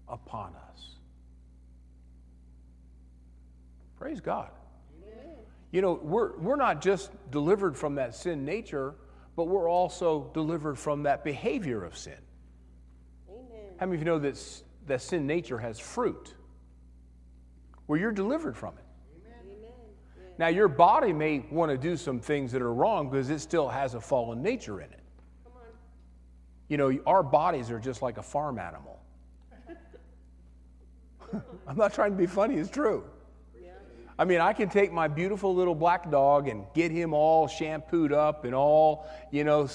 upon 0.09 0.55
us. 0.55 0.91
Praise 3.99 4.21
God. 4.21 4.51
You 5.73 5.83
know, 5.83 5.99
we're, 6.03 6.37
we're 6.39 6.57
not 6.57 6.81
just 6.81 7.11
delivered 7.31 7.77
from 7.77 7.97
that 7.97 8.14
sin 8.14 8.45
nature, 8.45 8.95
but 9.35 9.45
we're 9.45 9.69
also 9.69 10.31
delivered 10.33 10.79
from 10.79 11.03
that 11.03 11.25
behavior 11.25 11.85
of 11.85 11.97
sin. 11.97 12.19
Amen. 13.29 13.75
How 13.79 13.87
many 13.87 13.97
of 13.97 14.01
you 14.01 14.07
know 14.07 14.19
that, 14.19 14.62
that 14.87 15.03
sin 15.03 15.27
nature 15.27 15.59
has 15.59 15.79
fruit? 15.79 16.35
Where 17.87 17.99
you're 17.99 18.12
delivered 18.12 18.57
from 18.57 18.75
it. 18.79 18.85
Amen. 19.17 19.57
Now, 20.39 20.49
your 20.49 20.69
body 20.69 21.12
may 21.12 21.45
want 21.51 21.71
to 21.71 21.79
do 21.79 21.97
some 21.97 22.21
things 22.21 22.53
that 22.53 22.62
are 22.62 22.73
wrong 22.73 23.11
because 23.11 23.31
it 23.31 23.41
still 23.41 23.69
has 23.69 23.95
a 23.95 24.01
fallen 24.01 24.43
nature 24.43 24.81
in 24.81 24.91
it. 24.91 25.03
Come 25.45 25.53
on. 25.57 25.69
You 26.69 26.77
know, 26.77 26.99
our 27.07 27.23
bodies 27.23 27.71
are 27.71 27.79
just 27.79 28.03
like 28.03 28.19
a 28.19 28.23
farm 28.23 28.59
animal. 28.59 29.01
I'm 31.67 31.77
not 31.77 31.93
trying 31.93 32.12
to 32.12 32.17
be 32.17 32.27
funny, 32.27 32.55
it's 32.55 32.71
true. 32.71 33.05
I 34.19 34.25
mean, 34.25 34.41
I 34.41 34.53
can 34.53 34.69
take 34.69 34.93
my 34.93 35.09
beautiful 35.09 35.55
little 35.55 35.75
black 35.75 36.11
dog 36.11 36.49
and 36.49 36.64
get 36.75 36.91
him 36.91 37.12
all 37.12 37.49
shampooed 37.49 38.12
up 38.12 38.45
and 38.45 38.55
all, 38.55 39.07
you 39.31 39.45
know, 39.45 39.69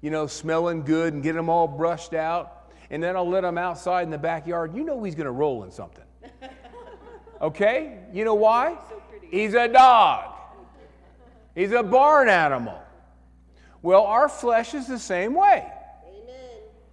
you 0.00 0.10
know, 0.10 0.26
smelling 0.26 0.82
good 0.82 1.14
and 1.14 1.22
get 1.22 1.36
him 1.36 1.48
all 1.48 1.68
brushed 1.68 2.12
out, 2.12 2.72
and 2.90 3.02
then 3.02 3.16
I'll 3.16 3.28
let 3.28 3.44
him 3.44 3.58
outside 3.58 4.02
in 4.02 4.10
the 4.10 4.18
backyard. 4.18 4.74
You 4.74 4.84
know 4.84 5.02
he's 5.02 5.14
going 5.14 5.26
to 5.26 5.32
roll 5.32 5.64
in 5.64 5.70
something. 5.70 6.04
Okay? 7.40 7.98
You 8.12 8.24
know 8.24 8.34
why? 8.34 8.78
He's 9.30 9.54
a 9.54 9.68
dog. 9.68 10.32
He's 11.54 11.72
a 11.72 11.82
barn 11.82 12.28
animal. 12.28 12.80
Well, 13.82 14.04
our 14.04 14.28
flesh 14.28 14.74
is 14.74 14.86
the 14.86 14.98
same 14.98 15.34
way. 15.34 15.70
Amen. 16.06 16.36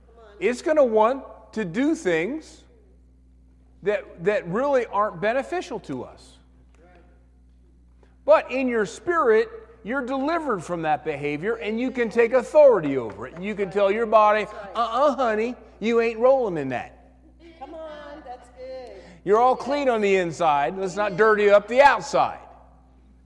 Come 0.05 0.15
on. 0.17 0.35
It's 0.39 0.61
going 0.61 0.77
to 0.77 0.83
want 0.83 1.23
to 1.53 1.65
do 1.65 1.95
things 1.95 2.61
that, 3.83 4.23
that 4.25 4.47
really 4.47 4.85
aren't 4.85 5.21
beneficial 5.21 5.79
to 5.81 6.03
us. 6.03 6.32
But 8.25 8.51
in 8.51 8.67
your 8.67 8.85
spirit, 8.85 9.49
you're 9.83 10.05
delivered 10.05 10.63
from 10.63 10.81
that 10.83 11.03
behavior 11.03 11.55
and 11.55 11.79
you 11.79 11.91
can 11.91 12.09
take 12.09 12.33
authority 12.33 12.97
over 12.97 13.27
it. 13.27 13.39
You 13.39 13.53
can 13.53 13.69
tell 13.69 13.91
your 13.91 14.05
body, 14.05 14.45
uh 14.75 14.79
uh 14.79 15.15
honey, 15.15 15.55
you 15.79 15.99
ain't 15.99 16.19
rolling 16.19 16.57
in 16.57 16.69
that. 16.69 17.15
Come 17.59 17.73
on. 17.73 18.23
That's 18.25 18.49
good. 18.57 19.01
You're 19.25 19.39
all 19.39 19.55
clean 19.55 19.89
on 19.89 19.99
the 20.01 20.15
inside. 20.15 20.77
Let's 20.77 20.95
not 20.95 21.17
dirty 21.17 21.49
up 21.49 21.67
the 21.67 21.81
outside. 21.81 22.39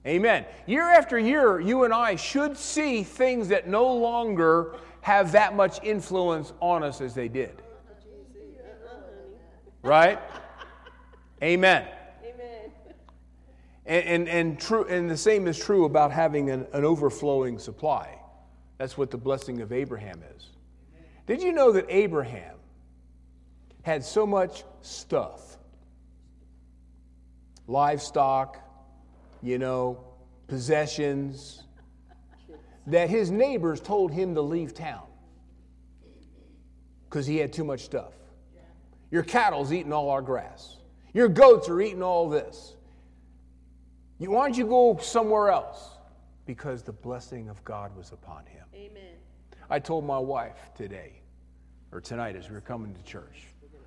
Amen. 0.06 0.46
Year 0.66 0.88
after 0.88 1.18
year, 1.18 1.60
you 1.60 1.84
and 1.84 1.92
I 1.92 2.16
should 2.16 2.56
see 2.56 3.02
things 3.02 3.48
that 3.48 3.68
no 3.68 3.92
longer 3.94 4.76
have 5.02 5.32
that 5.32 5.54
much 5.54 5.82
influence 5.82 6.52
on 6.60 6.82
us 6.82 7.00
as 7.00 7.14
they 7.14 7.28
did. 7.28 7.62
Right? 9.82 10.18
Amen. 11.42 11.86
And, 13.88 14.04
and, 14.04 14.28
and, 14.28 14.60
true, 14.60 14.84
and 14.84 15.10
the 15.10 15.16
same 15.16 15.46
is 15.46 15.58
true 15.58 15.86
about 15.86 16.12
having 16.12 16.50
an, 16.50 16.66
an 16.74 16.84
overflowing 16.84 17.58
supply. 17.58 18.20
That's 18.76 18.98
what 18.98 19.10
the 19.10 19.16
blessing 19.16 19.62
of 19.62 19.72
Abraham 19.72 20.22
is. 20.36 20.50
Did 21.26 21.42
you 21.42 21.52
know 21.52 21.72
that 21.72 21.86
Abraham 21.88 22.56
had 23.82 24.04
so 24.04 24.26
much 24.26 24.64
stuff? 24.82 25.56
Livestock, 27.66 28.58
you 29.42 29.58
know, 29.58 30.04
possessions, 30.48 31.64
that 32.86 33.08
his 33.08 33.30
neighbors 33.30 33.80
told 33.80 34.12
him 34.12 34.34
to 34.34 34.42
leave 34.42 34.74
town 34.74 35.06
because 37.08 37.26
he 37.26 37.38
had 37.38 37.54
too 37.54 37.64
much 37.64 37.80
stuff. 37.80 38.12
Your 39.10 39.22
cattle's 39.22 39.72
eating 39.72 39.94
all 39.94 40.10
our 40.10 40.22
grass. 40.22 40.76
Your 41.14 41.28
goats 41.28 41.70
are 41.70 41.80
eating 41.80 42.02
all 42.02 42.28
this. 42.28 42.74
You, 44.18 44.30
why 44.32 44.46
don't 44.46 44.58
you 44.58 44.66
go 44.66 44.98
somewhere 45.00 45.50
else? 45.50 45.90
Because 46.44 46.82
the 46.82 46.92
blessing 46.92 47.48
of 47.48 47.62
God 47.64 47.96
was 47.96 48.12
upon 48.12 48.46
him. 48.46 48.64
Amen. 48.74 49.14
I 49.70 49.78
told 49.78 50.04
my 50.04 50.18
wife 50.18 50.70
today, 50.74 51.20
or 51.92 52.00
tonight 52.00 52.36
as 52.36 52.48
we 52.48 52.54
were 52.54 52.60
coming 52.60 52.94
to 52.94 53.02
church, 53.02 53.46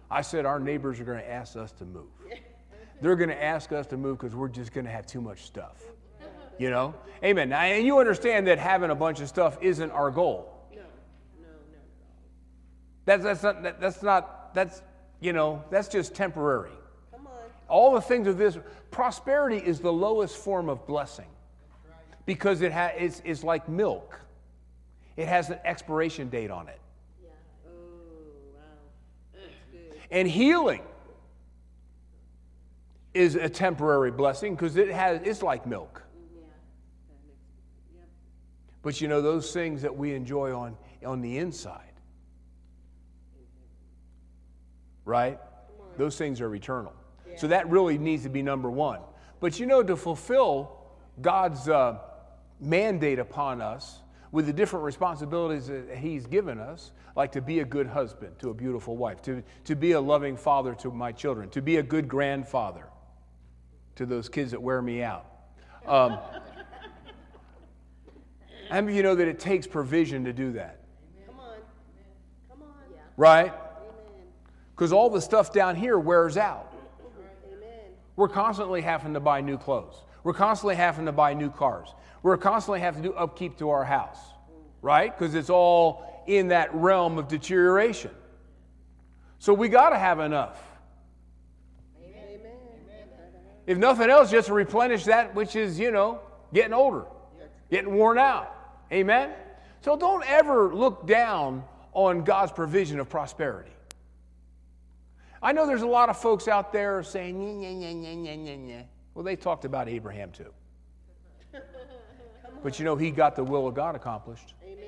I 0.10 0.22
said 0.22 0.46
our 0.46 0.60
neighbors 0.60 1.00
are 1.00 1.04
going 1.04 1.20
to 1.20 1.30
ask 1.30 1.56
us 1.56 1.72
to 1.74 1.86
move. 1.86 2.10
They're 3.02 3.16
going 3.16 3.30
to 3.30 3.44
ask 3.44 3.72
us 3.72 3.88
to 3.88 3.98
move 3.98 4.20
because 4.20 4.36
we're 4.36 4.48
just 4.48 4.74
going 4.74 4.86
to 4.86 4.92
have 4.92 5.06
too 5.06 5.22
much 5.22 5.44
stuff. 5.44 5.82
You 6.60 6.70
know? 6.70 6.94
Amen. 7.24 7.50
Now, 7.50 7.62
and 7.62 7.86
you 7.86 7.98
understand 7.98 8.46
that 8.48 8.60
having 8.60 8.92
a 8.92 8.96
bunch 8.96 9.22
of 9.22 9.28
stuff 9.28 9.58
isn't 9.62 9.90
our 9.92 10.12
goal. 10.12 10.68
No. 10.72 10.82
No. 11.40 11.48
No. 11.48 11.80
That's, 13.06 13.24
that's, 13.24 13.44
not, 13.44 13.64
that, 13.64 13.82
that's 13.82 14.04
not, 14.04 14.54
that's, 14.54 14.84
you 15.20 15.34
know, 15.34 15.64
that's 15.72 15.88
just 15.88 16.14
temporary. 16.14 16.72
All 17.72 17.94
the 17.94 18.02
things 18.02 18.28
of 18.28 18.38
this, 18.38 18.58
prosperity 18.92 19.56
is 19.56 19.80
the 19.80 19.94
lowest 19.94 20.36
form 20.36 20.68
of 20.68 20.86
blessing 20.86 21.30
because 22.26 22.62
it 22.62 22.74
ha- 22.74 22.92
it's, 22.98 23.22
it's 23.24 23.46
like 23.46 23.70
milk. 23.70 24.20
It 25.16 25.30
has 25.30 25.50
an 25.50 25.60
expiration 25.64 26.28
date 26.28 26.52
on 26.52 26.68
it. 26.68 26.82
Oh, 27.66 27.72
wow. 28.54 29.40
And 30.12 30.28
healing 30.28 30.82
is 33.14 33.36
a 33.36 33.48
temporary 33.48 34.12
blessing 34.12 34.56
because 34.56 34.76
it 34.76 34.90
has 34.90 35.22
it's 35.24 35.42
like 35.42 35.66
milk. 35.66 36.04
Yeah. 37.96 38.04
But 38.82 39.00
you 39.00 39.08
know 39.08 39.22
those 39.22 39.54
things 39.54 39.82
that 39.84 39.96
we 39.96 40.14
enjoy 40.14 40.54
on 40.54 40.76
on 41.06 41.22
the 41.22 41.38
inside. 41.38 41.94
Right? 45.06 45.40
Those 45.98 46.18
things 46.18 46.42
are 46.42 46.54
eternal. 46.54 46.94
So 47.38 47.48
that 47.48 47.70
really 47.70 47.98
needs 47.98 48.24
to 48.24 48.30
be 48.30 48.42
number 48.42 48.70
one. 48.70 49.00
But 49.40 49.60
you 49.60 49.66
know, 49.66 49.82
to 49.84 49.96
fulfill 49.96 50.78
God's 51.22 51.68
uh, 51.68 52.00
mandate 52.60 53.20
upon 53.20 53.62
us 53.62 54.00
with 54.32 54.46
the 54.46 54.54
different 54.54 54.86
responsibilities 54.86 55.68
that 55.68 55.98
He's 55.98 56.26
given 56.26 56.60
us, 56.60 56.92
like 57.16 57.32
to 57.34 57.42
be 57.42 57.60
a 57.60 57.66
good 57.66 57.88
husband 57.88 58.40
to 58.40 58.50
a 58.50 58.54
beautiful 58.54 58.96
wife, 58.96 59.22
to, 59.24 59.44
to 59.66 59.76
be 59.76 59.94
a 59.94 60.02
loving 60.02 60.38
father 60.38 60.74
to 60.76 60.92
my 60.92 61.12
children, 61.12 61.50
to 61.50 61.62
be 61.62 61.78
a 61.78 61.84
good 61.84 62.08
grandfather 62.08 62.86
to 63.96 64.06
those 64.06 64.30
kids 64.30 64.52
that 64.52 64.62
wear 64.62 64.82
me 64.82 65.04
out. 65.04 65.26
Um, 65.86 66.18
how 68.70 68.80
many 68.80 68.94
of 68.94 68.96
you 68.96 69.04
know 69.04 69.16
that 69.16 69.28
it 69.28 69.40
takes 69.40 69.68
provision 69.68 70.24
to 70.24 70.32
do 70.32 70.54
that? 70.54 70.80
Come 71.26 71.40
on. 71.40 71.56
Come 72.50 72.62
on. 72.64 72.70
Right? 73.18 73.54
Because 74.74 74.94
all 74.94 75.10
the 75.10 75.22
stuff 75.22 75.52
down 75.52 75.76
here 75.76 76.00
wears 76.00 76.38
out. 76.38 76.71
We're 78.22 78.28
constantly 78.28 78.82
having 78.82 79.16
to 79.16 79.20
buy 79.20 79.42
new 79.42 79.58
clothes. 79.58 79.96
We're 80.24 80.36
constantly 80.36 80.76
having 80.76 81.08
to 81.08 81.12
buy 81.12 81.34
new 81.34 81.50
cars. 81.50 81.96
We're 82.22 82.38
constantly 82.38 82.80
having 82.80 83.02
to 83.02 83.10
do 83.10 83.16
upkeep 83.16 83.58
to 83.58 83.72
our 83.72 83.84
house, 83.84 84.20
right? 84.84 85.12
Because 85.12 85.34
it's 85.34 85.50
all 85.50 86.24
in 86.28 86.50
that 86.50 86.72
realm 86.76 87.18
of 87.18 87.28
deterioration. 87.28 88.12
So 89.40 89.56
we 89.56 89.70
got 89.70 89.90
to 89.90 89.98
have 89.98 90.20
enough. 90.20 90.62
If 93.66 93.80
nothing 93.80 94.12
else, 94.12 94.30
just 94.30 94.52
replenish 94.52 95.06
that 95.06 95.34
which 95.34 95.56
is, 95.56 95.80
you 95.80 95.90
know, 95.90 96.20
getting 96.54 96.74
older, 96.74 97.06
getting 97.72 97.92
worn 97.92 98.20
out. 98.20 98.56
Amen? 98.92 99.32
So 99.84 99.98
don't 99.98 100.24
ever 100.30 100.76
look 100.76 101.08
down 101.08 101.64
on 101.94 102.24
God's 102.24 102.52
provision 102.52 103.00
of 103.00 103.10
prosperity. 103.10 103.72
I 105.42 105.52
know 105.54 105.66
there's 105.66 105.82
a 105.82 105.88
lot 105.88 106.10
of 106.10 106.18
folks 106.18 106.48
out 106.48 106.72
there 106.72 107.02
saying, 107.04 107.36
"Nyeh, 107.36 107.56
nyeh, 107.56 107.76
nyeh, 107.76 107.96
nyeh, 107.96 108.18
nyeh, 108.18 108.38
nyeh, 108.38 108.68
nyeh." 108.68 108.86
well, 109.14 109.24
they 109.24 109.36
talked 109.36 109.66
about 109.66 109.90
Abraham 109.90 110.32
too. 110.32 110.54
But 112.64 112.78
you 112.78 112.86
know, 112.86 112.96
he 112.96 113.12
got 113.12 113.36
the 113.36 113.44
will 113.44 113.68
of 113.68 113.74
God 113.74 113.96
accomplished. 113.96 114.54
Amen. 114.64 114.86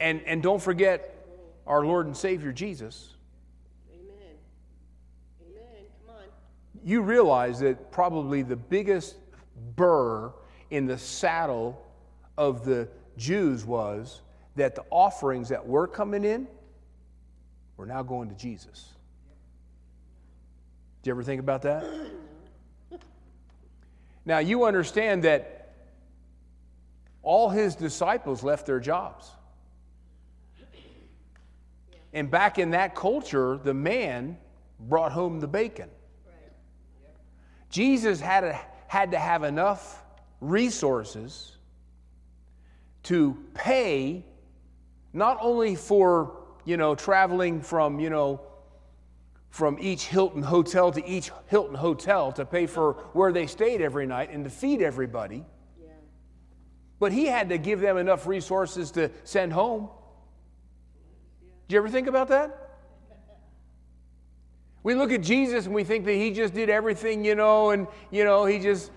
And, 0.00 0.20
and 0.26 0.42
don't 0.42 0.60
forget 0.60 1.24
our 1.66 1.84
Lord 1.84 2.06
and 2.06 2.16
Savior 2.16 2.52
Jesus. 2.52 3.14
Amen. 3.92 4.34
Amen. 5.40 5.84
Come 6.06 6.16
on. 6.16 6.24
You 6.82 7.02
realize 7.02 7.60
that 7.60 7.92
probably 7.92 8.42
the 8.42 8.56
biggest 8.56 9.16
burr 9.76 10.32
in 10.70 10.86
the 10.86 10.98
saddle 10.98 11.86
of 12.36 12.64
the 12.64 12.88
Jews 13.16 13.64
was 13.64 14.22
that 14.56 14.74
the 14.74 14.84
offerings 14.90 15.48
that 15.50 15.64
were 15.64 15.86
coming 15.86 16.24
in 16.24 16.48
were 17.80 17.86
now 17.86 18.02
going 18.02 18.28
to 18.28 18.34
Jesus. 18.34 18.90
Did 21.00 21.08
you 21.08 21.14
ever 21.14 21.22
think 21.22 21.40
about 21.40 21.62
that? 21.62 21.82
Now, 24.26 24.40
you 24.40 24.64
understand 24.64 25.24
that 25.24 25.72
all 27.22 27.48
his 27.48 27.74
disciples 27.74 28.42
left 28.42 28.66
their 28.66 28.80
jobs. 28.80 29.30
And 32.12 32.30
back 32.30 32.58
in 32.58 32.72
that 32.72 32.94
culture, 32.94 33.56
the 33.56 33.72
man 33.72 34.36
brought 34.78 35.12
home 35.12 35.40
the 35.40 35.48
bacon. 35.48 35.88
Jesus 37.70 38.20
had 38.20 38.42
to, 38.42 38.60
had 38.88 39.12
to 39.12 39.18
have 39.18 39.42
enough 39.42 40.02
resources 40.42 41.56
to 43.04 43.42
pay 43.54 44.26
not 45.14 45.38
only 45.40 45.76
for, 45.76 46.39
you 46.70 46.76
know, 46.76 46.94
traveling 46.94 47.60
from, 47.60 47.98
you 47.98 48.10
know, 48.10 48.40
from 49.48 49.76
each 49.80 50.06
Hilton 50.06 50.40
hotel 50.40 50.92
to 50.92 51.04
each 51.04 51.32
Hilton 51.48 51.74
hotel 51.74 52.30
to 52.30 52.44
pay 52.44 52.66
for 52.66 52.92
where 53.12 53.32
they 53.32 53.48
stayed 53.48 53.80
every 53.80 54.06
night 54.06 54.30
and 54.30 54.44
to 54.44 54.50
feed 54.50 54.80
everybody, 54.80 55.44
Yeah. 55.82 55.88
but 57.00 57.10
he 57.10 57.26
had 57.26 57.48
to 57.48 57.58
give 57.58 57.80
them 57.80 57.96
enough 57.96 58.24
resources 58.24 58.92
to 58.92 59.10
send 59.24 59.52
home. 59.52 59.90
Did 61.66 61.74
you 61.74 61.78
ever 61.80 61.88
think 61.88 62.06
about 62.06 62.28
that? 62.28 62.56
We 64.84 64.94
look 64.94 65.10
at 65.10 65.22
Jesus 65.22 65.66
and 65.66 65.74
we 65.74 65.82
think 65.82 66.04
that 66.04 66.14
he 66.14 66.30
just 66.30 66.54
did 66.54 66.70
everything, 66.70 67.24
you 67.24 67.34
know, 67.34 67.70
and, 67.70 67.88
you 68.12 68.22
know, 68.22 68.44
he 68.44 68.60
just. 68.60 68.92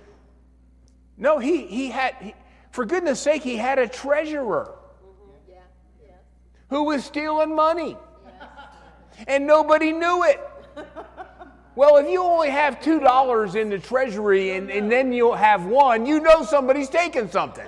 No, 1.18 1.40
he, 1.40 1.66
he 1.66 1.90
had, 1.90 2.16
he, 2.22 2.36
for 2.72 2.86
goodness 2.86 3.20
sake, 3.20 3.42
he 3.42 3.58
had 3.58 3.80
a 3.80 3.88
treasurer. 3.88 4.76
Who 6.70 6.84
was 6.84 7.04
stealing 7.06 7.56
money. 7.56 7.98
And 9.28 9.46
nobody 9.46 9.92
knew 9.92 10.24
it. 10.24 10.42
Well, 11.76 11.98
if 11.98 12.08
you 12.10 12.22
only 12.22 12.50
have 12.50 12.80
$2 12.80 13.56
in 13.56 13.70
the 13.70 13.80
treasury 13.80 14.52
and, 14.52 14.70
and 14.70 14.92
then 14.92 15.12
you'll 15.12 15.34
have 15.34 15.66
one, 15.66 16.06
you 16.06 16.20
know 16.20 16.44
somebody's 16.44 16.90
taking 16.90 17.30
something. 17.30 17.68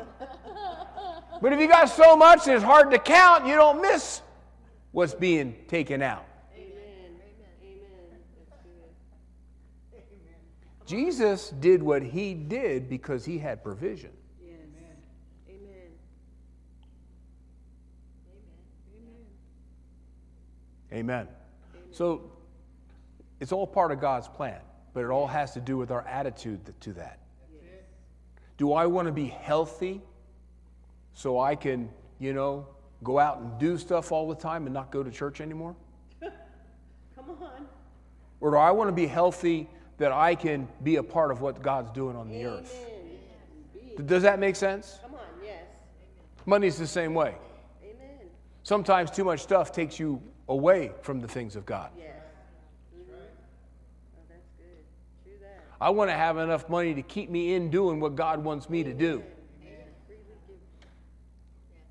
But 1.41 1.53
if 1.53 1.59
you 1.59 1.67
got 1.67 1.89
so 1.89 2.15
much 2.15 2.47
it's 2.47 2.63
hard 2.63 2.91
to 2.91 2.99
count, 2.99 3.45
you 3.45 3.55
don't 3.55 3.81
miss 3.81 4.21
what's 4.91 5.13
being 5.13 5.55
taken 5.67 6.01
out. 6.01 6.25
Jesus 10.85 11.49
did 11.49 11.81
what 11.81 12.03
he 12.03 12.35
did 12.35 12.87
because 12.89 13.25
he 13.25 13.39
had 13.39 13.63
provision. 13.63 14.11
Yes. 14.39 14.59
Amen. 15.49 15.91
Amen. 20.95 21.27
So 21.91 22.31
it's 23.41 23.51
all 23.51 23.67
part 23.67 23.91
of 23.91 23.99
God's 23.99 24.29
plan, 24.29 24.61
but 24.93 25.03
it 25.03 25.09
all 25.09 25.27
has 25.27 25.53
to 25.53 25.59
do 25.59 25.77
with 25.77 25.91
our 25.91 26.07
attitude 26.07 26.73
to 26.79 26.93
that. 26.93 27.19
Do 28.57 28.71
I 28.71 28.85
want 28.85 29.07
to 29.07 29.11
be 29.11 29.27
healthy 29.27 30.01
so 31.13 31.39
I 31.39 31.55
can, 31.55 31.89
you 32.19 32.33
know, 32.33 32.67
go 33.03 33.19
out 33.19 33.39
and 33.39 33.59
do 33.59 33.77
stuff 33.77 34.13
all 34.13 34.29
the 34.29 34.35
time 34.35 34.65
and 34.65 34.73
not 34.73 34.91
go 34.91 35.03
to 35.03 35.11
church 35.11 35.41
anymore? 35.41 35.75
Come 36.21 37.29
on. 37.41 37.67
Or 38.39 38.51
do 38.51 38.57
I 38.57 38.71
want 38.71 38.87
to 38.87 38.93
be 38.93 39.07
healthy 39.07 39.69
that 39.97 40.13
I 40.13 40.35
can 40.35 40.69
be 40.83 40.95
a 40.95 41.03
part 41.03 41.31
of 41.31 41.41
what 41.41 41.61
God's 41.61 41.91
doing 41.91 42.15
on 42.15 42.29
the 42.29 42.45
earth? 42.45 42.73
Amen. 43.75 44.05
Does 44.05 44.23
that 44.23 44.39
make 44.39 44.55
sense? 44.55 44.99
Come 45.01 45.15
on. 45.15 45.19
Yes. 45.43 45.63
Money's 46.45 46.77
the 46.77 46.87
same 46.87 47.13
way. 47.13 47.35
Amen. 47.83 48.27
Sometimes 48.63 49.11
too 49.11 49.25
much 49.25 49.41
stuff 49.41 49.73
takes 49.73 49.99
you 49.99 50.21
away 50.47 50.91
from 51.01 51.21
the 51.21 51.27
things 51.27 51.55
of 51.55 51.65
God. 51.65 51.89
Yes. 51.97 52.07
Mhm. 52.95 53.03
Oh, 53.11 54.21
that's 54.29 54.49
good. 54.57 54.83
True 55.23 55.33
that. 55.41 55.61
I 55.81 55.89
want 55.89 56.09
to 56.09 56.15
have 56.15 56.37
enough 56.37 56.69
money 56.69 56.93
to 56.93 57.01
keep 57.01 57.29
me 57.29 57.53
in 57.55 57.69
doing 57.69 57.99
what 57.99 58.15
God 58.15 58.43
wants 58.43 58.69
me 58.69 58.83
to 58.83 58.93
do. 58.93 59.23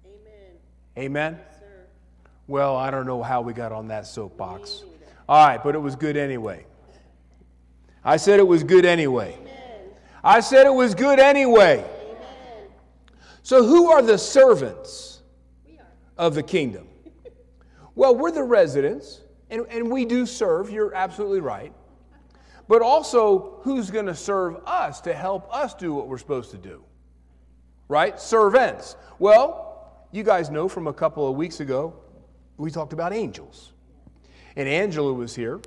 Amen. 0.06 0.50
Amen? 0.98 1.40
Sir. 1.58 1.66
Well, 2.46 2.76
I 2.76 2.90
don't 2.90 3.06
know 3.06 3.22
how 3.22 3.40
we 3.40 3.52
got 3.52 3.72
on 3.72 3.88
that 3.88 4.06
soapbox. 4.06 4.84
All 5.28 5.46
right, 5.46 5.62
but 5.62 5.74
it 5.74 5.78
was 5.78 5.96
good 5.96 6.16
anyway. 6.16 6.66
I 8.04 8.18
said 8.18 8.38
it 8.38 8.46
was 8.46 8.62
good 8.62 8.84
anyway. 8.84 9.38
I 10.22 10.40
said 10.40 10.66
it 10.66 10.74
was 10.74 10.94
good 10.94 11.18
anyway. 11.18 11.78
Amen. 11.78 12.68
So, 13.42 13.64
who 13.64 13.90
are 13.90 14.02
the 14.02 14.18
servants 14.18 15.22
of 16.16 16.34
the 16.34 16.42
kingdom? 16.42 16.86
Well, 17.94 18.16
we're 18.16 18.32
the 18.32 18.42
residents, 18.42 19.20
and, 19.50 19.66
and 19.70 19.90
we 19.90 20.04
do 20.04 20.26
serve. 20.26 20.70
You're 20.70 20.94
absolutely 20.94 21.40
right. 21.40 21.72
But 22.66 22.82
also, 22.82 23.60
who's 23.62 23.90
going 23.90 24.06
to 24.06 24.14
serve 24.14 24.56
us 24.66 25.00
to 25.02 25.12
help 25.12 25.52
us 25.54 25.74
do 25.74 25.94
what 25.94 26.08
we're 26.08 26.18
supposed 26.18 26.50
to 26.52 26.56
do? 26.56 26.82
Right? 27.88 28.18
Servants. 28.18 28.96
Well, 29.18 30.06
you 30.12 30.22
guys 30.22 30.50
know 30.50 30.68
from 30.68 30.86
a 30.86 30.92
couple 30.92 31.28
of 31.28 31.36
weeks 31.36 31.60
ago, 31.60 31.94
we 32.56 32.70
talked 32.70 32.92
about 32.92 33.12
angels. 33.12 33.72
And 34.56 34.68
Angela 34.68 35.12
was 35.12 35.34
here, 35.34 35.60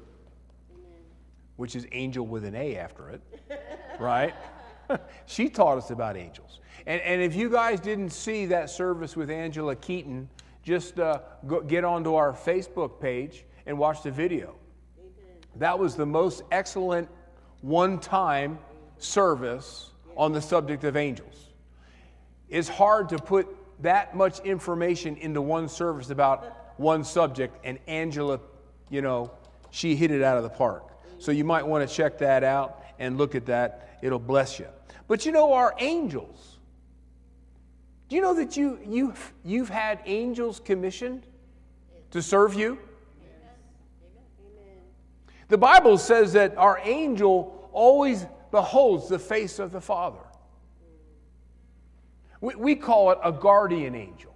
which 1.58 1.76
is 1.76 1.86
angel 1.92 2.26
with 2.26 2.46
an 2.46 2.56
A 2.56 2.78
after 2.78 3.10
it, 3.10 3.22
right? 4.00 4.34
she 5.26 5.50
taught 5.50 5.78
us 5.78 5.92
about 5.92 6.18
angels. 6.18 6.60
And, 6.86 7.02
and 7.02 7.22
if 7.22 7.36
you 7.36 7.50
guys 7.50 7.80
didn't 7.80 8.12
see 8.12 8.46
that 8.48 8.70
service 8.70 9.16
with 9.16 9.30
Angela 9.30 9.76
Keaton, 9.76 10.30
just 10.68 11.00
uh, 11.00 11.20
go, 11.48 11.62
get 11.62 11.86
onto 11.86 12.16
our 12.16 12.34
Facebook 12.34 13.00
page 13.00 13.46
and 13.66 13.80
watch 13.80 14.04
the 14.04 14.12
video. 14.12 14.54
That 15.56 15.80
was 15.80 15.96
the 15.96 16.06
most 16.06 16.44
excellent 16.52 17.08
one 17.62 18.02
time 18.02 18.60
service 18.98 19.92
on 20.18 20.34
the 20.34 20.42
subject 20.42 20.84
of 20.84 20.98
angels. 20.98 21.54
It's 22.50 22.68
hard 22.68 23.08
to 23.10 23.18
put 23.18 23.48
that 23.82 24.14
much 24.14 24.40
information 24.42 25.16
into 25.16 25.42
one 25.42 25.70
service 25.70 26.10
about 26.10 26.74
one 26.76 27.06
subject, 27.06 27.58
and 27.64 27.80
Angela, 27.88 28.42
you 28.90 29.02
know, 29.02 29.32
she 29.72 29.96
hit 29.96 30.12
it 30.12 30.22
out 30.22 30.36
of 30.36 30.44
the 30.44 30.50
park. 30.50 30.92
So 31.18 31.32
you 31.32 31.46
might 31.46 31.66
want 31.66 31.88
to 31.88 31.96
check 31.96 32.18
that 32.18 32.44
out 32.44 32.84
and 33.00 33.18
look 33.18 33.36
at 33.36 33.46
that. 33.46 34.00
It'll 34.02 34.20
bless 34.20 34.60
you. 34.60 34.68
But 35.08 35.26
you 35.26 35.32
know, 35.32 35.54
our 35.54 35.74
angels, 35.80 36.57
do 38.10 38.16
you 38.16 38.22
know 38.22 38.34
that 38.34 38.56
you, 38.56 38.80
you, 38.86 39.14
you've 39.44 39.70
had 39.70 40.00
angels 40.06 40.62
commissioned 40.64 41.26
to 42.12 42.22
serve 42.22 42.54
you? 42.54 42.80
The 45.50 45.58
Bible 45.58 45.98
says 45.98 46.34
that 46.34 46.58
our 46.58 46.80
angel 46.84 47.70
always 47.72 48.26
beholds 48.52 49.08
the 49.10 49.20
face 49.20 49.60
of 49.60 49.72
the 49.72 49.82
Father. 49.82 50.20
We, 52.42 52.56
we 52.56 52.76
call 52.76 53.12
it 53.12 53.20
a 53.24 53.32
guardian 53.32 53.96
angel. 53.96 54.34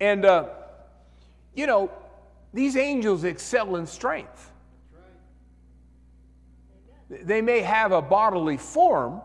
And, 0.00 0.24
uh, 0.24 0.48
you 1.54 1.66
know, 1.66 1.90
these 2.54 2.76
angels 2.76 3.24
excel 3.24 3.76
in 3.76 3.86
strength. 3.86 4.52
They 7.10 7.40
may 7.40 7.60
have 7.60 7.92
a 7.92 8.02
bodily 8.02 8.58
form, 8.58 9.22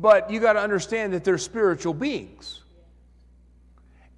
but 0.00 0.30
you 0.30 0.40
got 0.40 0.52
to 0.52 0.60
understand 0.60 1.12
that 1.12 1.24
they're 1.24 1.38
spiritual 1.38 1.92
beings. 1.92 2.62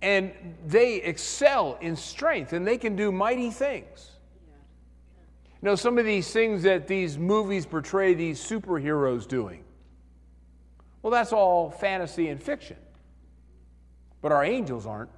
And 0.02 0.32
they 0.66 0.96
excel 0.96 1.78
in 1.80 1.96
strength 1.96 2.52
and 2.52 2.66
they 2.66 2.78
can 2.78 2.96
do 2.96 3.10
mighty 3.12 3.50
things. 3.50 4.10
You 5.62 5.66
know, 5.66 5.74
some 5.74 5.98
of 5.98 6.06
these 6.06 6.32
things 6.32 6.62
that 6.62 6.86
these 6.86 7.18
movies 7.18 7.66
portray 7.66 8.14
these 8.14 8.40
superheroes 8.40 9.28
doing, 9.28 9.62
well, 11.02 11.10
that's 11.10 11.32
all 11.32 11.70
fantasy 11.70 12.28
and 12.28 12.42
fiction. 12.42 12.76
But 14.22 14.32
our 14.32 14.44
angels 14.44 14.86
aren't. 14.86 15.10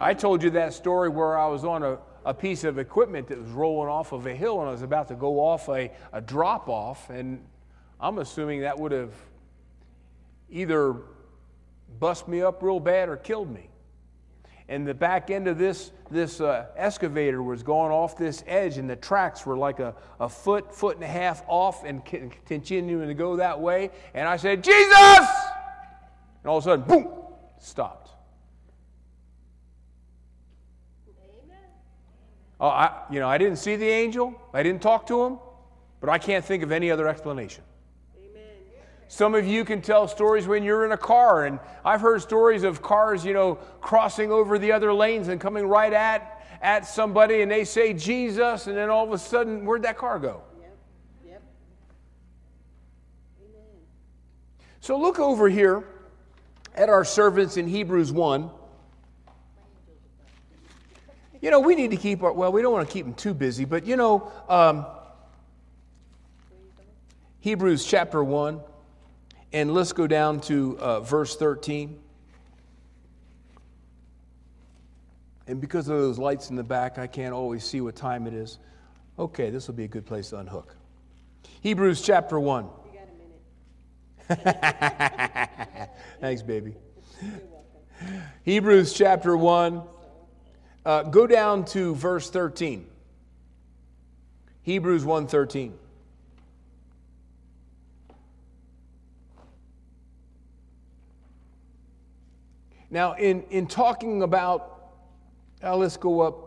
I 0.00 0.14
told 0.14 0.42
you 0.42 0.50
that 0.50 0.74
story 0.74 1.08
where 1.08 1.36
I 1.36 1.48
was 1.48 1.64
on 1.64 1.82
a, 1.82 1.98
a 2.24 2.32
piece 2.32 2.62
of 2.64 2.78
equipment 2.78 3.28
that 3.28 3.40
was 3.40 3.50
rolling 3.50 3.88
off 3.88 4.12
of 4.12 4.26
a 4.26 4.34
hill 4.34 4.60
and 4.60 4.68
I 4.68 4.72
was 4.72 4.82
about 4.82 5.08
to 5.08 5.16
go 5.16 5.40
off 5.40 5.68
a, 5.68 5.90
a 6.12 6.20
drop 6.20 6.68
off, 6.68 7.10
and 7.10 7.42
I'm 8.00 8.18
assuming 8.18 8.60
that 8.60 8.78
would 8.78 8.92
have 8.92 9.12
either 10.50 10.96
bust 11.98 12.28
me 12.28 12.42
up 12.42 12.62
real 12.62 12.80
bad 12.80 13.08
or 13.08 13.16
killed 13.16 13.52
me. 13.52 13.68
And 14.68 14.86
the 14.86 14.94
back 14.94 15.30
end 15.30 15.48
of 15.48 15.56
this, 15.56 15.92
this 16.10 16.40
uh, 16.40 16.66
excavator 16.76 17.42
was 17.42 17.62
going 17.62 17.90
off 17.90 18.18
this 18.18 18.44
edge, 18.46 18.76
and 18.76 18.88
the 18.88 18.96
tracks 18.96 19.46
were 19.46 19.56
like 19.56 19.80
a, 19.80 19.94
a 20.20 20.28
foot, 20.28 20.74
foot 20.74 20.96
and 20.96 21.04
a 21.04 21.08
half 21.08 21.42
off 21.48 21.84
and 21.84 22.04
continuing 22.44 23.08
to 23.08 23.14
go 23.14 23.36
that 23.36 23.58
way. 23.58 23.90
And 24.12 24.28
I 24.28 24.36
said, 24.36 24.62
Jesus! 24.62 25.26
And 26.42 26.50
all 26.50 26.58
of 26.58 26.64
a 26.64 26.68
sudden, 26.68 26.84
boom, 26.84 27.08
stopped. 27.58 28.10
Oh, 32.60 32.68
I, 32.68 33.04
you 33.10 33.20
know, 33.20 33.28
I 33.28 33.38
didn't 33.38 33.58
see 33.58 33.76
the 33.76 33.88
angel, 33.88 34.34
I 34.52 34.62
didn't 34.62 34.82
talk 34.82 35.06
to 35.06 35.24
him, 35.24 35.38
but 36.00 36.10
I 36.10 36.18
can't 36.18 36.44
think 36.44 36.62
of 36.62 36.72
any 36.72 36.90
other 36.90 37.08
explanation. 37.08 37.62
Some 39.08 39.34
of 39.34 39.46
you 39.46 39.64
can 39.64 39.80
tell 39.80 40.06
stories 40.06 40.46
when 40.46 40.62
you're 40.62 40.84
in 40.84 40.92
a 40.92 40.98
car, 40.98 41.46
and 41.46 41.58
I've 41.82 42.02
heard 42.02 42.20
stories 42.20 42.62
of 42.62 42.82
cars, 42.82 43.24
you 43.24 43.32
know, 43.32 43.54
crossing 43.80 44.30
over 44.30 44.58
the 44.58 44.70
other 44.70 44.92
lanes 44.92 45.28
and 45.28 45.40
coming 45.40 45.66
right 45.66 45.92
at, 45.92 46.44
at 46.60 46.86
somebody, 46.86 47.40
and 47.40 47.50
they 47.50 47.64
say 47.64 47.94
Jesus, 47.94 48.66
and 48.66 48.76
then 48.76 48.90
all 48.90 49.06
of 49.06 49.12
a 49.12 49.18
sudden, 49.18 49.64
where'd 49.64 49.82
that 49.82 49.96
car 49.96 50.18
go? 50.18 50.42
Yep. 50.60 50.78
Yep. 51.26 51.42
Amen. 53.40 53.62
So 54.80 54.98
look 54.98 55.18
over 55.18 55.48
here 55.48 55.84
at 56.74 56.90
our 56.90 57.04
servants 57.04 57.56
in 57.56 57.66
Hebrews 57.66 58.12
1. 58.12 58.50
You 61.40 61.50
know, 61.50 61.60
we 61.60 61.76
need 61.76 61.92
to 61.92 61.96
keep 61.96 62.22
our, 62.22 62.32
well, 62.32 62.52
we 62.52 62.60
don't 62.60 62.74
want 62.74 62.86
to 62.86 62.92
keep 62.92 63.06
them 63.06 63.14
too 63.14 63.32
busy, 63.32 63.64
but 63.64 63.86
you 63.86 63.96
know, 63.96 64.30
um, 64.50 64.84
Hebrews 67.40 67.86
chapter 67.86 68.22
1. 68.22 68.60
And 69.52 69.72
let's 69.72 69.92
go 69.92 70.06
down 70.06 70.40
to 70.42 70.78
uh, 70.78 71.00
verse 71.00 71.36
13. 71.36 71.98
And 75.46 75.60
because 75.60 75.88
of 75.88 75.96
those 75.96 76.18
lights 76.18 76.50
in 76.50 76.56
the 76.56 76.62
back, 76.62 76.98
I 76.98 77.06
can't 77.06 77.32
always 77.32 77.64
see 77.64 77.80
what 77.80 77.96
time 77.96 78.26
it 78.26 78.34
is. 78.34 78.58
Okay, 79.18 79.48
this 79.48 79.66
will 79.66 79.74
be 79.74 79.84
a 79.84 79.88
good 79.88 80.04
place 80.04 80.30
to 80.30 80.38
unhook. 80.38 80.76
Hebrews 81.62 82.02
chapter 82.02 82.38
1. 82.38 82.66
Thanks, 86.20 86.42
baby. 86.42 86.74
Hebrews 88.44 88.92
chapter 88.92 89.34
1. 89.34 89.82
Uh, 90.84 91.02
go 91.04 91.26
down 91.26 91.64
to 91.66 91.94
verse 91.94 92.28
13. 92.30 92.86
Hebrews 94.62 95.04
1 95.04 95.26
13. 95.26 95.72
Now, 102.90 103.14
in, 103.14 103.42
in 103.50 103.66
talking 103.66 104.22
about, 104.22 104.92
uh, 105.62 105.76
let's 105.76 105.96
go 105.96 106.20
up. 106.20 106.44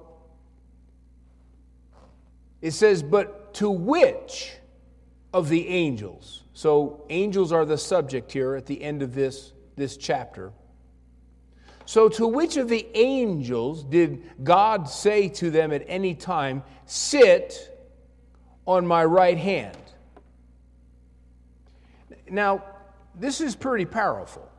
It 2.62 2.72
says, 2.72 3.04
but 3.04 3.54
to 3.56 3.70
which 3.70 4.52
of 5.34 5.50
the 5.50 5.68
angels? 5.68 6.44
So, 6.54 7.06
angels 7.10 7.52
are 7.52 7.66
the 7.66 7.78
subject 7.78 8.32
here 8.32 8.56
at 8.56 8.66
the 8.66 8.84
end 8.84 9.02
of 9.02 9.14
this, 9.14 9.54
this 9.76 9.98
chapter. 9.98 10.52
So, 11.86 12.10
to 12.10 12.28
which 12.28 12.58
of 12.58 12.70
the 12.70 12.86
angels 12.96 13.84
did 13.84 14.24
God 14.44 14.90
say 14.90 15.30
to 15.30 15.50
them 15.50 15.72
at 15.72 15.84
any 15.88 16.14
time, 16.14 16.64
Sit 16.86 17.68
on 18.66 18.86
my 18.86 19.04
right 19.06 19.38
hand? 19.38 19.78
Now, 22.30 22.64
this 23.16 23.42
is 23.42 23.56
pretty 23.56 23.86
powerful. 23.86 24.51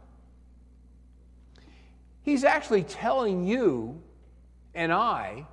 He's 2.23 2.45
actually 2.45 2.85
telling 2.85 3.47
you 3.47 4.01
and 4.75 4.93
I 4.93 5.47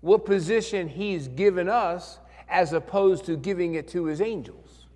what 0.00 0.24
position 0.24 0.88
He's 0.88 1.28
given 1.28 1.68
us 1.68 2.18
as 2.48 2.72
opposed 2.72 3.24
to 3.26 3.36
giving 3.36 3.74
it 3.74 3.88
to 3.88 4.06
His 4.06 4.20
angels. 4.20 4.86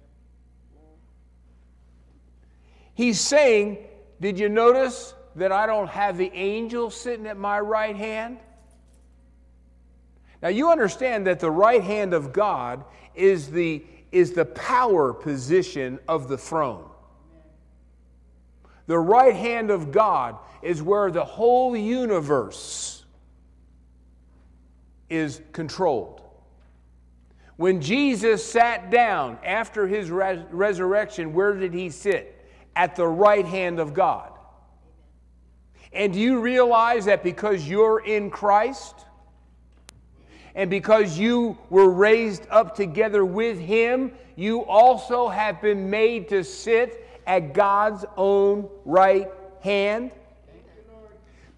He's 2.95 3.21
saying, 3.21 3.79
Did 4.21 4.39
you 4.39 4.49
notice 4.49 5.15
that 5.37 5.53
I 5.53 5.67
don't 5.67 5.89
have 5.89 6.17
the 6.17 6.31
angels 6.33 6.95
sitting 6.95 7.27
at 7.27 7.37
my 7.37 7.61
right 7.61 7.95
hand? 7.95 8.39
Now, 10.43 10.49
you 10.49 10.71
understand 10.71 11.27
that 11.27 11.41
the 11.41 11.51
right 11.51 11.83
hand 11.83 12.15
of 12.15 12.33
God 12.33 12.85
is 13.15 13.51
the, 13.51 13.85
is 14.13 14.33
the 14.33 14.45
power 14.45 15.13
position 15.13 15.99
of 16.09 16.29
the 16.29 16.39
throne. 16.39 16.89
The 18.87 18.99
right 18.99 19.35
hand 19.35 19.71
of 19.71 19.91
God 19.91 20.37
is 20.63 20.83
where 20.83 21.11
the 21.11 21.25
whole 21.25 21.77
universe 21.77 23.05
is 25.09 25.41
controlled. 25.53 26.23
When 27.57 27.81
Jesus 27.81 28.45
sat 28.45 28.91
down 28.91 29.39
after 29.45 29.87
his 29.87 30.11
res- 30.11 30.45
resurrection, 30.51 31.33
where 31.33 31.55
did 31.55 31.73
he 31.73 31.91
sit? 31.91 32.33
At 32.75 32.97
the 32.97 33.07
right 33.07 33.47
hand 33.47 33.81
of 33.81 33.95
God. 33.95 34.33
And 35.93 36.13
do 36.13 36.21
you 36.21 36.41
realize 36.41 37.07
that 37.07 37.25
because 37.25 37.67
you're 37.67 38.01
in 38.01 38.31
Christ 38.31 38.95
and 40.55 40.69
because 40.69 41.19
you 41.19 41.57
were 41.71 41.89
raised 41.89 42.47
up 42.51 42.77
together 42.77 43.25
with 43.25 43.59
him, 43.59 44.13
you 44.37 44.65
also 44.65 45.29
have 45.29 45.63
been 45.63 45.89
made 45.89 46.29
to 46.29 46.45
sit 46.45 47.06
at 47.27 47.53
God's 47.53 48.05
own 48.17 48.69
right 48.85 49.29
hand? 49.63 50.11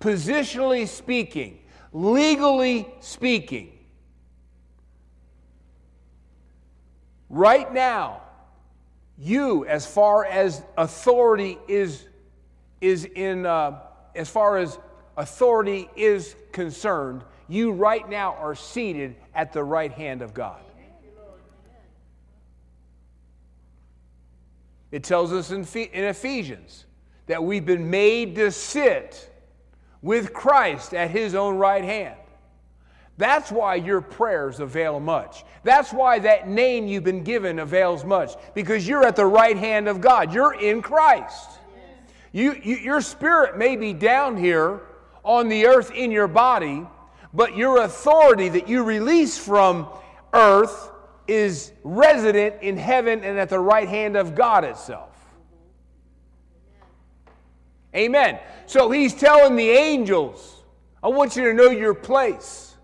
Positionally 0.01 0.87
speaking, 0.87 1.59
legally 1.93 2.89
speaking, 3.01 3.73
right 7.29 7.73
now, 7.73 8.23
you, 9.19 9.67
as 9.67 9.85
far 9.85 10.25
as 10.25 10.63
authority 10.77 11.59
is, 11.67 12.07
is 12.81 13.05
in, 13.05 13.45
uh, 13.45 13.81
as 14.15 14.29
far 14.29 14.59
as 14.59 14.79
authority 15.17 15.91
is 15.97 16.37
concerned, 16.53 17.25
you 17.49 17.73
right 17.73 18.09
now 18.09 18.35
are 18.35 18.55
seated 18.55 19.17
at 19.35 19.53
the 19.53 19.65
right 19.65 19.91
hand 19.91 20.23
of 20.23 20.33
God. 20.33 20.61
It 24.91 25.03
tells 25.03 25.33
us 25.33 25.51
in, 25.51 25.65
in 25.77 26.05
Ephesians 26.05 26.87
that 27.27 27.43
we've 27.43 27.67
been 27.67 27.91
made 27.91 28.35
to 28.37 28.51
sit 28.51 29.31
with 30.01 30.33
Christ 30.33 30.95
at 30.95 31.11
his 31.11 31.35
own 31.35 31.59
right 31.59 31.85
hand. 31.85 32.15
That's 33.19 33.51
why 33.51 33.75
your 33.75 34.01
prayers 34.01 34.61
avail 34.61 35.01
much. 35.01 35.45
That's 35.65 35.93
why 35.93 36.21
that 36.21 36.49
name 36.49 36.87
you've 36.87 37.05
been 37.05 37.25
given 37.25 37.59
avails 37.59 38.05
much, 38.05 38.35
because 38.55 38.87
you're 38.87 39.05
at 39.05 39.17
the 39.17 39.27
right 39.27 39.57
hand 39.57 39.89
of 39.89 40.01
God. 40.01 40.33
You're 40.33 40.55
in 40.55 40.83
Christ. 40.83 41.51
You, 42.31 42.55
you, 42.63 42.77
your 42.77 43.01
spirit 43.01 43.59
may 43.59 43.75
be 43.75 43.93
down 43.93 44.37
here 44.37 44.83
on 45.25 45.49
the 45.49 45.67
earth 45.67 45.91
in 45.91 46.13
your 46.13 46.29
body, 46.29 46.87
but 47.35 47.57
your 47.57 47.83
authority 47.83 48.49
that 48.51 48.69
you 48.69 48.85
release 48.85 49.37
from 49.37 49.89
earth 50.33 50.91
is 51.29 51.73
resident 51.85 52.63
in 52.63 52.77
heaven 52.77 53.23
and 53.23 53.39
at 53.39 53.51
the 53.51 53.59
right 53.61 53.89
hand 53.89 54.17
of 54.17 54.35
God 54.35 54.65
itself. 54.65 55.15
Amen. 57.95 58.39
So 58.67 58.91
he's 58.91 59.15
telling 59.15 59.57
the 59.57 59.69
angels, 59.69 60.63
I 61.03 61.09
want 61.09 61.37
you 61.37 61.45
to 61.45 61.55
know 61.55 61.71
your 61.71 61.95
place. 61.95 62.77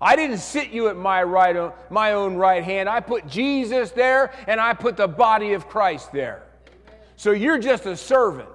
I 0.00 0.16
didn't 0.16 0.38
sit 0.38 0.70
you 0.70 0.88
at 0.88 0.96
my 0.96 1.22
right 1.22 1.72
my 1.90 2.12
own 2.12 2.36
right 2.36 2.64
hand. 2.64 2.88
I 2.88 3.00
put 3.00 3.26
Jesus 3.26 3.90
there 3.90 4.32
and 4.46 4.60
I 4.60 4.72
put 4.72 4.96
the 4.96 5.08
body 5.08 5.52
of 5.52 5.68
Christ 5.68 6.10
there. 6.12 6.42
So 7.16 7.32
you're 7.32 7.58
just 7.58 7.84
a 7.84 7.96
servant. 7.96 8.48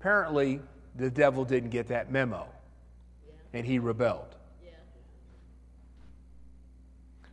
Apparently, 0.00 0.60
the 0.96 1.08
devil 1.08 1.44
didn't 1.44 1.70
get 1.70 1.88
that 1.88 2.10
memo 2.10 2.48
and 3.52 3.64
he 3.64 3.78
rebelled. 3.78 4.31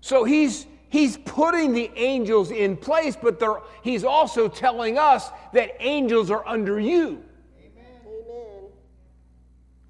So 0.01 0.23
he's 0.23 0.65
he's 0.89 1.17
putting 1.17 1.73
the 1.73 1.91
angels 1.95 2.51
in 2.51 2.77
place, 2.77 3.15
but 3.15 3.41
he's 3.83 4.03
also 4.03 4.47
telling 4.47 4.97
us 4.97 5.29
that 5.53 5.75
angels 5.79 6.31
are 6.31 6.47
under 6.47 6.79
you. 6.79 7.23
Amen. 7.59 8.69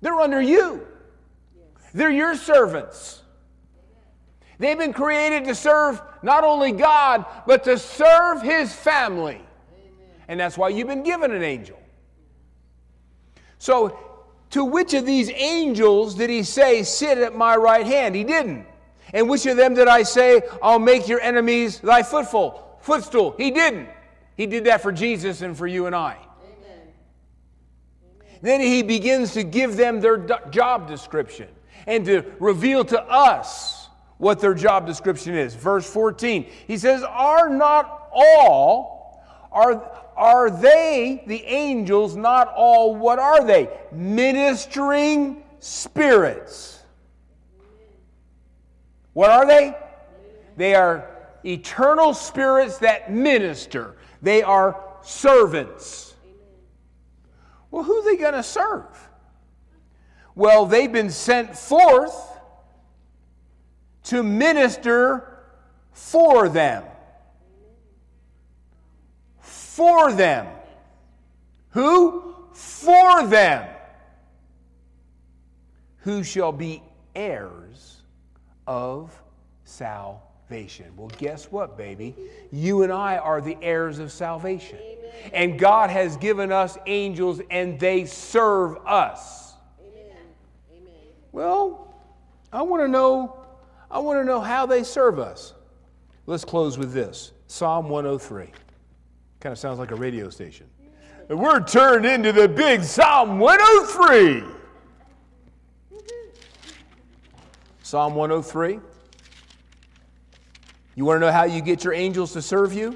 They're 0.01 0.19
under 0.19 0.41
you. 0.41 0.85
They're 1.93 2.11
your 2.11 2.35
servants. 2.35 3.23
They've 4.59 4.77
been 4.77 4.93
created 4.93 5.45
to 5.45 5.55
serve 5.55 6.01
not 6.21 6.43
only 6.43 6.73
God, 6.73 7.25
but 7.47 7.63
to 7.63 7.77
serve 7.77 8.41
His 8.41 8.73
family. 8.73 9.41
And 10.27 10.39
that's 10.39 10.57
why 10.57 10.69
you've 10.69 10.87
been 10.87 11.03
given 11.03 11.31
an 11.31 11.41
angel. 11.41 11.79
So, 13.57 13.97
to 14.51 14.65
which 14.65 14.93
of 14.93 15.05
these 15.05 15.29
angels 15.31 16.15
did 16.15 16.29
He 16.29 16.43
say, 16.43 16.83
Sit 16.83 17.17
at 17.17 17.35
my 17.35 17.55
right 17.55 17.85
hand? 17.85 18.15
He 18.15 18.23
didn't. 18.23 18.67
And 19.13 19.29
which 19.29 19.45
of 19.45 19.57
them 19.57 19.73
did 19.73 19.87
I 19.87 20.03
say, 20.03 20.41
I'll 20.61 20.79
make 20.79 21.07
your 21.07 21.19
enemies 21.19 21.79
thy 21.79 22.03
footful, 22.03 22.77
footstool? 22.81 23.35
He 23.37 23.51
didn't. 23.51 23.89
He 24.35 24.45
did 24.45 24.65
that 24.65 24.81
for 24.81 24.91
Jesus 24.91 25.41
and 25.41 25.57
for 25.57 25.67
you 25.67 25.85
and 25.85 25.95
I. 25.95 26.17
Amen. 26.43 26.87
Then 28.41 28.61
he 28.61 28.83
begins 28.83 29.33
to 29.33 29.43
give 29.43 29.75
them 29.75 29.99
their 29.99 30.17
job 30.49 30.87
description 30.87 31.49
and 31.87 32.05
to 32.05 32.23
reveal 32.39 32.85
to 32.85 33.01
us 33.01 33.89
what 34.17 34.39
their 34.39 34.53
job 34.53 34.85
description 34.85 35.35
is. 35.35 35.55
Verse 35.55 35.91
14, 35.91 36.45
he 36.67 36.77
says, 36.77 37.03
Are 37.03 37.49
not 37.49 38.09
all, 38.13 39.23
are, 39.51 39.91
are 40.15 40.49
they, 40.51 41.23
the 41.25 41.43
angels, 41.45 42.15
not 42.15 42.53
all, 42.55 42.95
what 42.95 43.17
are 43.17 43.43
they? 43.43 43.69
Ministering 43.91 45.41
spirits. 45.59 46.78
What 49.19 49.31
are 49.31 49.45
they? 49.45 49.75
They 50.55 50.75
are 50.75 51.09
eternal 51.43 52.13
spirits 52.13 52.77
that 52.77 53.11
minister, 53.11 53.97
they 54.21 54.43
are 54.43 54.81
servants. 55.01 56.15
Well, 57.69 57.83
who 57.83 57.95
are 57.95 58.05
they 58.05 58.15
going 58.15 58.35
to 58.35 58.43
serve? 58.43 59.09
Well, 60.35 60.65
they've 60.65 60.89
been 60.89 61.09
sent 61.09 61.57
forth 61.57 62.15
to 64.03 64.23
minister 64.23 65.43
for 65.91 66.47
them. 66.47 66.85
For 69.41 70.13
them. 70.13 70.47
Who? 71.71 72.35
For 72.53 73.27
them. 73.27 73.67
Who 76.03 76.23
shall 76.23 76.53
be 76.53 76.81
heirs 77.13 77.98
of 78.69 79.19
salvation. 79.63 80.85
Well, 80.95 81.09
guess 81.17 81.51
what, 81.51 81.75
baby? 81.75 82.15
You 82.51 82.83
and 82.83 82.93
I 82.93 83.17
are 83.17 83.41
the 83.41 83.57
heirs 83.63 83.97
of 83.97 84.11
salvation. 84.11 84.77
And 85.33 85.57
God 85.57 85.89
has 85.89 86.15
given 86.17 86.51
us 86.51 86.77
angels, 86.85 87.41
and 87.49 87.79
they 87.79 88.05
serve 88.05 88.77
us. 88.85 89.55
Well, 91.31 91.93
I 92.53 92.61
want 92.61 92.83
to 92.83 92.87
know 92.87 93.35
I 93.91 93.97
want 93.97 94.19
to 94.19 94.23
know 94.23 94.39
how 94.39 94.67
they 94.67 94.83
serve 94.83 95.17
us. 95.17 95.55
Let's 96.27 96.45
close 96.45 96.77
with 96.77 96.93
this. 96.93 97.31
Psalm 97.47 97.89
103. 97.89 98.51
Kind 99.39 99.51
of 99.51 99.57
sounds 99.57 99.79
like 99.79 99.89
a 99.89 99.95
radio 99.95 100.29
station. 100.29 100.67
And 101.27 101.39
we're 101.41 101.63
turned 101.63 102.05
into 102.05 102.31
the 102.31 102.47
big 102.47 102.83
Psalm 102.83 103.39
103. 103.39 104.58
Psalm 107.89 108.13
103. 108.13 108.79
You 110.93 111.05
want 111.05 111.15
to 111.15 111.25
know 111.25 111.31
how 111.31 111.45
you 111.45 111.59
get 111.59 111.83
your 111.83 111.95
angels 111.95 112.33
to 112.33 112.41
serve 112.43 112.71
you? 112.71 112.95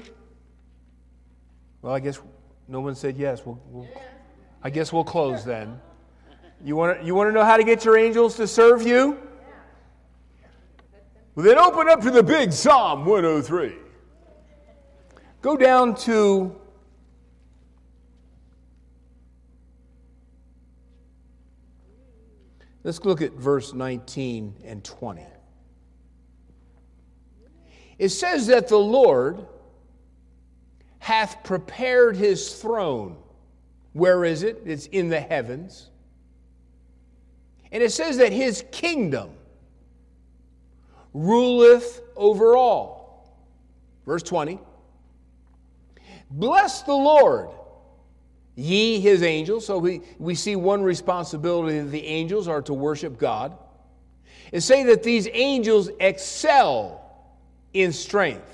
Well, 1.82 1.92
I 1.92 1.98
guess 1.98 2.20
no 2.68 2.80
one 2.80 2.94
said 2.94 3.16
yes. 3.16 3.44
We'll, 3.44 3.60
we'll, 3.70 3.88
I 4.62 4.70
guess 4.70 4.92
we'll 4.92 5.02
close 5.02 5.44
then. 5.44 5.80
You 6.64 6.76
want 6.76 7.00
to, 7.00 7.04
you 7.04 7.12
want 7.12 7.26
to 7.26 7.32
know 7.32 7.44
how 7.44 7.56
to 7.56 7.64
get 7.64 7.84
your 7.84 7.98
angels 7.98 8.36
to 8.36 8.46
serve 8.46 8.82
you? 8.82 9.18
Well, 11.34 11.44
then 11.44 11.58
open 11.58 11.88
up 11.88 12.00
to 12.02 12.12
the 12.12 12.22
big 12.22 12.52
Psalm 12.52 13.04
103. 13.04 13.74
Go 15.42 15.56
down 15.56 15.96
to 16.02 16.54
Let's 22.84 23.02
look 23.04 23.22
at 23.22 23.32
verse 23.32 23.72
19 23.72 24.56
and 24.64 24.84
20. 24.84 25.22
It 27.98 28.10
says 28.10 28.46
that 28.48 28.68
the 28.68 28.78
Lord 28.78 29.46
hath 30.98 31.42
prepared 31.44 32.16
his 32.16 32.54
throne. 32.54 33.16
Where 33.94 34.24
is 34.24 34.42
it? 34.42 34.62
It's 34.66 34.86
in 34.86 35.08
the 35.08 35.20
heavens. 35.20 35.90
And 37.72 37.82
it 37.82 37.90
says 37.90 38.18
that 38.18 38.32
his 38.32 38.64
kingdom 38.70 39.30
ruleth 41.14 42.02
over 42.16 42.56
all. 42.56 43.34
Verse 44.04 44.22
20 44.22 44.58
Bless 46.30 46.82
the 46.82 46.94
Lord, 46.94 47.50
ye 48.56 49.00
his 49.00 49.22
angels. 49.22 49.66
So 49.66 49.78
we, 49.78 50.02
we 50.18 50.34
see 50.34 50.56
one 50.56 50.82
responsibility 50.82 51.80
that 51.80 51.90
the 51.90 52.06
angels 52.06 52.48
are 52.48 52.62
to 52.62 52.74
worship 52.74 53.18
God. 53.18 53.56
And 54.52 54.62
say 54.62 54.84
that 54.84 55.02
these 55.02 55.28
angels 55.32 55.90
excel 56.00 57.00
in 57.72 57.92
strength. 57.92 58.50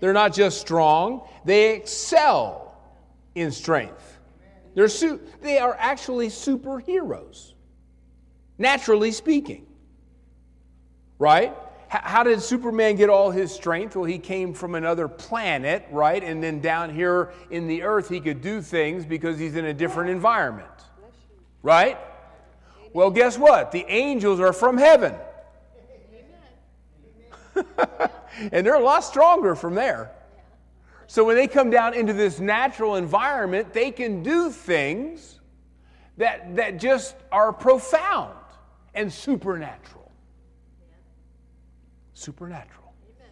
They're 0.00 0.12
not 0.12 0.32
just 0.34 0.60
strong, 0.60 1.28
they 1.44 1.74
excel 1.74 2.74
in 3.34 3.50
strength. 3.50 4.18
They're 4.74 4.88
su- 4.88 5.20
they 5.42 5.58
are 5.58 5.76
actually 5.78 6.28
superheroes 6.28 7.52
naturally 8.58 9.12
speaking. 9.12 9.66
Right? 11.18 11.54
How 11.88 12.24
did 12.24 12.42
Superman 12.42 12.96
get 12.96 13.08
all 13.08 13.30
his 13.30 13.52
strength? 13.52 13.94
Well, 13.94 14.04
he 14.04 14.18
came 14.18 14.52
from 14.52 14.74
another 14.74 15.06
planet, 15.06 15.86
right? 15.90 16.22
And 16.22 16.42
then 16.42 16.60
down 16.60 16.92
here 16.92 17.32
in 17.50 17.68
the 17.68 17.82
earth, 17.82 18.08
he 18.08 18.20
could 18.20 18.40
do 18.40 18.60
things 18.60 19.04
because 19.04 19.38
he's 19.38 19.54
in 19.54 19.66
a 19.66 19.74
different 19.74 20.10
environment. 20.10 20.68
Right? 21.62 21.98
Well, 22.92 23.10
guess 23.10 23.38
what? 23.38 23.70
The 23.70 23.84
angels 23.88 24.40
are 24.40 24.52
from 24.52 24.78
heaven. 24.78 25.14
and 28.52 28.66
they're 28.66 28.74
a 28.74 28.80
lot 28.80 29.00
stronger 29.00 29.54
from 29.54 29.74
there. 29.74 30.10
So 31.06 31.24
when 31.24 31.36
they 31.36 31.46
come 31.46 31.70
down 31.70 31.94
into 31.94 32.12
this 32.12 32.40
natural 32.40 32.96
environment, 32.96 33.72
they 33.72 33.92
can 33.92 34.22
do 34.22 34.50
things 34.50 35.40
that, 36.16 36.56
that 36.56 36.78
just 36.78 37.14
are 37.30 37.52
profound 37.52 38.34
and 38.94 39.12
supernatural. 39.12 40.05
Supernatural. 42.16 42.94
Amen. 43.04 43.30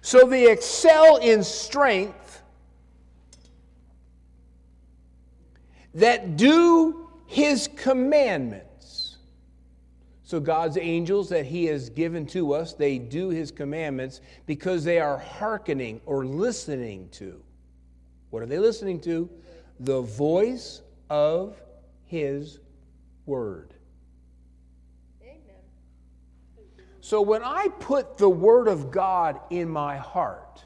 So 0.00 0.28
they 0.28 0.48
excel 0.48 1.16
in 1.16 1.42
strength 1.42 2.40
that 5.94 6.36
do 6.36 7.08
his 7.26 7.68
commandments. 7.74 9.16
So 10.22 10.38
God's 10.38 10.78
angels 10.80 11.28
that 11.30 11.46
he 11.46 11.64
has 11.64 11.90
given 11.90 12.26
to 12.26 12.52
us, 12.52 12.74
they 12.74 12.96
do 12.96 13.30
his 13.30 13.50
commandments 13.50 14.20
because 14.46 14.84
they 14.84 15.00
are 15.00 15.18
hearkening 15.18 16.00
or 16.06 16.24
listening 16.24 17.08
to. 17.14 17.42
What 18.30 18.44
are 18.44 18.46
they 18.46 18.60
listening 18.60 19.00
to? 19.00 19.28
The 19.80 20.00
voice 20.02 20.82
of 21.08 21.60
his 22.04 22.60
word. 23.26 23.74
So 27.00 27.22
when 27.22 27.42
I 27.42 27.68
put 27.78 28.18
the 28.18 28.28
Word 28.28 28.68
of 28.68 28.90
God 28.90 29.40
in 29.50 29.68
my 29.68 29.96
heart, 29.96 30.64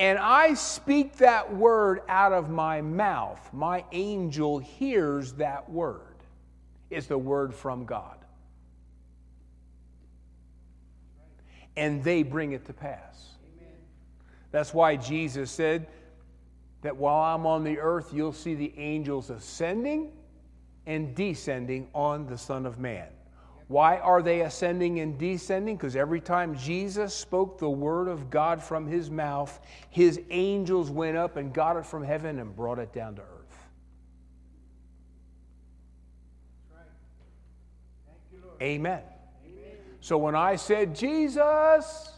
and 0.00 0.18
I 0.18 0.54
speak 0.54 1.18
that 1.18 1.54
word 1.54 2.00
out 2.08 2.32
of 2.32 2.48
my 2.48 2.80
mouth, 2.80 3.52
my 3.52 3.84
angel 3.92 4.58
hears 4.58 5.34
that 5.34 5.68
word. 5.68 6.16
It's 6.88 7.06
the 7.06 7.18
word 7.18 7.54
from 7.54 7.84
God. 7.84 8.16
And 11.76 12.02
they 12.02 12.22
bring 12.22 12.52
it 12.52 12.64
to 12.64 12.72
pass. 12.72 13.32
That's 14.52 14.72
why 14.72 14.96
Jesus 14.96 15.50
said 15.50 15.86
that 16.80 16.96
while 16.96 17.34
I'm 17.34 17.44
on 17.44 17.62
the 17.62 17.78
earth, 17.78 18.10
you'll 18.14 18.32
see 18.32 18.54
the 18.54 18.72
angels 18.78 19.28
ascending 19.28 20.12
and 20.86 21.14
descending 21.14 21.88
on 21.94 22.26
the 22.26 22.38
Son 22.38 22.64
of 22.64 22.78
Man. 22.78 23.08
Why 23.70 23.98
are 23.98 24.20
they 24.20 24.40
ascending 24.40 24.98
and 24.98 25.16
descending? 25.16 25.76
Because 25.76 25.94
every 25.94 26.20
time 26.20 26.56
Jesus 26.56 27.14
spoke 27.14 27.60
the 27.60 27.70
word 27.70 28.08
of 28.08 28.28
God 28.28 28.60
from 28.60 28.88
his 28.88 29.12
mouth, 29.12 29.60
his 29.90 30.20
angels 30.30 30.90
went 30.90 31.16
up 31.16 31.36
and 31.36 31.54
got 31.54 31.76
it 31.76 31.86
from 31.86 32.02
heaven 32.02 32.40
and 32.40 32.56
brought 32.56 32.80
it 32.80 32.92
down 32.92 33.14
to 33.14 33.22
earth. 33.22 33.68
Amen. 38.60 39.02
Amen. 39.46 39.76
So 40.00 40.18
when 40.18 40.34
I 40.34 40.56
said 40.56 40.96
Jesus, 40.96 42.12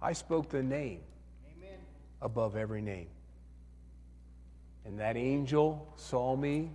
I 0.00 0.12
spoke 0.12 0.48
the 0.48 0.62
name 0.62 1.00
Amen. 1.58 1.78
above 2.22 2.54
every 2.54 2.82
name. 2.82 3.08
And 4.84 5.00
that 5.00 5.16
angel 5.16 5.92
saw 5.96 6.36
me 6.36 6.70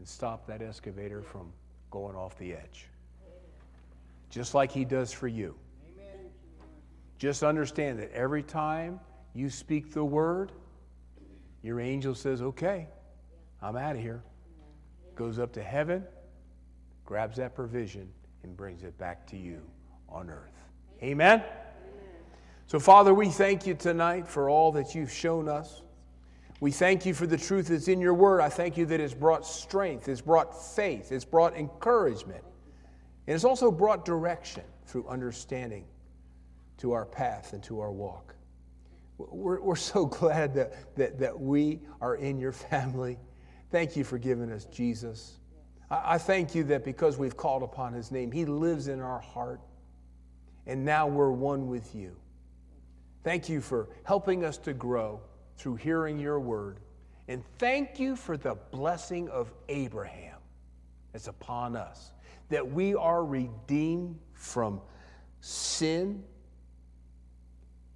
and 0.00 0.08
stopped 0.08 0.46
that 0.46 0.62
excavator 0.62 1.20
from 1.20 1.52
going 1.90 2.16
off 2.16 2.38
the 2.38 2.54
edge. 2.54 2.86
Just 4.30 4.54
like 4.54 4.72
he 4.72 4.86
does 4.86 5.12
for 5.12 5.28
you. 5.28 5.54
Just 7.18 7.42
understand 7.42 7.98
that 7.98 8.10
every 8.12 8.42
time 8.42 8.98
you 9.34 9.50
speak 9.50 9.92
the 9.92 10.02
word, 10.02 10.52
your 11.62 11.80
angel 11.80 12.14
says, 12.14 12.40
Okay, 12.40 12.88
I'm 13.60 13.76
out 13.76 13.94
of 13.94 14.00
here. 14.00 14.22
Goes 15.16 15.38
up 15.38 15.52
to 15.52 15.62
heaven, 15.62 16.02
grabs 17.04 17.36
that 17.36 17.54
provision, 17.54 18.08
and 18.42 18.56
brings 18.56 18.84
it 18.84 18.96
back 18.96 19.26
to 19.26 19.36
you 19.36 19.60
on 20.08 20.30
earth. 20.30 20.62
Amen? 21.02 21.42
So, 22.68 22.80
Father, 22.80 23.12
we 23.12 23.28
thank 23.28 23.66
you 23.66 23.74
tonight 23.74 24.26
for 24.26 24.48
all 24.48 24.72
that 24.72 24.94
you've 24.94 25.12
shown 25.12 25.46
us. 25.46 25.82
We 26.60 26.70
thank 26.70 27.06
you 27.06 27.14
for 27.14 27.26
the 27.26 27.38
truth 27.38 27.68
that's 27.68 27.88
in 27.88 28.00
your 28.00 28.12
word. 28.12 28.42
I 28.42 28.50
thank 28.50 28.76
you 28.76 28.84
that 28.86 29.00
it's 29.00 29.14
brought 29.14 29.46
strength, 29.46 30.08
it's 30.08 30.20
brought 30.20 30.54
faith, 30.76 31.10
it's 31.10 31.24
brought 31.24 31.56
encouragement, 31.56 32.44
and 33.26 33.34
it's 33.34 33.44
also 33.44 33.70
brought 33.70 34.04
direction 34.04 34.64
through 34.84 35.08
understanding 35.08 35.86
to 36.78 36.92
our 36.92 37.06
path 37.06 37.54
and 37.54 37.62
to 37.62 37.80
our 37.80 37.90
walk. 37.90 38.34
We're, 39.16 39.60
we're 39.60 39.76
so 39.76 40.04
glad 40.20 40.54
that, 40.54 40.96
that, 40.96 41.18
that 41.18 41.38
we 41.38 41.80
are 42.02 42.16
in 42.16 42.38
your 42.38 42.52
family. 42.52 43.18
Thank 43.70 43.96
you 43.96 44.04
for 44.04 44.18
giving 44.18 44.52
us 44.52 44.66
Jesus. 44.66 45.38
I, 45.90 46.14
I 46.14 46.18
thank 46.18 46.54
you 46.54 46.64
that 46.64 46.84
because 46.84 47.16
we've 47.16 47.36
called 47.36 47.62
upon 47.62 47.94
his 47.94 48.10
name, 48.10 48.30
he 48.30 48.44
lives 48.44 48.88
in 48.88 49.00
our 49.00 49.20
heart, 49.20 49.60
and 50.66 50.84
now 50.84 51.06
we're 51.06 51.32
one 51.32 51.68
with 51.68 51.94
you. 51.94 52.16
Thank 53.24 53.48
you 53.48 53.62
for 53.62 53.88
helping 54.04 54.44
us 54.44 54.58
to 54.58 54.74
grow 54.74 55.22
through 55.60 55.76
hearing 55.76 56.18
your 56.18 56.40
word. 56.40 56.78
And 57.28 57.44
thank 57.58 58.00
you 58.00 58.16
for 58.16 58.38
the 58.38 58.56
blessing 58.70 59.28
of 59.28 59.52
Abraham 59.68 60.38
that's 61.12 61.28
upon 61.28 61.76
us, 61.76 62.12
that 62.48 62.66
we 62.66 62.94
are 62.94 63.24
redeemed 63.24 64.18
from 64.32 64.80
sin 65.40 66.24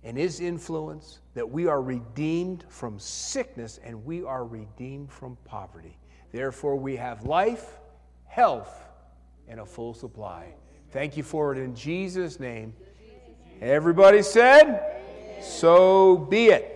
and 0.03 0.19
his 0.19 0.41
influence, 0.41 1.21
that 1.33 1.49
we 1.49 1.67
are 1.67 1.81
redeemed 1.81 2.67
from 2.69 2.99
sickness 2.99 3.81
and 3.83 4.05
we 4.05 4.23
are 4.23 4.45
redeemed 4.45 5.11
from 5.11 5.39
poverty. 5.47 5.97
Therefore, 6.33 6.77
we 6.77 6.97
have 6.97 7.25
life, 7.25 7.79
health, 8.27 8.85
and 9.49 9.59
a 9.59 9.65
full 9.65 9.95
supply. 9.95 10.53
Thank 10.91 11.17
you 11.17 11.23
for 11.23 11.53
it 11.53 11.59
in 11.59 11.75
Jesus' 11.75 12.39
name. 12.39 12.75
Everybody 13.63 14.21
said, 14.21 15.41
So 15.41 16.19
be 16.19 16.49
it. 16.49 16.74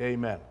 Amen. 0.00 0.45